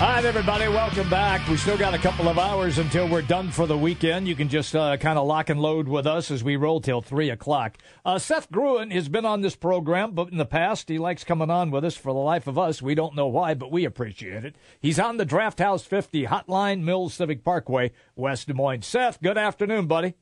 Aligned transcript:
Right, 0.00 0.24
everybody, 0.24 0.66
welcome 0.66 1.10
back. 1.10 1.46
We 1.46 1.58
still 1.58 1.76
got 1.76 1.92
a 1.92 1.98
couple 1.98 2.26
of 2.26 2.38
hours 2.38 2.78
until 2.78 3.06
we're 3.06 3.20
done 3.20 3.50
for 3.50 3.66
the 3.66 3.76
weekend. 3.76 4.26
You 4.26 4.34
can 4.34 4.48
just 4.48 4.74
uh, 4.74 4.96
kind 4.96 5.18
of 5.18 5.26
lock 5.26 5.50
and 5.50 5.60
load 5.60 5.88
with 5.88 6.06
us 6.06 6.30
as 6.30 6.42
we 6.42 6.56
roll 6.56 6.80
till 6.80 7.02
3 7.02 7.28
o'clock. 7.28 7.76
Uh, 8.02 8.18
Seth 8.18 8.50
Gruen 8.50 8.90
has 8.92 9.10
been 9.10 9.26
on 9.26 9.42
this 9.42 9.56
program, 9.56 10.12
but 10.12 10.32
in 10.32 10.38
the 10.38 10.46
past, 10.46 10.88
he 10.88 10.98
likes 10.98 11.22
coming 11.22 11.50
on 11.50 11.70
with 11.70 11.84
us 11.84 11.96
for 11.96 12.14
the 12.14 12.18
life 12.18 12.46
of 12.46 12.58
us. 12.58 12.80
We 12.80 12.94
don't 12.94 13.14
know 13.14 13.26
why, 13.26 13.52
but 13.52 13.70
we 13.70 13.84
appreciate 13.84 14.42
it. 14.42 14.56
He's 14.80 14.98
on 14.98 15.18
the 15.18 15.26
Draft 15.26 15.58
House 15.58 15.84
50 15.84 16.24
Hotline 16.24 16.80
Mills 16.80 17.12
Civic 17.12 17.44
Parkway, 17.44 17.92
West 18.16 18.46
Des 18.46 18.54
Moines. 18.54 18.86
Seth, 18.86 19.20
good 19.20 19.36
afternoon, 19.36 19.86
buddy. 19.86 20.14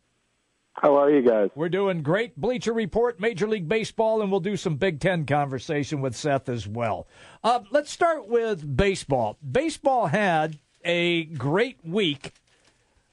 How 0.81 0.95
are 0.97 1.11
you 1.11 1.23
guys? 1.23 1.51
We're 1.57 1.69
doing 1.69 2.03
great. 2.03 2.37
Bleacher 2.37 2.73
Report, 2.73 3.19
Major 3.19 3.49
League 3.49 3.69
Baseball, 3.69 4.23
and 4.23 4.31
we'll 4.31 4.39
do 4.39 4.57
some 4.57 4.77
Big 4.77 5.01
Ten 5.01 5.27
conversation 5.27 6.01
with 6.01 6.15
Seth 6.15 6.49
as 6.49 6.69
well. 6.69 7.09
Uh, 7.43 7.61
let's 7.73 7.91
start 7.91 8.29
with 8.29 8.77
baseball. 8.77 9.39
Baseball 9.51 10.07
had 10.07 10.59
a 10.85 11.25
great 11.25 11.79
week 11.85 12.33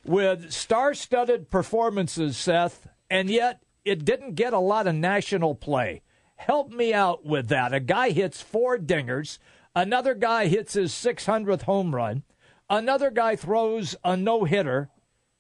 with 0.04 0.52
star 0.52 0.94
studded 0.94 1.50
performances, 1.50 2.38
Seth, 2.38 2.88
and 3.10 3.32
yet 3.32 3.64
it 3.84 4.06
didn't 4.06 4.36
get 4.36 4.54
a 4.54 4.60
lot 4.60 4.86
of 4.86 4.94
national 4.94 5.56
play. 5.56 6.04
Help 6.36 6.72
me 6.72 6.94
out 6.94 7.26
with 7.26 7.48
that. 7.48 7.74
A 7.74 7.80
guy 7.80 8.12
hits 8.12 8.44
four 8.44 8.78
dingers, 8.78 9.40
another 9.76 10.14
guy 10.14 10.46
hits 10.48 10.74
his 10.74 10.92
600th 10.92 11.64
home 11.64 11.96
run, 11.96 12.22
another 12.70 13.10
guy 13.10 13.36
throws 13.36 13.96
a 14.04 14.16
no 14.16 14.44
hitter, 14.44 14.90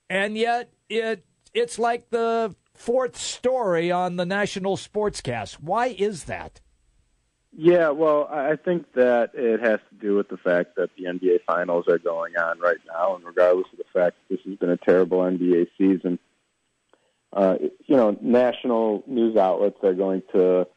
and 0.10 0.36
yet 0.36 0.72
it 0.90 1.24
it's 1.56 1.80
like 1.80 2.10
the 2.10 2.54
fourth 2.76 3.18
story 3.18 3.92
on 3.92 4.18
the 4.18 4.26
national 4.26 4.78
sportscast. 4.78 5.54
Why 5.54 5.88
is 5.88 6.26
that? 6.26 6.62
Yeah, 7.58 7.90
well, 7.92 8.28
I 8.30 8.58
think 8.58 8.92
that 8.94 9.32
it 9.34 9.62
has 9.62 9.80
to 9.90 9.96
do 10.00 10.18
with 10.18 10.28
the 10.28 10.36
fact 10.36 10.76
that 10.76 10.90
the 10.98 11.06
NBA 11.06 11.40
finals 11.48 11.86
are 11.88 11.98
going 11.98 12.36
on 12.36 12.60
right 12.60 12.78
now, 12.86 13.16
and 13.16 13.24
regardless 13.24 13.68
of 13.72 13.78
the 13.78 13.86
fact 13.94 14.18
that 14.18 14.36
this 14.36 14.46
has 14.46 14.58
been 14.58 14.70
a 14.70 14.78
terrible 14.78 15.20
NBA 15.20 15.68
season, 15.78 16.20
uh, 17.32 17.56
you 17.88 17.96
know, 17.96 18.18
national 18.22 19.04
news 19.08 19.38
outlets 19.38 19.78
are 19.84 19.94
going 19.94 20.22
to 20.34 20.68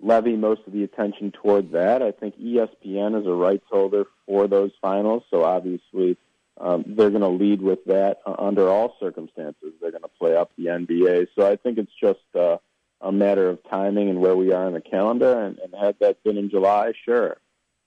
levy 0.00 0.36
most 0.36 0.62
of 0.66 0.72
the 0.72 0.82
attention 0.82 1.30
toward 1.30 1.72
that. 1.72 2.02
I 2.02 2.10
think 2.10 2.38
ESPN 2.38 3.20
is 3.20 3.26
a 3.26 3.32
rights 3.32 3.66
holder 3.70 4.04
for 4.26 4.48
those 4.48 4.70
finals, 4.80 5.24
so 5.30 5.44
obviously 5.44 6.16
um, 6.60 6.84
they're 6.86 7.10
going 7.10 7.22
to 7.22 7.28
lead 7.28 7.60
with 7.60 7.84
that 7.86 8.18
uh, 8.26 8.34
under 8.38 8.68
all 8.68 8.96
circumstances. 9.00 9.72
They're 9.80 9.90
going 9.90 10.02
to 10.02 10.08
play 10.08 10.36
up 10.36 10.52
the 10.56 10.66
NBA. 10.66 11.28
So 11.36 11.46
I 11.46 11.56
think 11.56 11.78
it's 11.78 11.92
just 12.00 12.20
uh, 12.34 12.58
a 13.00 13.10
matter 13.10 13.48
of 13.48 13.58
timing 13.68 14.08
and 14.08 14.20
where 14.20 14.36
we 14.36 14.52
are 14.52 14.66
in 14.68 14.74
the 14.74 14.80
calendar. 14.80 15.40
And, 15.40 15.58
and 15.58 15.74
had 15.74 15.96
that 16.00 16.22
been 16.22 16.36
in 16.36 16.50
July, 16.50 16.92
sure, 17.04 17.38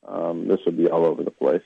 um, 0.08 0.48
this 0.48 0.60
would 0.66 0.78
be 0.78 0.90
all 0.90 1.06
over 1.06 1.24
the 1.24 1.32
place. 1.32 1.64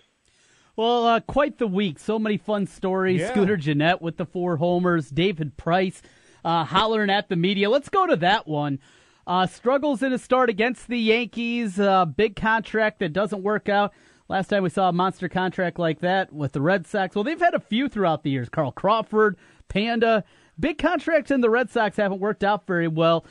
Well, 0.76 1.06
uh, 1.06 1.20
quite 1.20 1.58
the 1.58 1.68
week. 1.68 2.00
So 2.00 2.18
many 2.18 2.38
fun 2.38 2.68
stories. 2.68 3.22
Yeah. 3.22 3.32
Scooter 3.32 3.58
Gennett 3.58 4.02
with 4.02 4.18
the 4.18 4.26
four 4.26 4.58
homers. 4.58 5.10
David 5.10 5.58
Price 5.58 6.02
uh, 6.46 6.64
hollering 6.66 7.10
at 7.10 7.30
the 7.30 7.36
media. 7.36 7.70
Let's 7.70 7.90
go 7.90 8.08
to 8.08 8.16
that 8.18 8.48
one. 8.48 8.80
Uh, 9.28 9.48
struggles 9.48 10.02
in 10.02 10.14
a 10.14 10.18
start 10.18 10.50
against 10.50 10.88
the 10.88 10.98
Yankees. 10.98 11.80
Uh, 11.80 12.06
big 12.06 12.36
contract 12.36 13.00
that 13.00 13.14
doesn't 13.14 13.44
work 13.44 13.70
out. 13.70 13.94
Last 14.32 14.48
time 14.48 14.64
we 14.64 14.70
saw 14.70 14.88
a 14.88 14.94
monster 14.94 15.28
contract 15.28 15.78
like 15.78 16.00
that 16.00 16.32
with 16.32 16.54
the 16.54 16.62
Red 16.62 16.88
Sox. 16.88 17.16
Well, 17.16 17.26
they've 17.26 17.38
had 17.38 17.54
a 17.54 17.60
few 17.60 17.90
throughout 17.90 18.24
the 18.24 18.30
years. 18.30 18.48
Carl 18.48 18.72
Crawford, 18.72 19.36
Panda. 19.68 20.24
Big 20.58 20.78
contracts 20.78 21.32
in 21.32 21.42
the 21.42 21.50
Red 21.50 21.70
Sox 21.70 21.98
haven't 21.98 22.22
worked 22.22 22.42
out 22.42 22.66
very 22.66 22.88
well. 22.88 23.26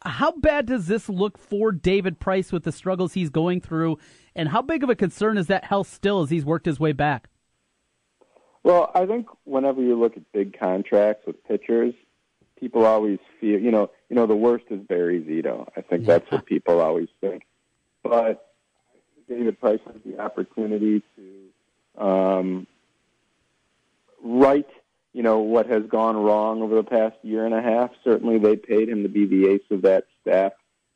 How 0.00 0.32
bad 0.32 0.64
does 0.64 0.86
this 0.86 1.10
look 1.10 1.36
for 1.36 1.72
David 1.72 2.18
Price 2.18 2.52
with 2.52 2.64
the 2.64 2.72
struggles 2.72 3.12
he's 3.12 3.28
going 3.28 3.60
through? 3.60 3.98
And 4.34 4.48
how 4.48 4.62
big 4.62 4.82
of 4.82 4.88
a 4.88 4.94
concern 4.94 5.36
is 5.36 5.48
that 5.48 5.64
health 5.64 5.92
still 5.92 6.22
as 6.22 6.30
he's 6.30 6.46
worked 6.46 6.64
his 6.64 6.80
way 6.80 6.92
back? 6.92 7.28
Well, 8.62 8.90
I 8.94 9.04
think 9.04 9.26
whenever 9.44 9.82
you 9.82 9.94
look 9.94 10.16
at 10.16 10.22
big 10.32 10.58
contracts 10.58 11.26
with 11.26 11.44
pitchers, 11.44 11.92
people 12.58 12.86
always 12.86 13.18
feel, 13.42 13.60
you 13.60 13.70
know, 13.70 13.90
you 14.08 14.16
know, 14.16 14.24
the 14.24 14.34
worst 14.34 14.64
is 14.70 14.80
Barry 14.80 15.20
Zito. 15.20 15.68
I 15.76 15.82
think 15.82 16.06
Yeah. 16.06 16.16
that's 16.16 16.32
what 16.32 16.46
people 16.46 16.80
always 16.80 17.08
think. 17.20 17.42
But 18.02 18.45
David 19.28 19.60
Price 19.60 19.80
has 19.86 19.96
the 20.04 20.20
opportunity 20.20 21.02
to 21.16 22.02
um, 22.04 22.66
right, 24.22 24.66
you 25.12 25.22
know, 25.22 25.38
what 25.38 25.66
has 25.66 25.82
gone 25.84 26.16
wrong 26.16 26.62
over 26.62 26.74
the 26.74 26.84
past 26.84 27.16
year 27.22 27.44
and 27.44 27.54
a 27.54 27.62
half. 27.62 27.90
Certainly, 28.04 28.38
they 28.38 28.56
paid 28.56 28.88
him 28.88 29.02
to 29.02 29.08
be 29.08 29.26
the 29.26 29.48
ace 29.48 29.70
of 29.70 29.82
that 29.82 30.04
staff. 30.22 30.52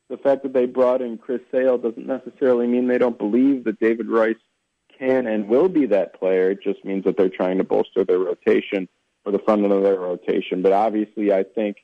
The 0.09 0.17
fact 0.17 0.43
that 0.43 0.53
they 0.53 0.65
brought 0.65 1.01
in 1.01 1.17
Chris 1.17 1.41
Sale 1.51 1.77
doesn't 1.79 2.05
necessarily 2.05 2.67
mean 2.67 2.87
they 2.87 2.97
don't 2.97 3.17
believe 3.17 3.63
that 3.63 3.79
David 3.79 4.07
Price 4.07 4.35
can 4.97 5.25
and 5.25 5.47
will 5.47 5.69
be 5.69 5.85
that 5.87 6.19
player. 6.19 6.51
It 6.51 6.61
just 6.61 6.83
means 6.83 7.05
that 7.05 7.17
they're 7.17 7.29
trying 7.29 7.57
to 7.57 7.63
bolster 7.63 8.03
their 8.03 8.19
rotation 8.19 8.87
or 9.25 9.31
the 9.31 9.39
front 9.39 9.63
end 9.63 9.71
of 9.71 9.83
their 9.83 9.99
rotation. 9.99 10.61
But 10.61 10.73
obviously, 10.73 11.31
I 11.31 11.43
think 11.43 11.77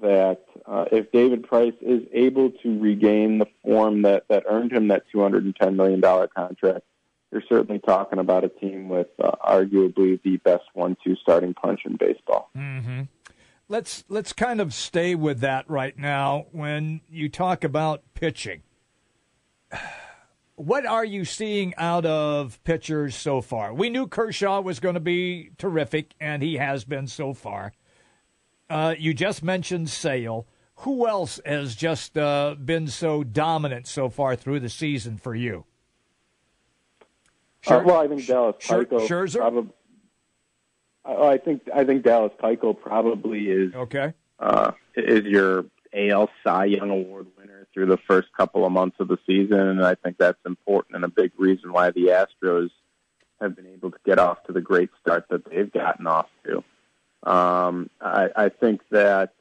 that 0.00 0.44
uh, 0.66 0.84
if 0.92 1.10
David 1.12 1.44
Price 1.44 1.74
is 1.80 2.02
able 2.12 2.50
to 2.62 2.78
regain 2.78 3.38
the 3.38 3.46
form 3.64 4.02
that, 4.02 4.24
that 4.28 4.44
earned 4.48 4.72
him 4.72 4.88
that 4.88 5.04
$210 5.14 5.74
million 5.74 6.00
contract, 6.00 6.84
you're 7.32 7.42
certainly 7.48 7.80
talking 7.80 8.18
about 8.18 8.44
a 8.44 8.48
team 8.48 8.88
with 8.88 9.08
uh, 9.22 9.32
arguably 9.46 10.20
the 10.22 10.36
best 10.38 10.64
one-two 10.74 11.16
starting 11.16 11.54
punch 11.54 11.80
in 11.84 11.96
baseball. 11.96 12.50
Mm-hmm. 12.56 13.02
Let's 13.70 14.04
let's 14.08 14.32
kind 14.32 14.62
of 14.62 14.72
stay 14.72 15.14
with 15.14 15.40
that 15.40 15.68
right 15.68 15.96
now. 15.98 16.46
When 16.52 17.02
you 17.06 17.28
talk 17.28 17.64
about 17.64 18.02
pitching, 18.14 18.62
what 20.54 20.86
are 20.86 21.04
you 21.04 21.26
seeing 21.26 21.74
out 21.76 22.06
of 22.06 22.62
pitchers 22.64 23.14
so 23.14 23.42
far? 23.42 23.74
We 23.74 23.90
knew 23.90 24.06
Kershaw 24.06 24.62
was 24.62 24.80
going 24.80 24.94
to 24.94 25.00
be 25.00 25.50
terrific, 25.58 26.14
and 26.18 26.42
he 26.42 26.56
has 26.56 26.84
been 26.84 27.06
so 27.06 27.34
far. 27.34 27.72
Uh, 28.70 28.94
you 28.98 29.14
just 29.14 29.42
mentioned 29.42 29.88
Sale. 29.88 30.46
Who 30.82 31.08
else 31.08 31.40
has 31.44 31.74
just 31.74 32.16
uh, 32.16 32.54
been 32.62 32.86
so 32.86 33.24
dominant 33.24 33.86
so 33.86 34.08
far 34.08 34.36
through 34.36 34.60
the 34.60 34.68
season 34.68 35.16
for 35.16 35.34
you? 35.34 35.64
Uh, 37.66 37.82
well, 37.84 38.00
I 38.00 38.06
think 38.08 38.24
Dallas 38.26 38.56
Scher- 38.60 38.84
Keuchel 38.84 39.08
Scherzer? 39.08 39.36
probably. 39.38 39.72
I 41.04 41.12
I 41.32 41.38
think 41.38 41.62
I 41.74 41.84
think 41.84 42.04
Dallas 42.04 42.32
Keuchel 42.42 42.78
probably 42.80 43.48
is 43.50 43.74
Okay. 43.74 44.12
uh, 44.38 44.72
is 44.96 45.24
your 45.24 45.64
AL 45.92 46.30
Cy 46.44 46.66
Young 46.66 46.90
Award 46.90 47.26
winner 47.36 47.66
through 47.74 47.86
the 47.86 47.96
first 48.06 48.28
couple 48.36 48.64
of 48.64 48.70
months 48.72 48.96
of 49.00 49.08
the 49.08 49.18
season, 49.26 49.58
and 49.58 49.84
I 49.84 49.94
think 49.96 50.16
that's 50.18 50.38
important 50.46 50.96
and 50.96 51.04
a 51.04 51.08
big 51.08 51.32
reason 51.38 51.72
why 51.72 51.90
the 51.90 52.06
Astros 52.42 52.70
have 53.40 53.56
been 53.56 53.66
able 53.66 53.90
to 53.90 53.98
get 54.04 54.18
off 54.18 54.42
to 54.44 54.52
the 54.52 54.60
great 54.60 54.90
start 55.00 55.26
that 55.30 55.44
they've 55.48 55.72
gotten 55.72 56.06
off 56.06 56.28
to. 56.44 56.62
Um, 57.22 57.90
I, 58.00 58.28
I 58.36 58.48
think 58.48 58.82
that 58.90 59.34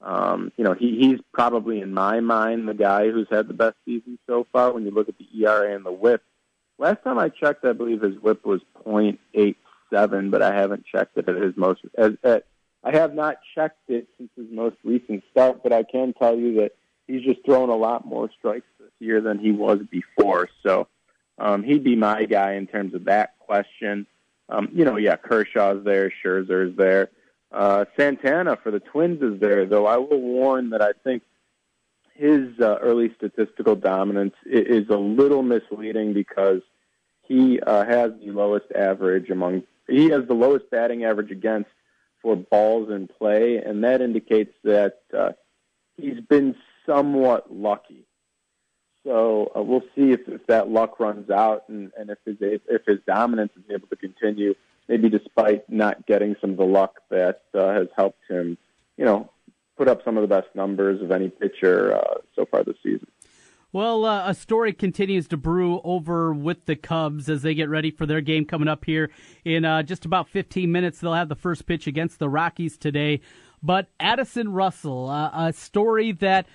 um, 0.00 0.52
you 0.56 0.64
know 0.64 0.74
he, 0.74 0.98
he's 0.98 1.20
probably 1.32 1.80
in 1.80 1.94
my 1.94 2.20
mind 2.20 2.68
the 2.68 2.74
guy 2.74 3.10
who's 3.10 3.28
had 3.30 3.48
the 3.48 3.54
best 3.54 3.76
season 3.84 4.18
so 4.26 4.46
far. 4.52 4.72
When 4.72 4.84
you 4.84 4.90
look 4.90 5.08
at 5.08 5.18
the 5.18 5.28
ERA 5.42 5.74
and 5.74 5.84
the 5.84 5.92
WHIP, 5.92 6.22
last 6.78 7.02
time 7.04 7.18
I 7.18 7.28
checked, 7.28 7.64
I 7.64 7.72
believe 7.72 8.02
his 8.02 8.16
WHIP 8.20 8.44
was 8.44 8.60
.87, 8.84 10.30
but 10.30 10.42
I 10.42 10.54
haven't 10.54 10.84
checked 10.86 11.16
it 11.16 11.28
at 11.28 11.36
his 11.36 11.56
most. 11.56 11.82
As, 11.96 12.12
at, 12.24 12.46
I 12.84 12.96
have 12.96 13.14
not 13.14 13.36
checked 13.54 13.88
it 13.88 14.08
since 14.18 14.30
his 14.36 14.46
most 14.50 14.76
recent 14.82 15.22
start, 15.30 15.62
but 15.62 15.72
I 15.72 15.84
can 15.84 16.12
tell 16.14 16.36
you 16.36 16.60
that 16.60 16.72
he's 17.06 17.22
just 17.22 17.44
thrown 17.44 17.68
a 17.68 17.76
lot 17.76 18.04
more 18.04 18.28
strikes 18.38 18.66
this 18.80 18.90
year 18.98 19.20
than 19.20 19.38
he 19.38 19.52
was 19.52 19.78
before. 19.90 20.48
So 20.62 20.88
um, 21.38 21.62
he'd 21.62 21.84
be 21.84 21.96
my 21.96 22.24
guy 22.24 22.54
in 22.54 22.66
terms 22.66 22.94
of 22.94 23.04
that 23.04 23.38
question. 23.38 24.06
Um, 24.48 24.68
you 24.72 24.84
know, 24.84 24.96
yeah, 24.96 25.16
Kershaw's 25.16 25.84
there, 25.84 26.12
Scherzer's 26.24 26.76
there. 26.76 27.10
Uh, 27.52 27.84
Santana 27.96 28.56
for 28.56 28.70
the 28.70 28.80
Twins 28.80 29.22
is 29.22 29.38
there, 29.38 29.66
though 29.66 29.86
I 29.86 29.98
will 29.98 30.20
warn 30.20 30.70
that 30.70 30.80
I 30.80 30.92
think 31.04 31.22
his 32.14 32.58
uh, 32.60 32.78
early 32.80 33.12
statistical 33.16 33.76
dominance 33.76 34.34
is 34.46 34.88
a 34.88 34.96
little 34.96 35.42
misleading 35.42 36.14
because 36.14 36.62
he 37.22 37.60
uh, 37.60 37.84
has 37.84 38.12
the 38.24 38.32
lowest 38.32 38.66
average 38.74 39.30
among 39.30 39.64
he 39.88 40.10
has 40.10 40.26
the 40.26 40.34
lowest 40.34 40.70
batting 40.70 41.04
average 41.04 41.30
against 41.30 41.70
for 42.22 42.36
balls 42.36 42.90
in 42.90 43.08
play, 43.08 43.56
and 43.56 43.82
that 43.84 44.00
indicates 44.00 44.54
that 44.62 45.00
uh, 45.16 45.32
he's 45.96 46.20
been 46.20 46.54
somewhat 46.86 47.52
lucky. 47.52 48.06
So 49.04 49.50
uh, 49.56 49.62
we'll 49.62 49.84
see 49.96 50.12
if, 50.12 50.28
if 50.28 50.46
that 50.46 50.68
luck 50.68 51.00
runs 51.00 51.28
out 51.28 51.64
and, 51.68 51.90
and 51.98 52.10
if 52.10 52.18
his 52.24 52.36
if 52.40 52.86
his 52.86 52.98
dominance 53.06 53.52
is 53.56 53.64
able 53.74 53.88
to 53.88 53.96
continue, 53.96 54.54
maybe 54.88 55.08
despite 55.08 55.68
not 55.70 56.06
getting 56.06 56.36
some 56.40 56.50
of 56.50 56.56
the 56.56 56.64
luck 56.64 57.00
that 57.10 57.42
uh, 57.54 57.72
has 57.72 57.88
helped 57.96 58.20
him, 58.28 58.58
you 58.96 59.04
know, 59.04 59.30
put 59.76 59.88
up 59.88 60.04
some 60.04 60.16
of 60.16 60.22
the 60.22 60.28
best 60.28 60.48
numbers 60.54 61.02
of 61.02 61.10
any 61.10 61.28
pitcher 61.28 61.94
uh, 61.96 62.14
so 62.34 62.44
far 62.46 62.62
this 62.64 62.76
season. 62.82 63.08
Well, 63.72 64.04
uh, 64.04 64.28
a 64.28 64.34
story 64.34 64.74
continues 64.74 65.26
to 65.28 65.38
brew 65.38 65.80
over 65.82 66.34
with 66.34 66.66
the 66.66 66.76
Cubs 66.76 67.30
as 67.30 67.40
they 67.40 67.54
get 67.54 67.70
ready 67.70 67.90
for 67.90 68.04
their 68.04 68.20
game 68.20 68.44
coming 68.44 68.68
up 68.68 68.84
here 68.84 69.10
in 69.46 69.64
uh, 69.64 69.82
just 69.82 70.04
about 70.04 70.28
15 70.28 70.70
minutes. 70.70 71.00
They'll 71.00 71.14
have 71.14 71.30
the 71.30 71.34
first 71.34 71.64
pitch 71.64 71.86
against 71.86 72.18
the 72.18 72.28
Rockies 72.28 72.76
today. 72.76 73.22
But 73.62 73.88
Addison 73.98 74.52
Russell, 74.52 75.08
uh, 75.08 75.30
a 75.32 75.52
story 75.54 76.12
that 76.12 76.46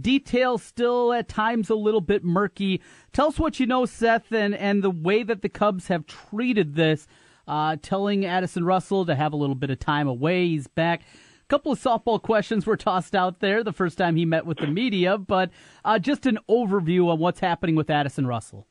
details 0.00 0.64
still 0.64 1.12
at 1.12 1.28
times 1.28 1.70
a 1.70 1.76
little 1.76 2.00
bit 2.00 2.24
murky. 2.24 2.80
Tell 3.12 3.28
us 3.28 3.38
what 3.38 3.60
you 3.60 3.66
know, 3.66 3.86
Seth, 3.86 4.32
and, 4.32 4.54
and 4.54 4.82
the 4.82 4.90
way 4.90 5.22
that 5.22 5.42
the 5.42 5.48
Cubs 5.48 5.86
have 5.88 6.06
treated 6.06 6.74
this, 6.74 7.06
uh, 7.46 7.76
telling 7.82 8.24
Addison 8.24 8.64
Russell 8.64 9.06
to 9.06 9.14
have 9.14 9.32
a 9.32 9.36
little 9.36 9.54
bit 9.54 9.70
of 9.70 9.78
time 9.78 10.08
away. 10.08 10.46
He's 10.48 10.66
back. 10.66 11.02
A 11.02 11.46
couple 11.48 11.72
of 11.72 11.80
softball 11.80 12.20
questions 12.22 12.66
were 12.66 12.76
tossed 12.76 13.14
out 13.14 13.40
there 13.40 13.62
the 13.62 13.72
first 13.72 13.98
time 13.98 14.16
he 14.16 14.24
met 14.24 14.46
with 14.46 14.58
the 14.58 14.66
media, 14.66 15.18
but 15.18 15.50
uh, 15.84 15.98
just 15.98 16.26
an 16.26 16.38
overview 16.48 17.08
on 17.08 17.18
what's 17.18 17.40
happening 17.40 17.74
with 17.74 17.90
Addison 17.90 18.26
Russell. 18.26 18.66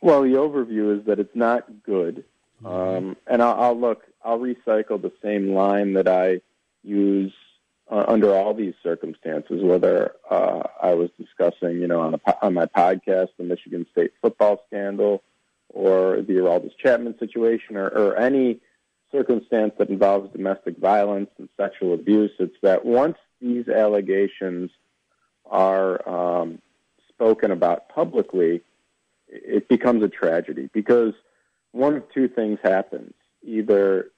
Well, 0.00 0.22
the 0.22 0.34
overview 0.34 0.98
is 0.98 1.06
that 1.06 1.18
it's 1.18 1.34
not 1.34 1.82
good. 1.82 2.24
Mm-hmm. 2.62 2.66
Um, 2.66 3.16
and 3.26 3.42
I'll, 3.42 3.60
I'll 3.60 3.78
look, 3.78 4.04
I'll 4.24 4.38
recycle 4.38 5.00
the 5.00 5.12
same 5.22 5.52
line 5.52 5.94
that 5.94 6.08
I 6.08 6.40
use 6.82 7.32
uh, 7.90 8.04
under 8.08 8.34
all 8.34 8.54
these 8.54 8.74
circumstances, 8.82 9.62
whether 9.62 10.12
uh, 10.30 10.62
I 10.82 10.94
was 10.94 11.10
discussing, 11.18 11.80
you 11.80 11.86
know, 11.86 12.00
on, 12.00 12.14
a, 12.14 12.44
on 12.44 12.54
my 12.54 12.66
podcast, 12.66 13.28
the 13.36 13.44
Michigan 13.44 13.86
State 13.92 14.12
football 14.20 14.64
scandal, 14.66 15.22
or 15.76 16.22
the 16.22 16.32
Aroldis 16.32 16.72
Chapman 16.82 17.18
situation, 17.18 17.76
or, 17.76 17.88
or 17.88 18.16
any 18.16 18.60
circumstance 19.12 19.74
that 19.78 19.90
involves 19.90 20.32
domestic 20.32 20.78
violence 20.78 21.28
and 21.38 21.50
sexual 21.58 21.92
abuse. 21.92 22.30
It's 22.38 22.56
that 22.62 22.86
once 22.86 23.18
these 23.42 23.68
allegations 23.68 24.70
are 25.44 26.08
um, 26.08 26.62
spoken 27.10 27.50
about 27.50 27.90
publicly, 27.90 28.62
it 29.28 29.68
becomes 29.68 30.02
a 30.02 30.08
tragedy 30.08 30.70
because 30.72 31.12
one 31.72 31.94
of 31.94 32.04
two 32.12 32.28
things 32.28 32.58
happens. 32.62 33.12
Either 33.44 34.08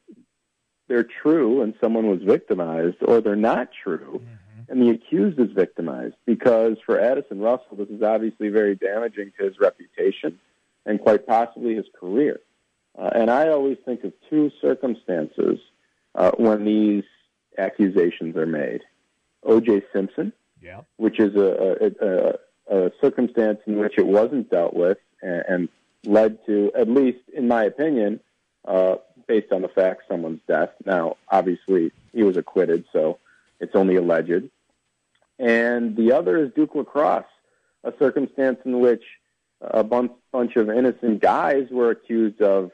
they're 0.87 1.09
true 1.23 1.63
and 1.63 1.75
someone 1.81 2.07
was 2.07 2.23
victimized, 2.23 2.99
or 3.03 3.21
they're 3.21 3.35
not 3.35 3.71
true 3.83 4.23
mm-hmm. 4.25 4.71
and 4.71 4.81
the 4.81 4.91
accused 4.91 5.41
is 5.41 5.51
victimized. 5.51 6.15
Because 6.25 6.77
for 6.87 7.01
Addison 7.01 7.41
Russell, 7.41 7.77
this 7.77 7.89
is 7.89 8.03
obviously 8.03 8.49
very 8.49 8.77
damaging 8.77 9.33
to 9.39 9.45
his 9.45 9.59
reputation 9.59 10.39
and 10.89 11.01
quite 11.01 11.27
possibly 11.27 11.77
his 11.77 11.87
career. 11.99 12.41
Uh, 12.99 13.11
and 13.15 13.31
I 13.31 13.49
always 13.49 13.77
think 13.85 14.03
of 14.03 14.13
two 14.29 14.51
circumstances 14.61 15.61
uh, 16.15 16.33
when 16.37 16.65
these 16.65 17.05
accusations 17.59 18.37
are 18.37 18.47
made. 18.47 18.81
O.J. 19.45 19.83
Simpson, 19.93 20.33
yeah. 20.61 20.81
which 20.97 21.21
is 21.21 21.37
a, 21.37 21.77
a, 21.81 22.07
a, 22.07 22.87
a 22.87 22.93
circumstance 23.01 23.61
in 23.67 23.79
which 23.79 23.99
it 23.99 24.07
wasn't 24.07 24.51
dealt 24.51 24.75
with 24.75 24.99
and, 25.23 25.45
and 25.49 25.69
led 26.05 26.45
to, 26.47 26.73
at 26.77 26.89
least 26.89 27.21
in 27.35 27.47
my 27.47 27.65
opinion, 27.65 28.19
uh, 28.65 28.97
based 29.27 29.53
on 29.53 29.63
the 29.63 29.69
fact 29.69 30.03
someone's 30.09 30.41
death. 30.49 30.71
Now, 30.87 31.19
obviously, 31.31 31.93
he 32.13 32.23
was 32.23 32.37
acquitted, 32.37 32.85
so 32.93 33.19
it's 33.61 33.77
only 33.77 33.97
alleged. 33.97 34.49
And 35.39 35.97
the 35.97 36.13
other 36.13 36.39
is 36.39 36.51
Duke 36.55 36.75
Lacrosse, 36.75 37.25
a 37.85 37.93
circumstance 37.99 38.59
in 38.65 38.81
which 38.81 39.05
a 39.61 39.85
bunch, 39.85 40.13
bunch 40.33 40.57
of 40.57 40.71
innocent 40.71 41.21
guys 41.21 41.69
were 41.71 41.91
accused 41.91 42.41
of 42.41 42.71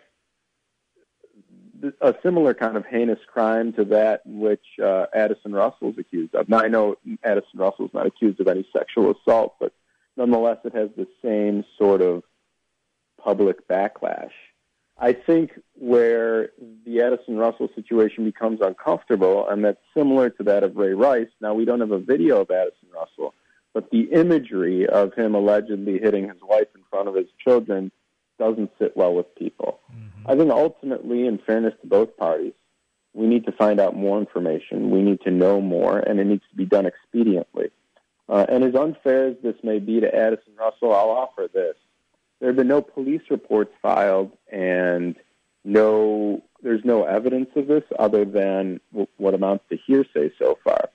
a 2.00 2.14
similar 2.22 2.54
kind 2.54 2.76
of 2.76 2.86
heinous 2.86 3.18
crime 3.26 3.72
to 3.74 3.84
that 3.84 4.22
which 4.24 4.64
uh, 4.82 5.06
Addison 5.14 5.52
Russell 5.52 5.90
is 5.90 5.98
accused 5.98 6.34
of. 6.34 6.48
Now, 6.48 6.60
I 6.60 6.68
know 6.68 6.96
Addison 7.22 7.58
Russell 7.58 7.86
is 7.86 7.94
not 7.94 8.06
accused 8.06 8.40
of 8.40 8.48
any 8.48 8.66
sexual 8.72 9.14
assault, 9.14 9.56
but 9.60 9.72
nonetheless, 10.16 10.58
it 10.64 10.74
has 10.74 10.90
the 10.96 11.06
same 11.22 11.64
sort 11.78 12.00
of 12.00 12.22
public 13.22 13.66
backlash. 13.68 14.30
I 14.96 15.12
think 15.12 15.58
where 15.74 16.50
the 16.86 17.00
Addison 17.00 17.36
Russell 17.36 17.68
situation 17.74 18.24
becomes 18.24 18.60
uncomfortable, 18.60 19.48
and 19.48 19.64
that's 19.64 19.80
similar 19.92 20.30
to 20.30 20.42
that 20.44 20.62
of 20.62 20.76
Ray 20.76 20.94
Rice. 20.94 21.28
Now, 21.40 21.54
we 21.54 21.64
don't 21.64 21.80
have 21.80 21.90
a 21.90 21.98
video 21.98 22.40
of 22.40 22.50
Addison 22.50 22.88
Russell, 22.94 23.34
but 23.74 23.90
the 23.90 24.08
imagery 24.12 24.86
of 24.86 25.12
him 25.14 25.34
allegedly 25.34 25.98
hitting 25.98 26.28
his 26.28 26.40
wife 26.40 26.68
in 26.74 26.80
front 26.88 27.08
of 27.08 27.14
his 27.14 27.26
children 27.42 27.90
doesn't 28.38 28.70
sit 28.78 28.96
well 28.96 29.14
with 29.14 29.34
people. 29.34 29.80
Mm-hmm. 29.92 30.30
I 30.30 30.36
think 30.36 30.50
ultimately, 30.50 31.26
in 31.26 31.38
fairness 31.38 31.74
to 31.82 31.86
both 31.86 32.16
parties, 32.16 32.54
we 33.12 33.26
need 33.26 33.44
to 33.46 33.52
find 33.52 33.78
out 33.80 33.94
more 33.94 34.18
information. 34.18 34.90
We 34.90 35.02
need 35.02 35.20
to 35.22 35.30
know 35.30 35.60
more, 35.60 35.98
and 35.98 36.18
it 36.18 36.24
needs 36.24 36.42
to 36.50 36.56
be 36.56 36.64
done 36.64 36.86
expediently. 36.86 37.70
Uh, 38.28 38.46
and 38.48 38.64
as 38.64 38.74
unfair 38.74 39.28
as 39.28 39.36
this 39.42 39.56
may 39.62 39.78
be 39.78 40.00
to 40.00 40.14
Addison 40.14 40.54
Russell, 40.58 40.94
I'll 40.94 41.10
offer 41.10 41.48
this 41.52 41.76
there 42.40 42.48
have 42.48 42.56
been 42.56 42.68
no 42.68 42.82
police 42.82 43.22
reports 43.30 43.72
filed, 43.80 44.32
and 44.52 45.16
no, 45.64 46.42
there's 46.62 46.84
no 46.84 47.04
evidence 47.04 47.48
of 47.56 47.68
this 47.68 47.84
other 47.98 48.24
than 48.24 48.80
what 49.16 49.34
amounts 49.34 49.64
to 49.70 49.78
hearsay 49.86 50.30
so 50.38 50.58
far. 50.62 50.90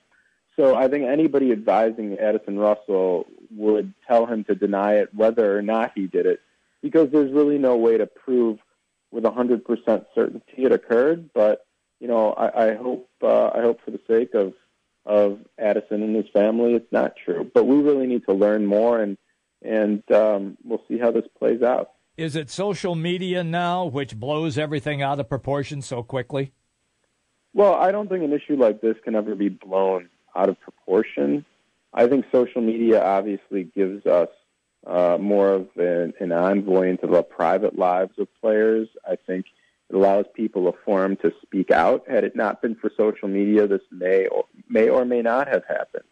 So 0.56 0.74
I 0.74 0.88
think 0.88 1.04
anybody 1.04 1.52
advising 1.52 2.18
Addison 2.18 2.58
Russell 2.58 3.26
would 3.50 3.94
tell 4.06 4.26
him 4.26 4.44
to 4.44 4.54
deny 4.54 4.94
it, 4.96 5.14
whether 5.14 5.56
or 5.56 5.62
not 5.62 5.92
he 5.94 6.06
did 6.06 6.26
it, 6.26 6.40
because 6.82 7.10
there's 7.10 7.32
really 7.32 7.58
no 7.58 7.76
way 7.76 7.98
to 7.98 8.06
prove 8.06 8.58
with 9.10 9.24
100% 9.24 10.06
certainty 10.14 10.64
it 10.64 10.72
occurred. 10.72 11.30
But 11.34 11.66
you 12.00 12.08
know, 12.08 12.32
I, 12.32 12.70
I 12.70 12.74
hope 12.74 13.08
uh, 13.22 13.48
I 13.48 13.60
hope 13.60 13.80
for 13.84 13.90
the 13.90 14.00
sake 14.08 14.34
of 14.34 14.54
of 15.06 15.40
Addison 15.58 16.02
and 16.02 16.14
his 16.14 16.28
family, 16.32 16.74
it's 16.74 16.92
not 16.92 17.14
true. 17.16 17.50
But 17.52 17.66
we 17.66 17.76
really 17.76 18.06
need 18.06 18.24
to 18.26 18.34
learn 18.34 18.66
more 18.66 19.00
and 19.00 19.16
and 19.62 20.02
um, 20.12 20.56
we'll 20.64 20.82
see 20.88 20.98
how 20.98 21.10
this 21.10 21.26
plays 21.38 21.62
out. 21.62 21.90
Is 22.16 22.36
it 22.36 22.50
social 22.50 22.94
media 22.94 23.44
now 23.44 23.84
which 23.84 24.16
blows 24.18 24.58
everything 24.58 25.02
out 25.02 25.20
of 25.20 25.28
proportion 25.28 25.82
so 25.82 26.02
quickly? 26.02 26.52
Well, 27.52 27.74
I 27.74 27.92
don't 27.92 28.08
think 28.08 28.22
an 28.22 28.32
issue 28.32 28.56
like 28.56 28.80
this 28.80 28.96
can 29.04 29.14
ever 29.14 29.34
be 29.34 29.48
blown 29.48 30.08
out 30.36 30.48
of 30.48 30.60
proportion. 30.60 31.44
I 31.92 32.06
think 32.06 32.26
social 32.30 32.60
media 32.60 33.02
obviously 33.02 33.64
gives 33.64 34.06
us 34.06 34.28
uh, 34.86 35.18
more 35.20 35.52
of 35.52 35.68
an, 35.76 36.14
an 36.20 36.32
envoy 36.32 36.88
into 36.88 37.06
the 37.06 37.22
private 37.22 37.78
lives 37.78 38.18
of 38.18 38.28
players. 38.40 38.88
I 39.08 39.16
think 39.16 39.46
it 39.88 39.96
allows 39.96 40.26
people 40.34 40.68
a 40.68 40.72
forum 40.84 41.16
to 41.16 41.32
speak 41.42 41.70
out. 41.70 42.08
Had 42.08 42.24
it 42.24 42.36
not 42.36 42.62
been 42.62 42.76
for 42.76 42.90
social 42.96 43.28
media, 43.28 43.66
this 43.66 43.82
may 43.90 44.26
or 44.26 44.44
may 44.68 44.88
or 44.88 45.04
may 45.04 45.20
not 45.20 45.48
have 45.48 45.64
happened 45.66 46.04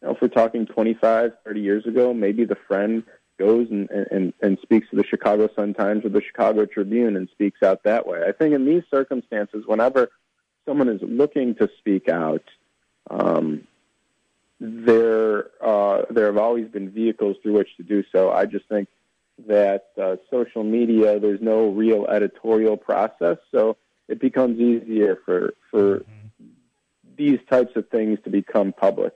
You 0.00 0.08
know, 0.08 0.14
if 0.14 0.22
we're 0.22 0.28
talking 0.28 0.66
25, 0.66 1.32
30 1.44 1.60
years 1.60 1.86
ago, 1.86 2.14
maybe 2.14 2.44
the 2.44 2.56
friend 2.66 3.04
goes 3.38 3.68
and, 3.70 3.90
and, 3.90 4.32
and 4.40 4.58
speaks 4.62 4.88
to 4.90 4.96
the 4.96 5.04
Chicago 5.04 5.48
Sun-Times 5.54 6.04
or 6.04 6.08
the 6.08 6.22
Chicago 6.22 6.64
Tribune 6.64 7.16
and 7.16 7.28
speaks 7.30 7.62
out 7.62 7.82
that 7.84 8.06
way. 8.06 8.22
I 8.26 8.32
think 8.32 8.54
in 8.54 8.64
these 8.64 8.82
circumstances, 8.90 9.64
whenever 9.66 10.10
someone 10.64 10.88
is 10.88 11.00
looking 11.02 11.54
to 11.56 11.68
speak 11.78 12.08
out, 12.08 12.44
um, 13.10 13.66
there 14.60 15.50
uh, 15.62 16.02
there 16.10 16.26
have 16.26 16.38
always 16.38 16.68
been 16.68 16.90
vehicles 16.90 17.36
through 17.42 17.54
which 17.54 17.76
to 17.76 17.82
do 17.82 18.02
so. 18.12 18.30
I 18.30 18.46
just 18.46 18.68
think 18.68 18.88
that 19.46 19.88
uh, 20.00 20.16
social 20.30 20.64
media, 20.64 21.20
there's 21.20 21.42
no 21.42 21.68
real 21.68 22.06
editorial 22.06 22.76
process, 22.76 23.36
so 23.50 23.76
it 24.08 24.20
becomes 24.20 24.58
easier 24.58 25.18
for 25.24 25.54
for 25.70 25.98
mm-hmm. 25.98 26.46
these 27.16 27.38
types 27.50 27.76
of 27.76 27.88
things 27.90 28.18
to 28.24 28.30
become 28.30 28.72
public 28.72 29.14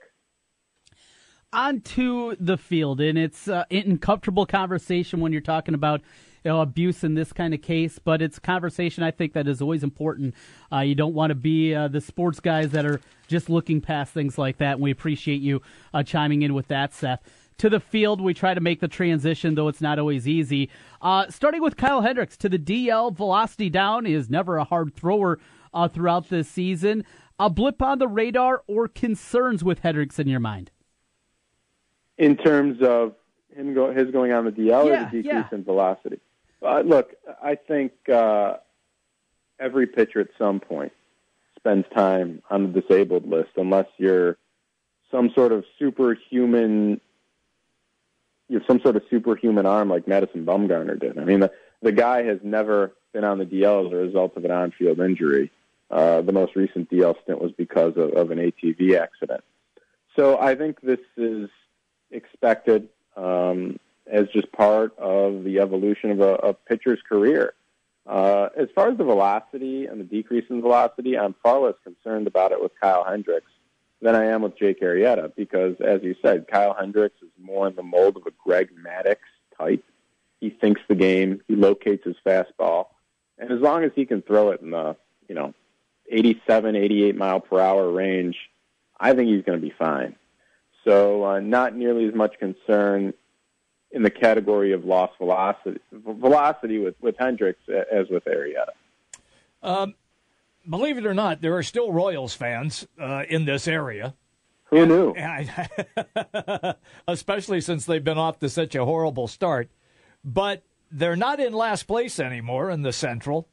onto 1.53 2.35
the 2.39 2.57
field, 2.57 3.01
and 3.01 3.17
it's 3.17 3.47
uh, 3.47 3.65
an 3.71 3.83
uncomfortable 3.91 4.45
conversation 4.45 5.19
when 5.19 5.31
you're 5.31 5.41
talking 5.41 5.73
about 5.73 6.01
you 6.43 6.51
know, 6.51 6.61
abuse 6.61 7.03
in 7.03 7.13
this 7.13 7.33
kind 7.33 7.53
of 7.53 7.61
case, 7.61 7.99
but 7.99 8.21
it's 8.21 8.37
a 8.37 8.41
conversation 8.41 9.03
I 9.03 9.11
think 9.11 9.33
that 9.33 9.47
is 9.47 9.61
always 9.61 9.83
important. 9.83 10.33
Uh, 10.71 10.79
you 10.79 10.95
don't 10.95 11.13
want 11.13 11.31
to 11.31 11.35
be 11.35 11.73
uh, 11.73 11.87
the 11.87 12.01
sports 12.01 12.39
guys 12.39 12.71
that 12.71 12.85
are 12.85 13.01
just 13.27 13.49
looking 13.49 13.81
past 13.81 14.13
things 14.13 14.37
like 14.37 14.57
that, 14.57 14.73
and 14.73 14.81
we 14.81 14.91
appreciate 14.91 15.41
you 15.41 15.61
uh, 15.93 16.03
chiming 16.03 16.41
in 16.41 16.53
with 16.53 16.67
that, 16.67 16.93
Seth. 16.93 17.21
To 17.59 17.69
the 17.69 17.79
field, 17.79 18.21
we 18.21 18.33
try 18.33 18.53
to 18.53 18.61
make 18.61 18.79
the 18.79 18.87
transition, 18.87 19.55
though 19.55 19.67
it's 19.67 19.81
not 19.81 19.99
always 19.99 20.27
easy. 20.27 20.69
Uh, 21.01 21.27
starting 21.29 21.61
with 21.61 21.77
Kyle 21.77 22.01
Hendricks 22.01 22.35
to 22.37 22.49
the 22.49 22.57
DL, 22.57 23.15
velocity 23.15 23.69
down 23.69 24.05
is 24.05 24.29
never 24.29 24.57
a 24.57 24.63
hard 24.63 24.95
thrower 24.95 25.39
uh, 25.73 25.87
throughout 25.87 26.29
this 26.29 26.47
season. 26.47 27.05
A 27.39 27.49
blip 27.49 27.81
on 27.81 27.99
the 27.99 28.07
radar 28.07 28.63
or 28.67 28.87
concerns 28.87 29.63
with 29.63 29.79
Hendricks 29.79 30.17
in 30.19 30.27
your 30.27 30.39
mind? 30.39 30.71
in 32.21 32.37
terms 32.37 32.77
of 32.83 33.15
him 33.55 33.73
go, 33.73 33.91
his 33.91 34.11
going 34.11 34.31
on 34.31 34.45
the 34.45 34.51
DL 34.51 34.67
yeah, 34.67 34.77
or 34.77 34.89
the 34.89 35.05
decrease 35.05 35.25
yeah. 35.25 35.47
in 35.51 35.63
velocity. 35.63 36.19
Uh, 36.61 36.81
look, 36.81 37.15
I 37.41 37.55
think 37.55 37.91
uh, 38.09 38.57
every 39.59 39.87
pitcher 39.87 40.19
at 40.19 40.29
some 40.37 40.59
point 40.59 40.91
spends 41.57 41.85
time 41.95 42.41
on 42.49 42.71
the 42.71 42.81
disabled 42.81 43.27
list, 43.27 43.51
unless 43.57 43.87
you're 43.97 44.37
some 45.09 45.31
sort 45.35 45.51
of 45.51 45.65
superhuman. 45.77 47.01
You 48.47 48.59
have 48.59 48.67
some 48.67 48.81
sort 48.81 48.95
of 48.95 49.03
superhuman 49.09 49.65
arm 49.65 49.89
like 49.89 50.07
Madison 50.07 50.45
Bumgarner 50.45 50.99
did. 50.99 51.17
I 51.17 51.23
mean, 51.23 51.39
the, 51.39 51.51
the 51.81 51.91
guy 51.91 52.23
has 52.23 52.39
never 52.43 52.91
been 53.13 53.23
on 53.23 53.37
the 53.37 53.45
DL 53.45 53.87
as 53.87 53.93
a 53.93 53.95
result 53.95 54.35
of 54.35 54.43
an 54.43 54.51
on-field 54.51 54.99
injury. 54.99 55.51
Uh, 55.89 56.21
the 56.21 56.31
most 56.31 56.55
recent 56.55 56.89
DL 56.89 57.15
stint 57.23 57.41
was 57.41 57.51
because 57.53 57.95
of, 57.97 58.11
of 58.11 58.31
an 58.31 58.39
ATV 58.39 58.99
accident. 58.99 59.43
So 60.15 60.37
I 60.37 60.55
think 60.55 60.81
this 60.81 60.99
is 61.17 61.49
expected 62.11 62.89
um, 63.15 63.79
as 64.07 64.27
just 64.33 64.51
part 64.51 64.97
of 64.97 65.43
the 65.43 65.59
evolution 65.59 66.11
of 66.11 66.19
a, 66.21 66.33
a 66.35 66.53
pitcher's 66.53 66.99
career. 67.07 67.53
Uh, 68.05 68.49
as 68.57 68.67
far 68.73 68.89
as 68.89 68.97
the 68.97 69.03
velocity 69.03 69.85
and 69.85 69.99
the 69.99 70.03
decrease 70.03 70.45
in 70.49 70.61
velocity, 70.61 71.17
I'm 71.17 71.35
far 71.43 71.59
less 71.61 71.75
concerned 71.83 72.27
about 72.27 72.51
it 72.51 72.61
with 72.61 72.71
Kyle 72.81 73.03
Hendricks 73.03 73.51
than 74.01 74.15
I 74.15 74.25
am 74.25 74.41
with 74.41 74.57
Jake 74.57 74.81
Arrieta 74.81 75.33
because, 75.35 75.75
as 75.79 76.01
you 76.01 76.15
said, 76.21 76.47
Kyle 76.47 76.73
Hendricks 76.77 77.21
is 77.21 77.29
more 77.39 77.67
in 77.67 77.75
the 77.75 77.83
mold 77.83 78.17
of 78.17 78.25
a 78.25 78.31
Greg 78.43 78.69
Maddux 78.75 79.17
type. 79.57 79.83
He 80.39 80.49
thinks 80.49 80.81
the 80.87 80.95
game, 80.95 81.41
he 81.47 81.55
locates 81.55 82.03
his 82.03 82.15
fastball, 82.25 82.87
and 83.37 83.51
as 83.51 83.59
long 83.59 83.83
as 83.83 83.91
he 83.95 84.05
can 84.05 84.23
throw 84.23 84.49
it 84.49 84.61
in 84.61 84.71
the 84.71 84.95
you 85.27 85.35
know 85.35 85.53
87, 86.09 86.75
88 86.75 87.15
mile 87.15 87.39
per 87.39 87.59
hour 87.59 87.89
range, 87.91 88.35
I 88.99 89.13
think 89.13 89.29
he's 89.29 89.43
going 89.43 89.59
to 89.59 89.65
be 89.65 89.73
fine. 89.77 90.15
So, 90.83 91.23
uh, 91.23 91.39
not 91.39 91.75
nearly 91.75 92.07
as 92.07 92.15
much 92.15 92.39
concern 92.39 93.13
in 93.91 94.03
the 94.03 94.09
category 94.09 94.71
of 94.71 94.85
lost 94.85 95.17
velocity, 95.17 95.79
velocity 95.91 96.79
with, 96.79 96.95
with 97.01 97.15
Hendricks 97.17 97.61
as 97.91 98.07
with 98.09 98.23
Arrieta. 98.25 98.69
Um, 99.61 99.95
believe 100.67 100.97
it 100.97 101.05
or 101.05 101.13
not, 101.13 101.41
there 101.41 101.55
are 101.55 101.63
still 101.63 101.91
Royals 101.91 102.33
fans 102.33 102.87
uh, 102.99 103.23
in 103.29 103.45
this 103.45 103.67
area. 103.67 104.15
Who 104.65 104.85
knew? 104.85 105.13
Especially 107.07 107.59
since 107.59 107.85
they've 107.85 108.03
been 108.03 108.17
off 108.17 108.39
to 108.39 108.49
such 108.49 108.73
a 108.73 108.85
horrible 108.85 109.27
start. 109.27 109.69
But 110.23 110.63
they're 110.89 111.17
not 111.17 111.39
in 111.39 111.51
last 111.53 111.83
place 111.87 112.19
anymore 112.19 112.69
in 112.69 112.81
the 112.81 112.93
Central. 112.93 113.49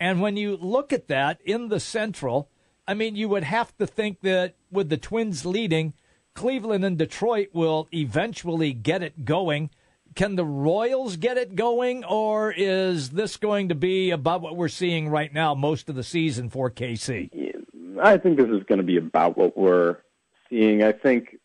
And 0.00 0.20
when 0.20 0.36
you 0.36 0.56
look 0.56 0.92
at 0.92 1.08
that 1.08 1.40
in 1.44 1.68
the 1.68 1.78
Central, 1.78 2.48
I 2.88 2.94
mean, 2.94 3.16
you 3.16 3.28
would 3.28 3.44
have 3.44 3.76
to 3.76 3.86
think 3.86 4.20
that 4.22 4.56
with 4.70 4.88
the 4.88 4.96
Twins 4.96 5.44
leading, 5.44 5.92
Cleveland 6.34 6.84
and 6.84 6.96
Detroit 6.96 7.50
will 7.52 7.88
eventually 7.92 8.72
get 8.72 9.02
it 9.02 9.24
going. 9.24 9.70
Can 10.14 10.36
the 10.36 10.44
Royals 10.44 11.16
get 11.16 11.38
it 11.38 11.54
going, 11.54 12.04
or 12.04 12.52
is 12.52 13.10
this 13.10 13.36
going 13.36 13.70
to 13.70 13.74
be 13.74 14.10
about 14.10 14.42
what 14.42 14.56
we're 14.56 14.68
seeing 14.68 15.08
right 15.08 15.32
now 15.32 15.54
most 15.54 15.88
of 15.88 15.94
the 15.94 16.02
season 16.02 16.50
for 16.50 16.70
KC? 16.70 17.30
I 18.02 18.18
think 18.18 18.38
this 18.38 18.48
is 18.48 18.62
going 18.64 18.78
to 18.78 18.84
be 18.84 18.96
about 18.96 19.38
what 19.38 19.56
we're 19.56 19.98
seeing. 20.50 20.82
I 20.82 20.92
think 20.92 21.38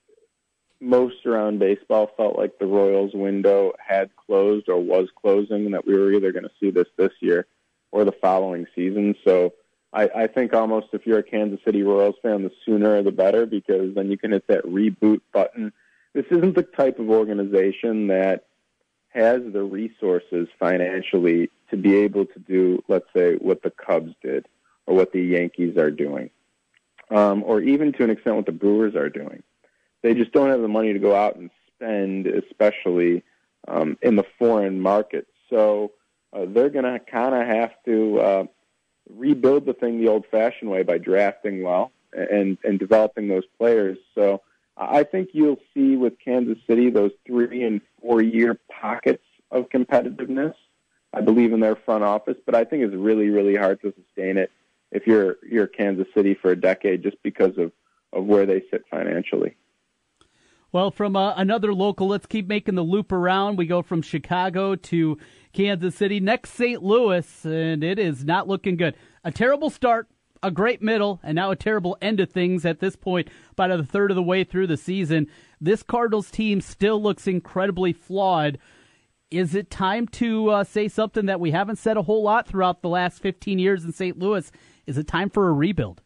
most 0.79 1.25
around 1.25 1.59
baseball 1.59 2.11
felt 2.17 2.37
like 2.37 2.59
the 2.59 2.65
Royals 2.65 3.13
window 3.13 3.73
had 3.79 4.09
closed 4.15 4.69
or 4.69 4.81
was 4.81 5.07
closing, 5.21 5.65
and 5.65 5.73
that 5.73 5.87
we 5.87 5.97
were 5.97 6.11
either 6.13 6.31
going 6.31 6.43
to 6.43 6.51
see 6.59 6.69
this 6.69 6.87
this 6.97 7.13
year 7.21 7.47
or 7.91 8.03
the 8.03 8.11
following 8.11 8.65
season. 8.75 9.15
So 9.25 9.53
I, 9.93 10.09
I 10.15 10.27
think 10.27 10.53
almost 10.53 10.87
if 10.93 11.05
you're 11.05 11.19
a 11.19 11.23
Kansas 11.23 11.59
City 11.63 11.83
Royals 11.83 12.15
fan, 12.21 12.43
the 12.43 12.51
sooner 12.65 13.01
the 13.01 13.11
better 13.11 13.45
because 13.45 13.95
then 13.95 14.11
you 14.11 14.17
can 14.17 14.31
hit 14.31 14.47
that 14.47 14.65
reboot 14.65 15.21
button. 15.33 15.71
This 16.13 16.25
isn't 16.31 16.55
the 16.55 16.63
type 16.63 16.99
of 16.99 17.09
organization 17.09 18.07
that 18.07 18.46
has 19.09 19.41
the 19.51 19.63
resources 19.63 20.47
financially 20.59 21.49
to 21.69 21.77
be 21.77 21.95
able 21.95 22.25
to 22.25 22.39
do, 22.39 22.83
let's 22.87 23.07
say, 23.15 23.35
what 23.35 23.61
the 23.63 23.71
Cubs 23.71 24.13
did 24.21 24.47
or 24.85 24.95
what 24.95 25.11
the 25.11 25.21
Yankees 25.21 25.77
are 25.77 25.91
doing, 25.91 26.29
um, 27.09 27.43
or 27.43 27.61
even 27.61 27.91
to 27.93 28.03
an 28.03 28.09
extent 28.09 28.35
what 28.35 28.45
the 28.45 28.51
Brewers 28.51 28.95
are 28.95 29.09
doing. 29.09 29.43
They 30.01 30.13
just 30.13 30.31
don't 30.31 30.49
have 30.49 30.61
the 30.61 30.67
money 30.67 30.93
to 30.93 30.99
go 30.99 31.15
out 31.15 31.35
and 31.35 31.49
spend, 31.75 32.27
especially 32.27 33.23
um, 33.67 33.97
in 34.01 34.15
the 34.15 34.25
foreign 34.37 34.79
market. 34.79 35.27
So 35.49 35.91
uh, 36.31 36.45
they're 36.47 36.69
going 36.69 36.85
to 36.85 36.99
kind 36.99 37.33
of 37.33 37.47
have 37.47 37.71
to 37.85 38.19
uh, 38.19 38.43
rebuild 39.09 39.65
the 39.65 39.73
thing 39.73 39.99
the 39.99 40.09
old-fashioned 40.09 40.69
way 40.69 40.83
by 40.83 40.97
drafting 40.97 41.63
well 41.63 41.91
and 42.13 42.57
and 42.63 42.79
developing 42.79 43.27
those 43.27 43.45
players. 43.57 43.97
So 44.15 44.41
I 44.77 45.03
think 45.03 45.29
you'll 45.33 45.59
see 45.73 45.95
with 45.95 46.13
Kansas 46.23 46.57
City 46.67 46.89
those 46.89 47.11
three 47.25 47.63
and 47.63 47.81
four 48.01 48.21
year 48.21 48.59
pockets 48.69 49.23
of 49.51 49.69
competitiveness. 49.69 50.53
I 51.13 51.21
believe 51.21 51.53
in 51.53 51.59
their 51.59 51.75
front 51.75 52.03
office, 52.03 52.37
but 52.45 52.53
I 52.53 52.63
think 52.63 52.83
it's 52.83 52.93
really, 52.93 53.29
really 53.29 53.55
hard 53.55 53.81
to 53.81 53.93
sustain 53.93 54.37
it 54.37 54.51
if 54.91 55.07
you're 55.07 55.37
you're 55.49 55.67
Kansas 55.67 56.07
City 56.15 56.35
for 56.39 56.51
a 56.51 56.55
decade 56.55 57.01
just 57.01 57.17
because 57.23 57.57
of, 57.57 57.71
of 58.13 58.25
where 58.25 58.45
they 58.45 58.63
sit 58.71 58.83
financially. 58.89 59.55
Well, 60.71 60.91
from 60.91 61.15
uh, 61.15 61.33
another 61.35 61.73
local, 61.73 62.07
let's 62.07 62.25
keep 62.25 62.45
making 62.47 62.75
the 62.75 62.83
loop 62.83 63.11
around. 63.11 63.57
We 63.57 63.65
go 63.65 63.81
from 63.81 64.01
Chicago 64.01 64.75
to 64.75 65.17
Kansas 65.53 65.95
City, 65.95 66.19
next 66.19 66.51
St. 66.51 66.83
Louis, 66.83 67.45
and 67.45 67.83
it 67.83 67.97
is 67.97 68.25
not 68.25 68.49
looking 68.49 68.75
good. 68.75 68.95
A 69.23 69.31
terrible 69.31 69.69
start 69.69 70.07
a 70.43 70.51
great 70.51 70.81
middle 70.81 71.19
and 71.23 71.35
now 71.35 71.51
a 71.51 71.55
terrible 71.55 71.97
end 72.01 72.19
of 72.19 72.31
things 72.31 72.65
at 72.65 72.79
this 72.79 72.95
point, 72.95 73.29
about 73.51 73.71
a 73.71 73.83
third 73.83 74.11
of 74.11 74.15
the 74.15 74.23
way 74.23 74.43
through 74.43 74.67
the 74.67 74.77
season. 74.77 75.27
This 75.59 75.83
Cardinals 75.83 76.31
team 76.31 76.61
still 76.61 77.01
looks 77.01 77.27
incredibly 77.27 77.93
flawed. 77.93 78.57
Is 79.29 79.55
it 79.55 79.69
time 79.69 80.07
to 80.07 80.49
uh, 80.49 80.63
say 80.63 80.87
something 80.87 81.25
that 81.25 81.39
we 81.39 81.51
haven't 81.51 81.77
said 81.77 81.97
a 81.97 82.03
whole 82.03 82.23
lot 82.23 82.47
throughout 82.47 82.81
the 82.81 82.89
last 82.89 83.21
15 83.21 83.59
years 83.59 83.83
in 83.83 83.91
St. 83.91 84.17
Louis? 84.17 84.51
Is 84.85 84.97
it 84.97 85.07
time 85.07 85.29
for 85.29 85.49
a 85.49 85.53
rebuild? 85.53 86.01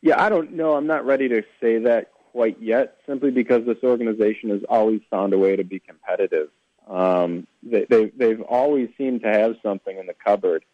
Yeah, 0.00 0.20
I 0.20 0.28
don't 0.28 0.52
know. 0.52 0.74
I'm 0.74 0.86
not 0.86 1.04
ready 1.06 1.28
to 1.28 1.42
say 1.60 1.78
that 1.80 2.12
quite 2.32 2.60
yet, 2.60 2.96
simply 3.06 3.30
because 3.30 3.66
this 3.66 3.78
organization 3.84 4.50
has 4.50 4.62
always 4.68 5.00
found 5.10 5.32
a 5.32 5.38
way 5.38 5.54
to 5.54 5.64
be 5.64 5.78
competitive. 5.78 6.48
Um, 6.88 7.46
they, 7.62 7.86
they, 7.88 8.06
they've 8.16 8.40
always 8.40 8.88
seemed 8.98 9.22
to 9.22 9.28
have 9.28 9.56
something 9.62 9.96
in 9.96 10.06
the 10.06 10.14
cupboard 10.14 10.64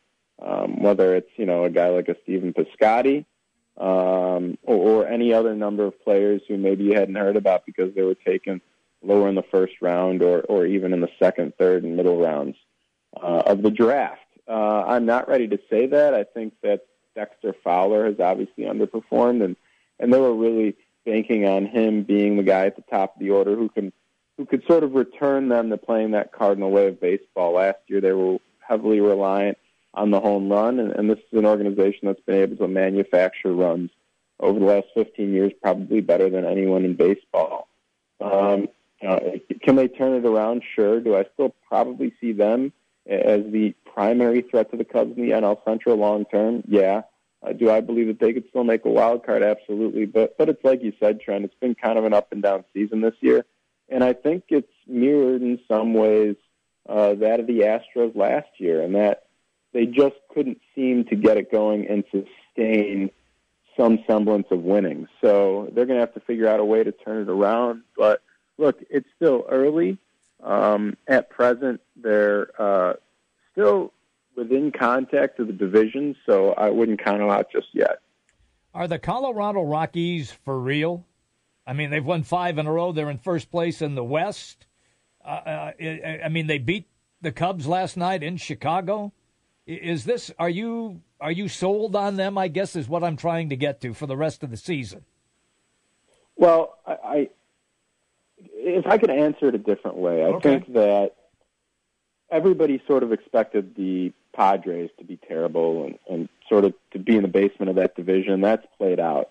um, 0.40 0.82
whether 0.82 1.14
it's 1.16 1.30
you 1.36 1.46
know 1.46 1.64
a 1.64 1.70
guy 1.70 1.88
like 1.88 2.08
a 2.08 2.16
Stephen 2.22 2.52
Piscotty 2.52 3.24
um, 3.78 4.58
or, 4.62 4.76
or 4.76 5.08
any 5.08 5.32
other 5.32 5.54
number 5.54 5.84
of 5.84 6.02
players 6.02 6.42
who 6.48 6.56
maybe 6.56 6.84
you 6.84 6.94
hadn't 6.94 7.14
heard 7.14 7.36
about 7.36 7.64
because 7.64 7.94
they 7.94 8.02
were 8.02 8.14
taken 8.14 8.60
lower 9.02 9.28
in 9.28 9.36
the 9.36 9.42
first 9.42 9.74
round 9.80 10.22
or, 10.22 10.40
or 10.40 10.66
even 10.66 10.92
in 10.92 11.00
the 11.00 11.10
second, 11.18 11.54
third, 11.56 11.84
and 11.84 11.96
middle 11.96 12.20
rounds 12.20 12.56
uh, 13.16 13.42
of 13.46 13.62
the 13.62 13.70
draft. 13.70 14.20
Uh, 14.48 14.82
I'm 14.86 15.06
not 15.06 15.28
ready 15.28 15.46
to 15.48 15.58
say 15.70 15.86
that. 15.86 16.14
I 16.14 16.24
think 16.24 16.54
that 16.62 16.86
Dexter 17.14 17.54
Fowler 17.62 18.06
has 18.06 18.18
obviously 18.18 18.64
underperformed, 18.64 19.44
and 19.44 19.56
and 20.00 20.12
they 20.12 20.20
were 20.20 20.34
really 20.34 20.76
banking 21.04 21.46
on 21.46 21.66
him 21.66 22.02
being 22.02 22.36
the 22.36 22.42
guy 22.42 22.66
at 22.66 22.76
the 22.76 22.84
top 22.90 23.16
of 23.16 23.20
the 23.20 23.30
order 23.30 23.54
who 23.54 23.68
can 23.68 23.92
who 24.36 24.46
could 24.46 24.64
sort 24.66 24.84
of 24.84 24.94
return 24.94 25.48
them 25.48 25.70
to 25.70 25.76
playing 25.76 26.12
that 26.12 26.32
cardinal 26.32 26.70
way 26.70 26.86
of 26.86 27.00
baseball. 27.00 27.54
Last 27.54 27.78
year, 27.88 28.00
they 28.00 28.12
were 28.12 28.38
heavily 28.60 29.00
reliant 29.00 29.58
on 29.94 30.10
the 30.10 30.20
home 30.20 30.48
run, 30.50 30.78
and, 30.78 30.92
and 30.92 31.10
this 31.10 31.18
is 31.18 31.38
an 31.38 31.46
organization 31.46 32.00
that's 32.04 32.20
been 32.20 32.42
able 32.42 32.56
to 32.56 32.68
manufacture 32.68 33.52
runs 33.52 33.90
over 34.40 34.58
the 34.58 34.64
last 34.64 34.86
15 34.94 35.32
years, 35.32 35.52
probably 35.62 36.00
better 36.00 36.30
than 36.30 36.44
anyone 36.44 36.84
in 36.84 36.94
baseball. 36.94 37.68
Um, 38.20 38.68
uh, 39.06 39.18
can 39.62 39.76
they 39.76 39.88
turn 39.88 40.14
it 40.14 40.26
around? 40.26 40.62
Sure. 40.74 41.00
Do 41.00 41.16
I 41.16 41.24
still 41.34 41.54
probably 41.68 42.12
see 42.20 42.32
them 42.32 42.72
as 43.06 43.42
the 43.50 43.74
primary 43.92 44.42
threat 44.42 44.70
to 44.70 44.76
the 44.76 44.84
Cubs 44.84 45.16
in 45.16 45.22
the 45.22 45.32
NL 45.32 45.62
Central 45.64 45.96
long 45.96 46.24
term? 46.26 46.62
Yeah. 46.66 47.02
Uh, 47.42 47.52
do 47.52 47.70
I 47.70 47.80
believe 47.80 48.08
that 48.08 48.18
they 48.18 48.32
could 48.32 48.48
still 48.48 48.64
make 48.64 48.84
a 48.84 48.90
wild 48.90 49.24
card? 49.24 49.42
Absolutely. 49.42 50.06
But 50.06 50.36
but 50.36 50.48
it's 50.48 50.64
like 50.64 50.82
you 50.82 50.92
said, 50.98 51.20
Trent. 51.20 51.44
It's 51.44 51.54
been 51.60 51.76
kind 51.76 51.98
of 51.98 52.04
an 52.04 52.12
up 52.12 52.32
and 52.32 52.42
down 52.42 52.64
season 52.74 53.00
this 53.00 53.14
year, 53.20 53.44
and 53.88 54.02
I 54.02 54.12
think 54.12 54.44
it's 54.48 54.72
mirrored 54.88 55.42
in 55.42 55.60
some 55.68 55.94
ways 55.94 56.34
uh, 56.88 57.14
that 57.14 57.38
of 57.38 57.46
the 57.46 57.60
Astros 57.60 58.16
last 58.16 58.48
year, 58.58 58.82
and 58.82 58.96
that 58.96 59.27
they 59.72 59.86
just 59.86 60.16
couldn't 60.32 60.60
seem 60.74 61.04
to 61.06 61.16
get 61.16 61.36
it 61.36 61.50
going 61.52 61.86
and 61.88 62.04
sustain 62.10 63.10
some 63.76 64.02
semblance 64.06 64.46
of 64.50 64.62
winning. 64.62 65.06
So 65.20 65.70
they're 65.72 65.86
going 65.86 65.96
to 65.96 66.00
have 66.00 66.14
to 66.14 66.20
figure 66.20 66.48
out 66.48 66.60
a 66.60 66.64
way 66.64 66.82
to 66.82 66.92
turn 66.92 67.22
it 67.22 67.28
around. 67.28 67.82
But 67.96 68.22
look, 68.56 68.82
it's 68.90 69.08
still 69.16 69.46
early. 69.48 69.98
Um, 70.42 70.96
at 71.06 71.30
present, 71.30 71.80
they're 71.96 72.48
uh, 72.60 72.94
still 73.52 73.92
within 74.36 74.70
contact 74.70 75.40
of 75.40 75.48
the 75.48 75.52
division, 75.52 76.16
so 76.26 76.52
I 76.52 76.70
wouldn't 76.70 77.02
count 77.02 77.18
them 77.18 77.30
out 77.30 77.50
just 77.50 77.68
yet. 77.72 77.98
Are 78.74 78.86
the 78.86 78.98
Colorado 78.98 79.62
Rockies 79.62 80.30
for 80.30 80.58
real? 80.58 81.04
I 81.66 81.72
mean, 81.72 81.90
they've 81.90 82.04
won 82.04 82.22
five 82.22 82.58
in 82.58 82.66
a 82.66 82.72
row. 82.72 82.92
They're 82.92 83.10
in 83.10 83.18
first 83.18 83.50
place 83.50 83.82
in 83.82 83.94
the 83.94 84.04
West. 84.04 84.66
Uh, 85.24 85.28
uh, 85.28 85.72
I 86.24 86.28
mean, 86.30 86.46
they 86.46 86.58
beat 86.58 86.86
the 87.20 87.32
Cubs 87.32 87.66
last 87.66 87.96
night 87.96 88.22
in 88.22 88.36
Chicago. 88.36 89.12
Is 89.68 90.06
this 90.06 90.32
are 90.38 90.48
you 90.48 91.02
are 91.20 91.30
you 91.30 91.46
sold 91.46 91.94
on 91.94 92.16
them? 92.16 92.38
I 92.38 92.48
guess 92.48 92.74
is 92.74 92.88
what 92.88 93.04
I'm 93.04 93.18
trying 93.18 93.50
to 93.50 93.56
get 93.56 93.82
to 93.82 93.92
for 93.92 94.06
the 94.06 94.16
rest 94.16 94.42
of 94.42 94.50
the 94.50 94.56
season. 94.56 95.04
Well, 96.36 96.78
I, 96.86 96.92
I 96.92 97.28
if 98.38 98.86
I 98.86 98.96
could 98.96 99.10
answer 99.10 99.48
it 99.48 99.54
a 99.54 99.58
different 99.58 99.98
way, 99.98 100.22
I 100.22 100.28
okay. 100.28 100.48
think 100.48 100.72
that 100.72 101.16
everybody 102.30 102.82
sort 102.86 103.02
of 103.02 103.12
expected 103.12 103.74
the 103.74 104.14
Padres 104.32 104.88
to 104.98 105.04
be 105.04 105.18
terrible 105.18 105.84
and, 105.84 105.98
and 106.08 106.28
sort 106.48 106.64
of 106.64 106.72
to 106.92 106.98
be 106.98 107.16
in 107.16 107.22
the 107.22 107.28
basement 107.28 107.68
of 107.68 107.76
that 107.76 107.94
division. 107.94 108.40
That's 108.40 108.66
played 108.78 108.98
out. 108.98 109.28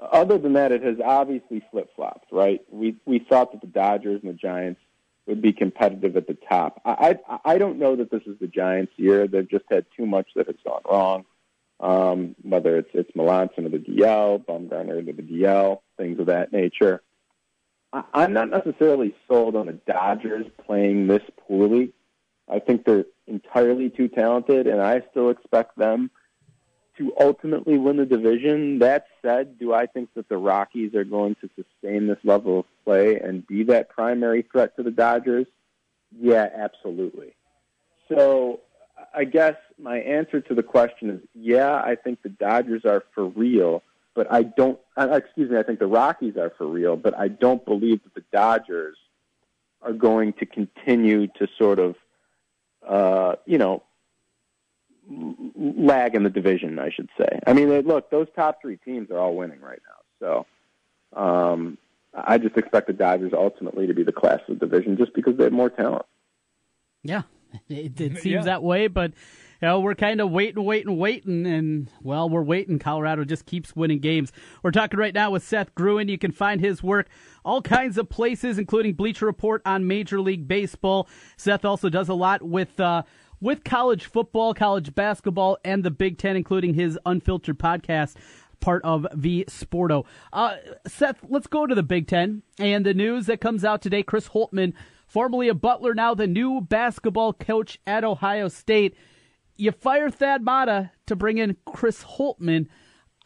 Other 0.00 0.36
than 0.36 0.54
that, 0.54 0.72
it 0.72 0.82
has 0.82 0.96
obviously 1.04 1.62
flip 1.70 1.94
flopped, 1.94 2.32
right? 2.32 2.60
We 2.72 2.96
we 3.04 3.20
thought 3.20 3.52
that 3.52 3.60
the 3.60 3.68
Dodgers 3.68 4.20
and 4.20 4.30
the 4.30 4.36
Giants 4.36 4.80
would 5.26 5.42
be 5.42 5.52
competitive 5.52 6.16
at 6.16 6.26
the 6.26 6.36
top. 6.48 6.80
I, 6.84 7.18
I 7.28 7.38
I 7.44 7.58
don't 7.58 7.78
know 7.78 7.96
that 7.96 8.10
this 8.10 8.22
is 8.26 8.38
the 8.40 8.46
Giants' 8.46 8.92
year. 8.96 9.26
They've 9.26 9.48
just 9.48 9.64
had 9.70 9.86
too 9.96 10.06
much 10.06 10.28
that 10.36 10.46
has 10.46 10.56
gone 10.64 10.82
wrong. 10.90 11.24
Um, 11.78 12.36
whether 12.42 12.76
it's 12.76 12.90
it's 12.92 13.10
Melancon 13.12 13.64
to 13.64 13.68
the 13.68 13.78
DL, 13.78 14.44
Bumgarner 14.44 15.04
to 15.06 15.12
the 15.12 15.22
DL, 15.22 15.80
things 15.96 16.18
of 16.18 16.26
that 16.26 16.52
nature. 16.52 17.02
I, 17.92 18.04
I'm 18.12 18.32
not 18.32 18.50
necessarily 18.50 19.14
sold 19.28 19.56
on 19.56 19.66
the 19.66 19.72
Dodgers 19.72 20.46
playing 20.66 21.06
this 21.06 21.22
poorly. 21.46 21.92
I 22.48 22.58
think 22.58 22.84
they're 22.84 23.06
entirely 23.26 23.90
too 23.90 24.08
talented, 24.08 24.66
and 24.66 24.82
I 24.82 25.02
still 25.10 25.30
expect 25.30 25.78
them 25.78 26.10
to 26.98 27.12
ultimately 27.18 27.78
win 27.78 27.96
the 27.96 28.06
division. 28.06 28.78
That 28.80 29.06
said, 29.22 29.58
do 29.58 29.72
I 29.72 29.86
think 29.86 30.10
that 30.14 30.28
the 30.28 30.36
Rockies 30.36 30.94
are 30.94 31.04
going 31.04 31.36
to 31.36 31.50
sustain 31.56 32.06
this 32.06 32.18
level 32.24 32.60
of 32.60 32.64
play 32.84 33.18
and 33.18 33.46
be 33.46 33.64
that 33.64 33.88
primary 33.88 34.42
threat 34.42 34.76
to 34.76 34.82
the 34.82 34.90
Dodgers? 34.90 35.46
Yeah, 36.18 36.48
absolutely. 36.54 37.34
So 38.08 38.60
I 39.14 39.24
guess 39.24 39.54
my 39.78 39.98
answer 39.98 40.40
to 40.40 40.54
the 40.54 40.62
question 40.62 41.10
is 41.10 41.20
yeah, 41.34 41.74
I 41.74 41.96
think 41.96 42.22
the 42.22 42.28
Dodgers 42.28 42.84
are 42.84 43.04
for 43.14 43.24
real, 43.24 43.82
but 44.14 44.30
I 44.30 44.42
don't, 44.42 44.78
uh, 44.96 45.08
excuse 45.12 45.50
me, 45.50 45.58
I 45.58 45.62
think 45.62 45.78
the 45.78 45.86
Rockies 45.86 46.36
are 46.36 46.52
for 46.58 46.66
real, 46.66 46.96
but 46.96 47.16
I 47.18 47.28
don't 47.28 47.64
believe 47.64 48.02
that 48.02 48.14
the 48.14 48.24
Dodgers 48.32 48.96
are 49.82 49.92
going 49.92 50.34
to 50.34 50.46
continue 50.46 51.26
to 51.26 51.48
sort 51.58 51.78
of, 51.78 51.94
uh, 52.86 53.36
you 53.46 53.58
know, 53.58 53.82
lag 55.10 56.14
in 56.14 56.22
the 56.22 56.30
division, 56.30 56.78
I 56.78 56.90
should 56.90 57.08
say. 57.18 57.40
I 57.46 57.52
mean, 57.52 57.68
look, 57.82 58.10
those 58.10 58.28
top 58.36 58.60
three 58.62 58.76
teams 58.76 59.10
are 59.10 59.18
all 59.18 59.34
winning 59.34 59.60
right 59.60 59.80
now. 60.20 60.44
So 61.14 61.20
um, 61.20 61.78
I 62.14 62.38
just 62.38 62.56
expect 62.56 62.86
the 62.86 62.92
Dodgers 62.92 63.32
ultimately 63.34 63.86
to 63.86 63.94
be 63.94 64.02
the 64.02 64.12
class 64.12 64.40
of 64.48 64.58
the 64.58 64.66
division 64.66 64.96
just 64.96 65.14
because 65.14 65.36
they 65.36 65.44
have 65.44 65.52
more 65.52 65.70
talent. 65.70 66.06
Yeah, 67.02 67.22
it, 67.68 68.00
it 68.00 68.18
seems 68.18 68.24
yeah. 68.24 68.42
that 68.42 68.62
way, 68.62 68.86
but 68.86 69.12
you 69.60 69.68
know, 69.68 69.80
we're 69.80 69.94
kind 69.94 70.20
of 70.20 70.30
waiting, 70.30 70.64
waiting, 70.64 70.96
waiting, 70.96 71.46
and 71.46 71.90
well, 72.02 72.28
we're 72.28 72.42
waiting. 72.42 72.78
Colorado 72.78 73.24
just 73.24 73.46
keeps 73.46 73.74
winning 73.76 73.98
games. 73.98 74.32
We're 74.62 74.70
talking 74.70 74.98
right 74.98 75.14
now 75.14 75.30
with 75.30 75.42
Seth 75.42 75.74
Gruen. 75.74 76.08
You 76.08 76.18
can 76.18 76.32
find 76.32 76.60
his 76.60 76.82
work 76.82 77.08
all 77.44 77.62
kinds 77.62 77.98
of 77.98 78.08
places, 78.08 78.58
including 78.58 78.94
Bleacher 78.94 79.26
Report 79.26 79.62
on 79.64 79.86
Major 79.86 80.20
League 80.20 80.46
Baseball. 80.46 81.08
Seth 81.36 81.64
also 81.64 81.88
does 81.88 82.08
a 82.08 82.14
lot 82.14 82.42
with. 82.42 82.78
Uh, 82.78 83.02
with 83.40 83.64
college 83.64 84.04
football, 84.04 84.54
college 84.54 84.94
basketball, 84.94 85.58
and 85.64 85.82
the 85.84 85.90
Big 85.90 86.18
Ten, 86.18 86.36
including 86.36 86.74
his 86.74 86.98
unfiltered 87.06 87.58
podcast 87.58 88.16
part 88.60 88.84
of 88.84 89.06
the 89.14 89.44
Sporto. 89.48 90.04
Uh, 90.32 90.56
Seth, 90.86 91.18
let's 91.28 91.46
go 91.46 91.66
to 91.66 91.74
the 91.74 91.82
Big 91.82 92.06
Ten 92.06 92.42
and 92.58 92.84
the 92.84 92.94
news 92.94 93.26
that 93.26 93.40
comes 93.40 93.64
out 93.64 93.82
today. 93.82 94.02
Chris 94.02 94.28
Holtmann, 94.28 94.74
formerly 95.06 95.48
a 95.48 95.54
Butler, 95.54 95.94
now 95.94 96.14
the 96.14 96.26
new 96.26 96.60
basketball 96.60 97.32
coach 97.32 97.78
at 97.86 98.04
Ohio 98.04 98.48
State. 98.48 98.94
You 99.56 99.72
fire 99.72 100.10
Thad 100.10 100.42
Matta 100.42 100.92
to 101.06 101.16
bring 101.16 101.38
in 101.38 101.56
Chris 101.66 102.04
Holtmann. 102.04 102.66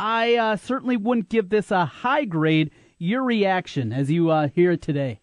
I 0.00 0.34
uh, 0.36 0.56
certainly 0.56 0.96
wouldn't 0.96 1.28
give 1.28 1.48
this 1.48 1.70
a 1.70 1.84
high 1.84 2.24
grade. 2.24 2.70
Your 2.98 3.22
reaction 3.22 3.92
as 3.92 4.10
you 4.10 4.30
uh, 4.30 4.48
hear 4.48 4.72
it 4.72 4.82
today? 4.82 5.20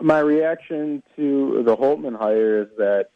My 0.00 0.18
reaction 0.18 1.02
to 1.16 1.62
the 1.64 1.76
Holtmann 1.76 2.18
hire 2.18 2.62
is 2.62 2.68
that 2.78 3.10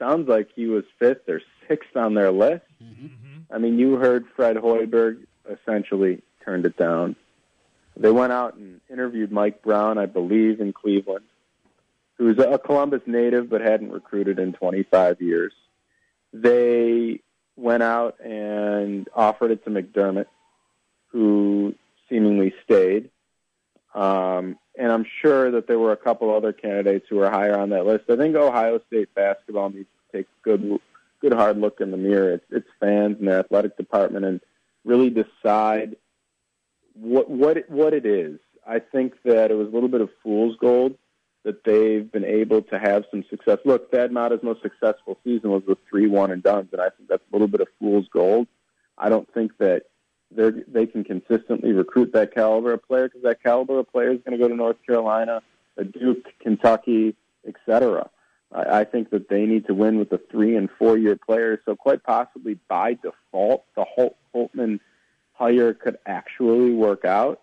sounds 0.00 0.28
like 0.28 0.48
he 0.56 0.66
was 0.66 0.82
fifth 0.98 1.28
or 1.28 1.40
sixth 1.68 1.96
on 1.96 2.14
their 2.14 2.32
list. 2.32 2.64
Mm-hmm. 2.82 3.52
I 3.52 3.58
mean, 3.58 3.78
you 3.78 3.94
heard 3.94 4.26
Fred 4.34 4.56
Hoiberg 4.56 5.26
essentially 5.48 6.22
turned 6.44 6.66
it 6.66 6.76
down. 6.76 7.14
They 7.96 8.10
went 8.10 8.32
out 8.32 8.54
and 8.54 8.80
interviewed 8.90 9.30
Mike 9.30 9.62
Brown, 9.62 9.98
I 9.98 10.06
believe, 10.06 10.60
in 10.60 10.72
Cleveland, 10.72 11.26
who's 12.16 12.38
a 12.38 12.58
Columbus 12.58 13.02
native 13.06 13.50
but 13.50 13.60
hadn't 13.60 13.92
recruited 13.92 14.38
in 14.38 14.52
25 14.52 15.20
years. 15.20 15.52
They 16.32 17.20
went 17.56 17.82
out 17.82 18.18
and 18.24 19.08
offered 19.14 19.50
it 19.50 19.64
to 19.64 19.70
McDermott, 19.70 20.26
who 21.08 21.74
seemingly 22.08 22.54
stayed. 22.64 23.10
Um, 23.94 24.58
and 24.78 24.92
I'm 24.92 25.04
sure 25.20 25.50
that 25.50 25.66
there 25.66 25.78
were 25.78 25.92
a 25.92 25.96
couple 25.96 26.34
other 26.34 26.52
candidates 26.52 27.06
who 27.08 27.16
were 27.16 27.30
higher 27.30 27.58
on 27.58 27.70
that 27.70 27.86
list. 27.86 28.04
I 28.08 28.16
think 28.16 28.36
Ohio 28.36 28.80
State 28.86 29.14
basketball 29.14 29.70
needs 29.70 29.88
to 30.12 30.18
take 30.18 30.26
a 30.26 30.42
good, 30.42 30.80
good 31.20 31.32
hard 31.32 31.58
look 31.58 31.80
in 31.80 31.90
the 31.90 31.96
mirror. 31.96 32.34
It's, 32.34 32.44
its 32.50 32.68
fans 32.78 33.16
and 33.18 33.28
the 33.28 33.38
athletic 33.38 33.76
department, 33.76 34.24
and 34.24 34.40
really 34.84 35.10
decide 35.10 35.96
what 36.94 37.28
what 37.28 37.56
it, 37.56 37.70
what 37.70 37.94
it 37.94 38.06
is. 38.06 38.38
I 38.66 38.78
think 38.78 39.14
that 39.24 39.50
it 39.50 39.54
was 39.54 39.68
a 39.68 39.70
little 39.70 39.88
bit 39.88 40.00
of 40.00 40.10
fool's 40.22 40.56
gold 40.60 40.96
that 41.42 41.64
they've 41.64 42.10
been 42.10 42.24
able 42.24 42.62
to 42.62 42.78
have 42.78 43.04
some 43.10 43.24
success. 43.30 43.58
Look, 43.64 43.90
Thad 43.90 44.12
Matta's 44.12 44.42
most 44.42 44.62
successful 44.62 45.18
season 45.24 45.50
was 45.50 45.62
with 45.66 45.78
three 45.88 46.06
one 46.06 46.30
and 46.30 46.42
done, 46.42 46.68
and 46.70 46.80
I 46.80 46.90
think 46.90 47.08
that's 47.08 47.22
a 47.30 47.34
little 47.34 47.48
bit 47.48 47.60
of 47.60 47.68
fool's 47.78 48.06
gold. 48.12 48.46
I 48.96 49.08
don't 49.08 49.32
think 49.32 49.56
that 49.58 49.84
they 50.30 50.50
they 50.68 50.86
can 50.86 51.04
consistently 51.04 51.72
recruit 51.72 52.12
that 52.12 52.34
caliber 52.34 52.72
of 52.72 52.86
player 52.86 53.08
because 53.08 53.22
that 53.22 53.42
caliber 53.42 53.78
of 53.78 53.90
player 53.90 54.10
is 54.10 54.20
going 54.24 54.38
to 54.38 54.42
go 54.42 54.48
to 54.48 54.54
North 54.54 54.76
Carolina, 54.86 55.42
Duke, 55.76 56.26
Kentucky, 56.40 57.16
etc. 57.46 58.08
I, 58.52 58.80
I 58.80 58.84
think 58.84 59.10
that 59.10 59.28
they 59.28 59.46
need 59.46 59.66
to 59.66 59.74
win 59.74 59.98
with 59.98 60.10
the 60.10 60.20
three 60.30 60.56
and 60.56 60.68
four 60.78 60.96
year 60.96 61.16
players. 61.16 61.58
So 61.64 61.76
quite 61.76 62.02
possibly 62.02 62.58
by 62.68 62.94
default, 62.94 63.64
the 63.76 63.84
Holt, 63.84 64.16
Holtmann 64.34 64.80
hire 65.32 65.74
could 65.74 65.98
actually 66.06 66.72
work 66.72 67.04
out. 67.04 67.40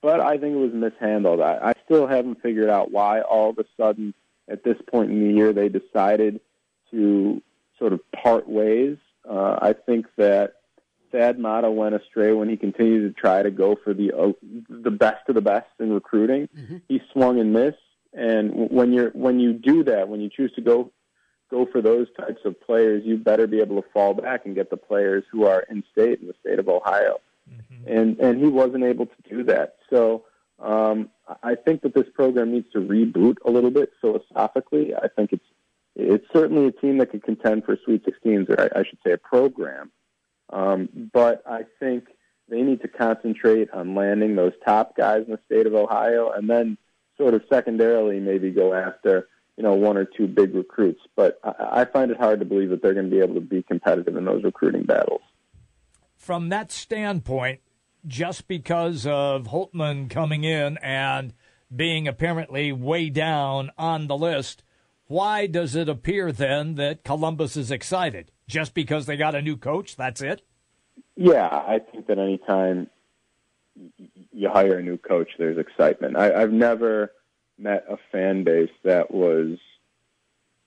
But 0.00 0.20
I 0.20 0.36
think 0.36 0.54
it 0.54 0.58
was 0.58 0.72
mishandled. 0.72 1.40
I, 1.40 1.58
I 1.62 1.72
still 1.84 2.06
haven't 2.06 2.42
figured 2.42 2.68
out 2.68 2.90
why 2.90 3.20
all 3.20 3.50
of 3.50 3.58
a 3.58 3.64
sudden 3.76 4.14
at 4.48 4.64
this 4.64 4.76
point 4.90 5.10
in 5.10 5.28
the 5.28 5.34
year 5.34 5.52
they 5.52 5.68
decided 5.68 6.40
to 6.90 7.40
sort 7.78 7.92
of 7.92 8.00
part 8.12 8.48
ways. 8.48 8.96
Uh, 9.28 9.58
I 9.62 9.72
think 9.72 10.06
that 10.16 10.54
Thad 11.12 11.38
Matta 11.38 11.70
went 11.70 11.94
astray 11.94 12.32
when 12.32 12.48
he 12.48 12.56
continued 12.56 13.14
to 13.14 13.20
try 13.20 13.42
to 13.42 13.50
go 13.50 13.76
for 13.84 13.94
the 13.94 14.12
uh, 14.12 14.32
the 14.68 14.90
best 14.90 15.28
of 15.28 15.34
the 15.34 15.40
best 15.40 15.68
in 15.78 15.92
recruiting. 15.92 16.48
Mm-hmm. 16.56 16.78
He 16.88 17.00
swung 17.12 17.38
and 17.38 17.52
missed, 17.52 17.76
and 18.12 18.70
when 18.70 18.92
you're 18.92 19.10
when 19.10 19.38
you 19.38 19.52
do 19.52 19.84
that, 19.84 20.08
when 20.08 20.20
you 20.20 20.30
choose 20.34 20.52
to 20.54 20.62
go 20.62 20.90
go 21.50 21.66
for 21.66 21.82
those 21.82 22.08
types 22.18 22.40
of 22.44 22.60
players, 22.60 23.02
you 23.04 23.18
better 23.18 23.46
be 23.46 23.60
able 23.60 23.80
to 23.80 23.88
fall 23.92 24.14
back 24.14 24.46
and 24.46 24.54
get 24.54 24.70
the 24.70 24.76
players 24.76 25.22
who 25.30 25.44
are 25.46 25.60
in 25.70 25.84
state 25.92 26.20
in 26.20 26.26
the 26.26 26.34
state 26.40 26.58
of 26.58 26.68
Ohio. 26.68 27.20
Mm-hmm. 27.48 27.92
And 27.92 28.18
and 28.18 28.42
he 28.42 28.48
wasn't 28.48 28.84
able 28.84 29.06
to 29.06 29.28
do 29.28 29.44
that. 29.44 29.76
So 29.90 30.24
um, 30.58 31.10
I 31.42 31.54
think 31.54 31.82
that 31.82 31.94
this 31.94 32.06
program 32.14 32.52
needs 32.52 32.70
to 32.72 32.78
reboot 32.78 33.36
a 33.44 33.50
little 33.50 33.70
bit 33.70 33.92
philosophically. 34.00 34.94
I 34.94 35.08
think 35.08 35.32
it's 35.32 35.44
it's 35.94 36.26
certainly 36.32 36.66
a 36.66 36.72
team 36.72 36.98
that 36.98 37.10
could 37.10 37.22
contend 37.22 37.64
for 37.64 37.76
Sweet 37.84 38.06
16s, 38.06 38.48
or 38.48 38.58
I, 38.58 38.80
I 38.80 38.84
should 38.84 38.98
say, 39.04 39.12
a 39.12 39.18
program 39.18 39.90
um, 40.50 41.10
but 41.12 41.42
I 41.46 41.62
think 41.80 42.04
they 42.48 42.62
need 42.62 42.82
to 42.82 42.88
concentrate 42.88 43.70
on 43.70 43.94
landing 43.94 44.36
those 44.36 44.52
top 44.64 44.96
guys 44.96 45.24
in 45.26 45.32
the 45.32 45.40
state 45.46 45.66
of 45.66 45.74
Ohio, 45.74 46.30
and 46.30 46.48
then 46.48 46.76
sort 47.16 47.34
of 47.34 47.42
secondarily 47.50 48.20
maybe 48.20 48.50
go 48.50 48.74
after 48.74 49.28
you 49.56 49.62
know 49.62 49.74
one 49.74 49.96
or 49.96 50.04
two 50.04 50.26
big 50.26 50.54
recruits. 50.54 51.00
But 51.16 51.38
I, 51.42 51.82
I 51.82 51.84
find 51.84 52.10
it 52.10 52.18
hard 52.18 52.40
to 52.40 52.46
believe 52.46 52.70
that 52.70 52.82
they're 52.82 52.94
going 52.94 53.10
to 53.10 53.16
be 53.16 53.22
able 53.22 53.34
to 53.34 53.40
be 53.40 53.62
competitive 53.62 54.16
in 54.16 54.24
those 54.24 54.44
recruiting 54.44 54.84
battles. 54.84 55.22
From 56.16 56.50
that 56.50 56.70
standpoint, 56.70 57.60
just 58.06 58.46
because 58.48 59.06
of 59.06 59.46
Holtmann 59.46 60.08
coming 60.08 60.44
in 60.44 60.78
and 60.78 61.32
being 61.74 62.06
apparently 62.06 62.72
way 62.72 63.08
down 63.08 63.70
on 63.78 64.06
the 64.06 64.16
list, 64.16 64.62
why 65.06 65.46
does 65.46 65.74
it 65.74 65.88
appear 65.88 66.32
then 66.32 66.74
that 66.76 67.04
Columbus 67.04 67.56
is 67.56 67.70
excited? 67.70 68.30
Just 68.46 68.74
because 68.74 69.06
they 69.06 69.16
got 69.16 69.34
a 69.34 69.42
new 69.42 69.56
coach? 69.56 69.96
That's 69.96 70.20
it? 70.20 70.42
Yeah, 71.16 71.46
I 71.46 71.78
think 71.78 72.06
that 72.06 72.18
anytime 72.18 72.88
you 74.32 74.50
hire 74.50 74.78
a 74.78 74.82
new 74.82 74.98
coach, 74.98 75.30
there's 75.38 75.58
excitement. 75.58 76.16
I, 76.16 76.42
I've 76.42 76.52
never 76.52 77.12
met 77.58 77.84
a 77.88 77.96
fan 78.10 78.44
base 78.44 78.70
that 78.84 79.10
was 79.10 79.58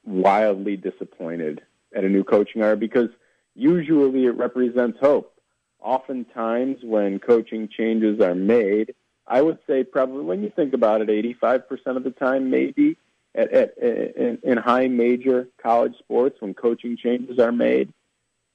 wildly 0.05 0.77
disappointed 0.77 1.61
at 1.95 2.03
a 2.03 2.09
new 2.09 2.23
coaching 2.23 2.61
hire 2.61 2.75
because 2.75 3.09
usually 3.55 4.25
it 4.25 4.38
represents 4.38 4.99
hope. 4.99 5.31
Oftentimes, 5.79 6.77
when 6.83 7.19
coaching 7.19 7.69
changes 7.75 8.19
are 8.19 8.35
made, 8.35 8.95
I 9.27 9.41
would 9.41 9.59
say 9.67 9.83
probably 9.83 10.23
when 10.23 10.43
you 10.43 10.51
think 10.55 10.73
about 10.73 11.01
it, 11.01 11.09
85% 11.41 11.97
of 11.97 12.03
the 12.03 12.11
time, 12.11 12.49
maybe 12.49 12.97
at, 13.35 13.51
at, 13.51 13.77
in, 13.77 14.39
in 14.43 14.57
high 14.57 14.87
major 14.87 15.47
college 15.61 15.97
sports 15.99 16.37
when 16.39 16.53
coaching 16.53 16.97
changes 16.97 17.39
are 17.39 17.51
made. 17.51 17.93